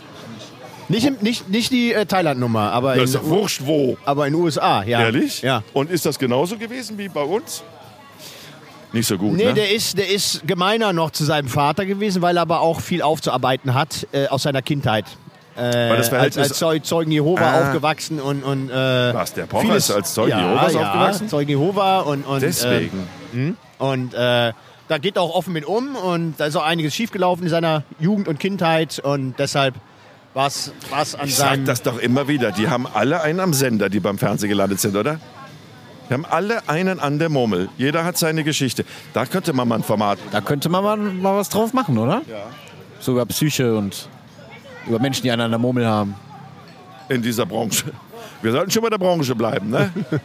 Nicht, 0.90 1.06
im, 1.06 1.18
nicht, 1.22 1.48
nicht 1.48 1.72
die 1.72 1.94
äh, 1.94 2.06
Thailand-Nummer, 2.06 2.72
aber, 2.72 2.96
Das 2.96 3.10
ist 3.12 3.16
in- 3.16 3.22
doch 3.22 3.28
wurscht 3.30 3.62
wo. 3.64 3.98
aber 4.04 4.28
in 4.28 4.34
den 4.34 4.42
USA, 4.42 4.84
ja. 4.84 5.00
Ehrlich? 5.02 5.42
Ja. 5.42 5.64
Und 5.74 5.90
ist 5.90 6.06
das 6.06 6.20
genauso 6.20 6.58
gewesen 6.58 6.98
wie 6.98 7.08
bei 7.08 7.22
uns? 7.22 7.64
Nicht 8.92 9.08
so 9.08 9.18
gut, 9.18 9.38
Nee, 9.38 9.46
ne? 9.46 9.54
der 9.54 9.72
ist, 9.72 9.98
der 9.98 10.10
ist 10.10 10.46
gemeiner 10.46 10.92
noch 10.92 11.12
zu 11.12 11.24
seinem 11.24 11.48
Vater 11.48 11.86
gewesen, 11.86 12.22
weil 12.22 12.36
er 12.36 12.42
aber 12.42 12.60
auch 12.60 12.82
viel 12.82 13.02
aufzuarbeiten 13.02 13.74
hat 13.74 14.06
äh, 14.12 14.28
aus 14.28 14.44
seiner 14.44 14.62
Kindheit. 14.62 15.06
Äh, 15.56 15.90
Weil 15.90 15.98
das 15.98 16.14
als, 16.14 16.38
als 16.38 16.58
Zeug, 16.58 16.86
Zeugen 16.86 17.12
Jehova 17.12 17.42
Ah. 17.44 17.62
aufgewachsen 17.62 18.20
und. 18.22 18.44
und 18.44 18.70
äh, 18.70 19.14
Was, 19.14 19.34
der 19.34 19.46
Pocher 19.48 19.68
vieles- 19.68 19.90
ist 19.90 19.96
als 19.96 20.14
Zeugen 20.14 20.32
ja, 20.32 20.40
Jehovas 20.54 20.74
ja, 20.74 20.80
aufgewachsen? 20.88 21.30
Zeugen 21.30 21.50
Jehova 21.50 22.00
und. 22.02 22.24
und 22.26 22.42
Deswegen. 22.42 23.08
Äh, 23.36 23.54
und 23.78 24.14
äh, 24.14 24.54
da 24.88 24.98
geht 24.98 25.16
er 25.18 25.22
auch 25.24 25.36
offen 25.36 25.54
mit 25.54 25.66
um 25.66 25.96
und 25.96 26.36
da 26.38 26.46
ist 26.46 26.56
auch 26.56 26.64
einiges 26.66 26.94
schiefgelaufen 26.96 27.44
in 27.44 27.50
seiner 27.50 27.84
Jugend 28.00 28.28
und 28.28 28.40
Kindheit 28.40 29.00
und 29.00 29.36
deshalb 29.40 29.76
war 30.34 30.48
es 30.48 30.72
an 31.18 31.28
ich 31.28 31.36
sag 31.36 31.66
das 31.66 31.82
doch 31.82 31.98
immer 31.98 32.28
wieder. 32.28 32.52
Die 32.52 32.70
haben 32.70 32.88
alle 32.94 33.22
einen 33.22 33.40
am 33.42 33.54
Sender, 33.54 33.90
die 33.90 34.00
beim 34.00 34.18
Fernsehen 34.18 34.50
gelandet 34.50 34.80
sind, 34.80 34.96
oder? 34.96 35.20
Wir 36.08 36.16
haben 36.16 36.26
alle 36.26 36.68
einen 36.70 37.00
an 37.00 37.20
der 37.20 37.30
Murmel. 37.30 37.70
Jeder 37.78 38.04
hat 38.04 38.18
seine 38.18 38.44
Geschichte. 38.44 38.84
Da 39.14 39.26
könnte 39.26 39.54
man 39.54 39.68
mal 39.68 39.76
ein 39.76 39.84
Format. 39.84 40.20
Da 40.32 40.42
könnte 40.42 40.68
man 40.70 40.84
mal, 40.84 40.98
mal 40.98 41.38
was 41.38 41.48
drauf 41.50 41.72
machen, 41.74 41.98
oder? 41.98 42.22
Ja. 42.30 42.44
So 43.00 43.14
über 43.14 43.26
Psyche 43.26 43.76
und 43.78 44.10
über 44.88 45.00
Menschen, 45.00 45.24
die 45.24 45.32
einen 45.32 45.42
an 45.42 45.52
der 45.52 45.60
Murmel 45.60 45.86
haben. 45.86 46.16
in 47.10 47.22
dieser 47.22 47.46
Branche. 47.46 47.86
Wir 48.42 48.52
sollten 48.52 48.72
schon 48.72 48.82
bei 48.82 48.90
der 48.90 48.98
Branche 48.98 49.36
bleiben, 49.36 49.70
ne? 49.70 49.92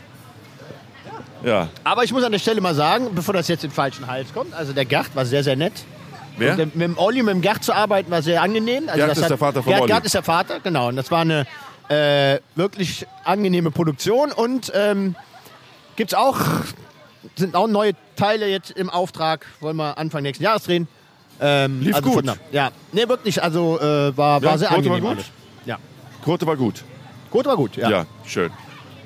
ja. 1.44 1.68
Aber 1.84 2.04
ich 2.04 2.12
muss 2.12 2.24
an 2.24 2.32
der 2.32 2.38
Stelle 2.38 2.60
mal 2.60 2.74
sagen, 2.74 3.08
bevor 3.14 3.34
das 3.34 3.48
jetzt 3.48 3.64
in 3.64 3.70
den 3.70 3.74
falschen 3.74 4.06
Hals 4.06 4.32
kommt, 4.32 4.54
also 4.54 4.72
der 4.72 4.84
Gart 4.84 5.14
war 5.14 5.24
sehr, 5.26 5.42
sehr 5.44 5.56
nett. 5.56 5.72
Wer? 6.38 6.52
Und 6.52 6.76
mit 6.76 6.82
dem 6.82 6.98
Olli, 6.98 7.22
mit 7.22 7.34
dem 7.34 7.42
Gart 7.42 7.64
zu 7.64 7.72
arbeiten, 7.72 8.10
war 8.10 8.22
sehr 8.22 8.42
angenehm. 8.42 8.84
Also 8.88 8.98
Gert 8.98 9.10
das 9.10 9.18
ist 9.18 9.24
hat- 9.24 9.30
der 9.30 9.38
Vater 9.38 9.62
vom 9.62 9.70
Gert, 9.72 9.82
Olli. 9.82 9.92
Gert 9.92 10.04
ist 10.04 10.14
der 10.14 10.22
Vater, 10.22 10.60
genau. 10.60 10.88
Und 10.88 10.96
das 10.96 11.10
war 11.10 11.20
eine 11.20 11.46
äh, 11.88 12.40
wirklich 12.54 13.06
angenehme 13.24 13.70
Produktion. 13.70 14.32
Und 14.32 14.70
ähm, 14.74 15.14
gibt's 15.96 16.12
auch, 16.14 16.38
sind 17.36 17.54
auch 17.54 17.68
neue 17.68 17.92
Teile 18.16 18.48
jetzt 18.48 18.70
im 18.72 18.90
Auftrag. 18.90 19.46
Wollen 19.60 19.76
wir 19.76 19.96
Anfang 19.98 20.22
nächsten 20.22 20.44
Jahres 20.44 20.64
drehen. 20.64 20.88
Ähm, 21.40 21.80
Lief 21.80 21.94
also 21.94 22.10
gut. 22.10 22.26
Von, 22.26 22.36
ja, 22.52 22.70
nee, 22.92 23.06
wirklich, 23.08 23.42
also 23.42 23.78
äh, 23.78 24.16
war, 24.16 24.40
Ja, 24.42 24.48
war 24.50 24.58
sehr 24.58 24.68
Quote 24.68 24.88
war 24.88 24.96
angenehm. 24.96 25.00
gut? 25.02 25.10
alles. 25.18 25.26
Ja. 25.66 25.78
Quote 26.24 26.46
war 26.46 26.56
gut. 26.56 26.84
Quote 27.30 27.48
war 27.48 27.56
gut, 27.56 27.76
ja. 27.76 27.90
Ja, 27.90 28.06
schön. 28.24 28.50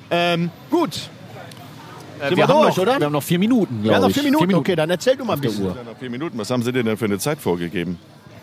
Ähm, 0.09 0.49
gut. 0.69 1.09
Äh, 2.19 2.29
wir 2.29 2.37
wir, 2.37 2.47
haben 2.47 2.61
durch, 2.61 2.75
noch, 2.77 2.83
oder? 2.83 2.99
wir 2.99 3.05
haben 3.05 3.13
noch 3.13 3.23
vier 3.23 3.39
Minuten, 3.39 3.83
Wir 3.83 3.91
haben 3.91 3.99
glaube 3.99 4.01
noch 4.03 4.09
ich. 4.09 4.15
vier 4.15 4.23
Minuten. 4.31 4.55
Okay, 4.55 4.75
dann 4.75 4.89
erzähl 4.89 5.15
du 5.17 5.25
mal 5.25 5.33
ein 5.33 5.41
bisschen. 5.41 5.65
Ja, 5.65 5.73
noch 5.83 5.97
vier 5.99 6.09
Minuten. 6.09 6.37
Was 6.37 6.49
haben 6.49 6.63
Sie 6.63 6.71
dir 6.71 6.83
denn 6.83 6.97
für 6.97 7.05
eine 7.05 7.17
Zeit 7.19 7.39
vorgegeben? 7.39 7.97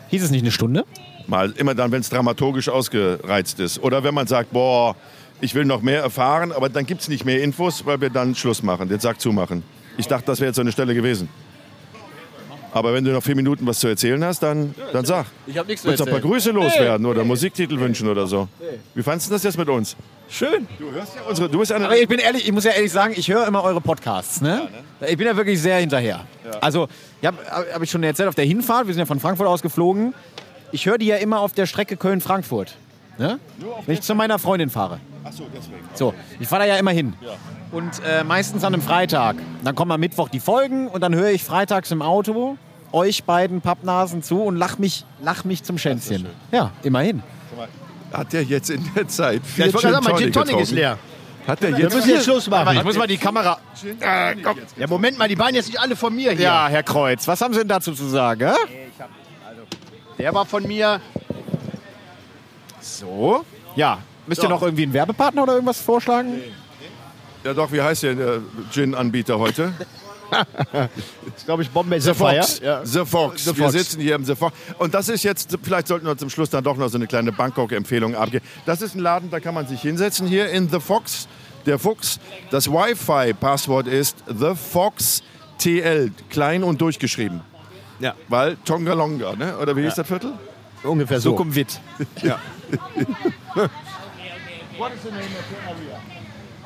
Hieß 0.09 0.23
es 0.23 0.31
nicht 0.31 0.41
eine 0.41 0.51
Stunde? 0.51 0.85
Mal 1.27 1.51
immer 1.51 1.75
dann, 1.75 1.91
wenn 1.91 2.01
es 2.01 2.09
dramaturgisch 2.09 2.69
ausgereizt 2.69 3.59
ist. 3.59 3.81
Oder 3.81 4.03
wenn 4.03 4.13
man 4.13 4.27
sagt, 4.27 4.51
boah, 4.51 4.95
ich 5.41 5.55
will 5.55 5.65
noch 5.65 5.81
mehr 5.81 6.01
erfahren, 6.01 6.51
aber 6.51 6.69
dann 6.69 6.85
gibt 6.85 7.01
es 7.01 7.07
nicht 7.07 7.23
mehr 7.25 7.41
Infos, 7.43 7.85
weil 7.85 8.01
wir 8.01 8.09
dann 8.09 8.35
Schluss 8.35 8.63
machen, 8.63 8.89
den 8.89 8.99
Sack 8.99 9.21
zumachen. 9.21 9.63
Ich 9.97 10.07
dachte, 10.07 10.25
das 10.25 10.39
wäre 10.39 10.47
jetzt 10.49 10.55
so 10.55 10.61
eine 10.61 10.71
Stelle 10.71 10.93
gewesen. 10.95 11.29
Aber 12.71 12.93
wenn 12.93 13.03
du 13.03 13.11
noch 13.11 13.23
vier 13.23 13.35
Minuten 13.35 13.65
was 13.65 13.79
zu 13.79 13.87
erzählen 13.87 14.23
hast, 14.23 14.41
dann, 14.43 14.75
dann 14.93 15.05
sag. 15.05 15.25
Ich 15.47 15.57
habe 15.57 15.67
nichts 15.67 15.83
Willst 15.85 15.99
du 15.99 16.05
ein 16.05 16.11
paar 16.11 16.19
Grüße 16.19 16.51
loswerden 16.51 17.05
oder 17.05 17.23
Musiktitel 17.23 17.79
wünschen 17.79 18.07
oder 18.07 18.27
so? 18.27 18.47
Wie 18.93 19.03
fandest 19.03 19.29
du 19.29 19.33
das 19.33 19.43
jetzt 19.43 19.57
mit 19.57 19.69
uns? 19.69 19.95
Schön. 20.29 20.67
Du 20.77 20.91
hörst 20.91 21.15
ja 21.15 21.21
unsere, 21.27 21.49
du 21.49 21.59
bist 21.59 21.71
eine, 21.71 21.85
Aber 21.85 21.97
ich 21.97 22.07
bin 22.07 22.19
ehrlich, 22.19 22.45
ich 22.45 22.51
muss 22.51 22.63
ja 22.63 22.71
ehrlich 22.71 22.91
sagen, 22.91 23.13
ich 23.17 23.29
höre 23.29 23.47
immer 23.47 23.63
eure 23.63 23.81
Podcasts. 23.81 24.41
Ne? 24.41 24.67
Ich 25.07 25.17
bin 25.17 25.25
ja 25.25 25.35
wirklich 25.35 25.59
sehr 25.59 25.77
hinterher. 25.77 26.25
Also, 26.61 26.87
ich 27.21 27.27
habe 27.27 27.37
hab 27.73 27.81
ich 27.81 27.89
schon 27.89 28.03
erzählt, 28.03 28.29
auf 28.29 28.35
der 28.35 28.45
Hinfahrt, 28.45 28.85
wir 28.85 28.93
sind 28.93 28.99
ja 28.99 29.05
von 29.05 29.19
Frankfurt 29.19 29.47
aus 29.47 29.61
geflogen, 29.61 30.13
ich 30.71 30.85
höre 30.85 30.99
die 30.99 31.07
ja 31.07 31.15
immer 31.15 31.39
auf 31.39 31.53
der 31.53 31.65
Strecke 31.65 31.97
Köln-Frankfurt. 31.97 32.75
Ne? 33.19 33.39
Wenn 33.85 33.93
ich 33.95 34.01
zu 34.01 34.15
meiner 34.15 34.39
Freundin 34.39 34.69
fahre. 34.69 34.99
Ach 35.23 35.31
so, 35.31 35.45
deswegen. 35.53 35.87
So, 35.93 36.13
ich 36.39 36.47
fahre 36.47 36.63
da 36.63 36.67
ja 36.69 36.77
immer 36.77 36.91
hin. 36.91 37.13
Und 37.71 38.01
äh, 38.03 38.23
meistens 38.23 38.63
an 38.63 38.73
einem 38.73 38.81
Freitag. 38.81 39.35
Dann 39.63 39.75
kommen 39.75 39.91
am 39.91 39.99
Mittwoch 39.99 40.29
die 40.29 40.39
Folgen 40.39 40.87
und 40.87 41.01
dann 41.01 41.13
höre 41.13 41.29
ich 41.29 41.43
freitags 41.43 41.91
im 41.91 42.01
Auto 42.01 42.57
euch 42.91 43.23
beiden 43.23 43.61
Pappnasen 43.61 44.23
zu 44.23 44.41
und 44.41 44.55
lach 44.55 44.77
mich, 44.77 45.05
lach 45.21 45.43
mich 45.43 45.63
zum 45.63 45.77
Schänzchen. 45.77 46.25
Ja, 46.51 46.71
immerhin. 46.81 47.21
Hat 48.11 48.33
der 48.33 48.43
jetzt 48.43 48.69
in 48.71 48.83
der 48.95 49.07
Zeit 49.07 49.41
vier 49.45 49.65
Ja, 49.65 49.69
ich 49.69 49.73
wollte 49.75 49.87
gerade 49.89 50.03
sagen, 50.03 50.15
mein 50.15 50.23
Gin 50.23 50.33
Tonic 50.33 50.59
ist 50.59 50.71
leer. 50.71 50.97
Hat 51.45 51.61
der 51.61 51.71
Wir 51.71 51.83
jetzt 51.85 51.95
müssen 51.95 52.09
jetzt 52.09 52.23
Schluss 52.23 52.49
machen. 52.49 52.77
Ich 52.77 52.83
muss 52.83 52.97
mal 52.97 53.07
die 53.07 53.17
Kamera. 53.17 53.59
Ja, 54.77 54.87
Moment 54.87 55.17
mal, 55.17 55.27
die 55.27 55.37
waren 55.37 55.53
jetzt 55.53 55.67
nicht 55.67 55.79
alle 55.79 55.95
von 55.95 56.15
mir 56.15 56.31
hier. 56.31 56.41
Ja, 56.41 56.67
Herr 56.67 56.83
Kreuz, 56.83 57.27
was 57.27 57.41
haben 57.41 57.53
Sie 57.53 57.59
denn 57.59 57.67
dazu 57.67 57.93
zu 57.93 58.05
sagen? 58.07 58.49
hä? 58.49 58.55
Der 60.17 60.33
war 60.33 60.45
von 60.45 60.63
mir. 60.67 60.99
So. 62.97 63.45
Ja. 63.75 63.99
Müsst 64.27 64.43
ihr 64.43 64.49
noch 64.49 64.61
irgendwie 64.61 64.83
einen 64.83 64.93
Werbepartner 64.93 65.43
oder 65.43 65.53
irgendwas 65.53 65.81
vorschlagen? 65.81 66.41
Ja 67.43 67.53
doch, 67.53 67.71
wie 67.71 67.81
heißt 67.81 68.03
der 68.03 68.41
Gin-Anbieter 68.71 69.39
heute? 69.39 69.73
ist, 71.35 71.45
glaube 71.45 71.63
ich, 71.63 71.69
Bombay 71.69 71.99
The 71.99 72.13
Sapphire. 72.13 72.43
Fox. 72.43 72.59
Ja. 72.59 72.85
The 72.85 73.05
Fox. 73.05 73.45
The 73.45 73.57
Wir 73.57 73.63
Fox. 73.63 73.73
sitzen 73.73 74.01
hier 74.01 74.15
im 74.15 74.25
The 74.25 74.35
Fox. 74.35 74.55
Und 74.77 74.93
das 74.93 75.09
ist 75.09 75.23
jetzt, 75.23 75.57
vielleicht 75.63 75.87
sollten 75.87 76.05
wir 76.05 76.17
zum 76.17 76.29
Schluss 76.29 76.49
dann 76.49 76.63
doch 76.63 76.77
noch 76.77 76.89
so 76.89 76.97
eine 76.97 77.07
kleine 77.07 77.31
Bangkok-Empfehlung 77.31 78.15
abgeben. 78.15 78.45
Das 78.65 78.81
ist 78.81 78.95
ein 78.95 78.99
Laden, 78.99 79.29
da 79.29 79.39
kann 79.39 79.53
man 79.55 79.67
sich 79.67 79.81
hinsetzen 79.81 80.27
hier 80.27 80.49
in 80.49 80.69
The 80.69 80.79
Fox. 80.79 81.27
Der 81.65 81.77
Fuchs. 81.77 82.19
Das 82.51 82.69
Wi-Fi-Passwort 82.71 83.87
ist 83.87 84.23
The 84.27 84.53
Fox 84.55 85.21
TL, 85.57 86.11
klein 86.29 86.63
und 86.63 86.79
durchgeschrieben. 86.79 87.41
Ja. 87.99 88.15
Weil 88.29 88.55
Tongalonga, 88.63 89.35
ne? 89.35 89.57
oder 89.57 89.75
wie 89.75 89.83
hieß 89.83 89.95
das 89.95 90.07
Viertel? 90.07 90.33
Ungefähr 90.83 91.19
so. 91.19 91.31
Sukumwit. 91.31 91.79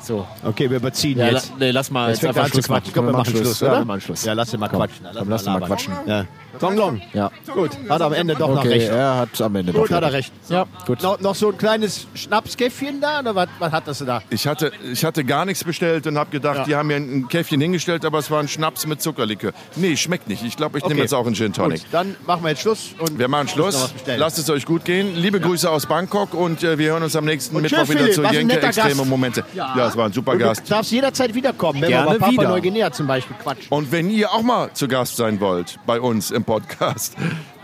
So. 0.04 0.28
Okay, 0.44 0.70
wir 0.70 0.78
überziehen 0.78 1.18
Ja, 1.18 1.28
la, 1.28 1.32
jetzt. 1.34 1.54
nee, 1.58 1.72
lass 1.72 1.90
mal 1.90 2.10
Jetzt 2.10 2.22
jetzt 2.22 2.36
er 2.36 2.42
einfach 2.44 2.54
Schluss 2.54 2.68
machen. 2.68 2.80
quatschen. 2.84 2.94
Komm, 2.94 3.06
wir 3.06 3.14
machen 3.14 3.36
Schluss, 3.38 3.60
Ja, 3.62 3.68
oder? 3.70 3.78
wir 3.80 3.86
machen 3.86 4.02
Schluss. 4.02 4.26
Ja, 4.26 4.34
lass 4.34 4.54
ihn 4.54 4.60
mal 4.60 4.68
quatschen. 4.68 5.06
Komm, 5.18 5.30
lass 5.30 5.44
ihn 5.44 5.54
mal 5.54 5.60
labern. 5.60 5.70
quatschen. 5.70 5.94
Ja. 6.06 6.26
Long 6.62 6.76
Long. 6.78 7.02
Ja. 7.14 7.32
Gut, 7.52 7.72
hat 7.90 8.02
am 8.02 8.14
Ende 8.14 8.36
doch 8.36 8.50
noch 8.50 8.60
Okay, 8.60 8.68
recht. 8.70 8.90
er 8.90 9.16
hat 9.18 9.42
am 9.42 9.56
Ende 9.56 9.72
Gut, 9.74 9.90
doch 9.90 9.96
hat 9.96 10.04
er 10.04 10.14
recht. 10.14 10.32
Ja, 10.50 10.66
gut. 10.86 11.02
Noch, 11.02 11.20
noch 11.20 11.34
so 11.36 11.50
ein 11.52 11.58
kleines 11.58 12.06
Schnapskäffchen 12.14 13.02
da 13.02 13.22
oder 13.22 13.34
was, 13.34 13.48
was 13.60 13.72
hattest 13.72 14.02
du 14.02 14.06
da? 14.06 14.22
Ich 14.30 14.46
hatte, 14.46 14.72
ich 14.92 15.04
hatte 15.04 15.24
gar 15.24 15.46
nichts 15.46 15.64
bestellt 15.64 16.06
und 16.06 16.18
habe 16.18 16.30
gedacht, 16.30 16.58
Ja. 16.60 16.64
die 16.66 16.76
haben 16.76 16.88
mir 16.88 16.98
ein 16.98 17.28
Käffchen 17.28 17.60
hingestellt, 17.60 18.06
aber 18.06 18.20
es 18.20 18.30
war 18.30 18.40
ein 18.40 18.48
Schnaps 18.48 18.86
mit 18.86 19.02
Zuckerlikör. 19.02 19.52
Nee, 19.78 19.96
schmeckt 19.98 20.28
nicht. 20.28 20.44
Ich 20.44 20.56
glaube, 20.58 20.78
ich 20.78 20.84
nehme 20.84 20.96
Okay. 20.96 21.02
jetzt 21.04 21.14
auch 21.14 21.26
einen 21.26 21.36
Gin 21.36 21.54
Tonic. 21.54 21.80
Gut, 21.82 21.88
dann 21.92 22.16
machen 22.28 22.44
wir 22.44 22.50
jetzt 22.50 22.62
Schluss. 22.62 22.90
Und 23.00 23.18
Wir 23.18 23.28
machen 23.28 23.46
noch 23.48 23.54
Schluss. 23.54 23.94
Lasst 24.18 24.38
es 24.38 24.50
euch 24.50 24.66
gut 24.66 24.86
gehen. 24.86 25.16
Liebe 25.16 25.40
Grüße 25.40 25.70
aus 25.70 25.86
Bangkok 25.88 26.34
und 26.36 26.64
äh, 26.64 26.78
wir 26.78 26.92
hören 26.92 27.04
uns 27.04 27.16
am 27.16 27.26
nächsten 27.26 27.56
Und 27.56 27.64
Mittwoch 27.64 27.80
tschüss, 27.86 27.90
wieder 27.90 28.12
zu 28.12 28.24
Jenke 28.26 28.62
Extreme 28.62 28.96
Gast. 28.96 29.06
Momente. 29.10 29.44
Ja. 29.56 29.74
Es 29.94 29.98
war 29.98 30.06
ein 30.08 30.14
super 30.14 30.32
Und 30.32 30.40
Gast. 30.40 30.66
Du 30.66 30.74
darfst 30.74 30.92
jederzeit 30.92 31.34
wiederkommen, 31.36 31.82
wenn 31.82 31.90
Gerne 31.90 32.10
wir 32.10 32.16
über 32.16 32.26
Papua. 32.26 32.44
Neuguinea 32.46 32.92
zum 32.92 33.06
Beispiel 33.06 33.36
quatschen. 33.38 33.68
Und 33.70 33.92
wenn 33.92 34.10
ihr 34.10 34.32
auch 34.32 34.42
mal 34.42 34.74
zu 34.74 34.88
Gast 34.88 35.18
sein 35.18 35.40
wollt 35.40 35.80
bei 35.86 36.02
uns 36.02 36.32
im 36.32 36.44
Podcast, 36.44 37.16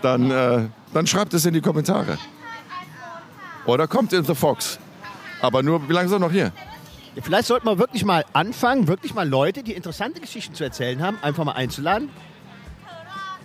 dann, 0.03 0.29
äh, 0.29 0.67
dann 0.93 1.07
schreibt 1.07 1.33
es 1.33 1.45
in 1.45 1.55
die 1.55 1.61
Kommentare. 1.61 2.19
Oder 3.65 3.87
kommt 3.87 4.13
in 4.13 4.23
The 4.23 4.35
Fox. 4.35 4.79
Aber 5.41 5.63
nur, 5.63 5.89
wie 5.89 5.93
lange 5.93 6.07
sind 6.07 6.21
wir 6.21 6.27
noch 6.27 6.31
hier? 6.31 6.51
Vielleicht 7.21 7.47
sollten 7.47 7.65
wir 7.65 7.79
wirklich 7.79 8.05
mal 8.05 8.23
anfangen, 8.33 8.87
wirklich 8.87 9.15
mal 9.15 9.27
Leute, 9.27 9.63
die 9.63 9.73
interessante 9.73 10.21
Geschichten 10.21 10.53
zu 10.53 10.63
erzählen 10.63 11.01
haben, 11.01 11.17
einfach 11.23 11.43
mal 11.43 11.53
einzuladen. 11.53 12.09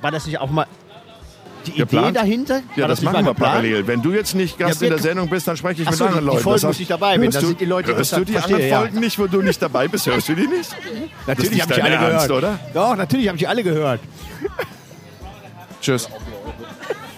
War 0.03 0.11
das 0.11 0.27
nicht 0.27 0.39
auch 0.39 0.51
mal 0.51 0.67
die 1.67 1.71
Idee 1.73 1.81
Geplant? 1.81 2.17
dahinter? 2.17 2.63
Ja, 2.77 2.87
das, 2.89 3.01
nicht 3.01 3.05
machen 3.13 3.25
wir 3.25 3.33
geplant? 3.33 3.53
parallel. 3.53 3.87
Wenn 3.87 4.03
du 4.03 4.13
jetzt 4.13 4.35
nicht 4.35 4.59
Gast 4.59 4.81
Ja, 4.81 4.87
in 4.89 4.93
der 4.95 5.03
Sendung 5.03 5.29
bist, 5.29 5.47
dann 5.49 5.57
spreche 5.57 5.83
ich 5.83 5.89
Ach 5.89 5.93
mit 5.93 5.99
so, 5.99 6.05
anderen 6.05 6.25
die 6.25 6.31
Leuten. 6.31 6.43
Folgen, 6.43 6.55
Das 6.57 6.63
wo 6.63 6.69
heißt, 6.69 6.75
ich 6.75 6.79
nicht 6.81 6.91
dabei 6.91 7.15
bin, 7.15 7.23
hörst 7.25 7.37
da 7.37 7.41
sind 7.47 7.61
die 7.61 7.65
Leute 7.65 7.97
Hörst 7.97 8.13
du 8.13 8.17
die 8.17 8.21
interessant. 8.33 8.45
anderen 8.45 8.61
Verstehe, 8.61 8.71
ja. 8.71 8.79
Folgen 8.81 9.01
nicht, 9.01 9.19
wo 9.19 9.27
du 9.27 9.43
nicht 9.43 9.63
dabei 9.63 9.89
bist? 9.89 10.07
Hörst 10.07 10.29
du 10.29 10.35
die 10.35 10.47
nicht? 10.47 10.71
Natürlich 11.27 11.61
haben 11.63 11.73
die 11.75 11.83
alle 11.83 11.95
Ernst, 11.95 12.29
gehört. 12.29 12.45
oder? 12.45 12.59
Doch, 12.73 12.97
natürlich 12.97 13.29
haben 13.29 13.37
die 13.39 13.47
alle 13.47 13.63
gehört. 13.63 14.01
Tschüss. 15.81 16.09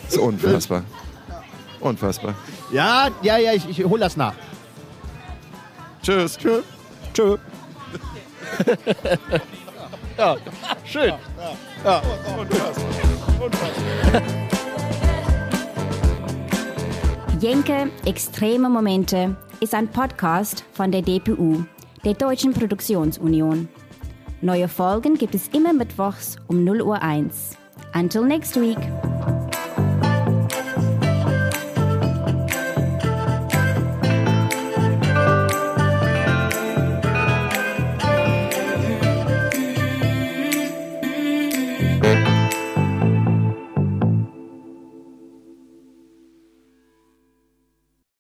Das 0.05 0.13
ist 0.15 0.19
unfassbar. 0.19 0.83
Unfassbar. 1.81 2.35
Ja, 2.73 3.09
ja, 3.23 3.39
ja, 3.39 3.53
ich, 3.53 3.69
ich 3.69 3.85
hol 3.85 3.99
das 3.99 4.17
nach. 4.17 4.35
Tschüss. 6.03 6.37
Tschüss. 6.39 6.63
Tschö. 7.15 7.37
Schön. 10.85 11.13
Jenke 17.41 17.91
Extreme 18.05 18.69
Momente 18.69 19.37
ist 19.61 19.75
ein 19.75 19.89
Podcast 19.89 20.65
von 20.73 20.91
der 20.91 21.03
DPU, 21.03 21.65
der 22.05 22.15
Deutschen 22.15 22.53
Produktionsunion. 22.53 23.69
Neue 24.41 24.69
Folgen 24.69 25.15
gibt 25.15 25.35
es 25.35 25.49
immer 25.49 25.73
mittwochs 25.73 26.37
um 26.49 26.65
0 26.65 26.83
Uhr 26.83 27.03
1. 27.03 27.57
Until 27.95 28.23
next 28.25 28.57
week. 28.57 28.79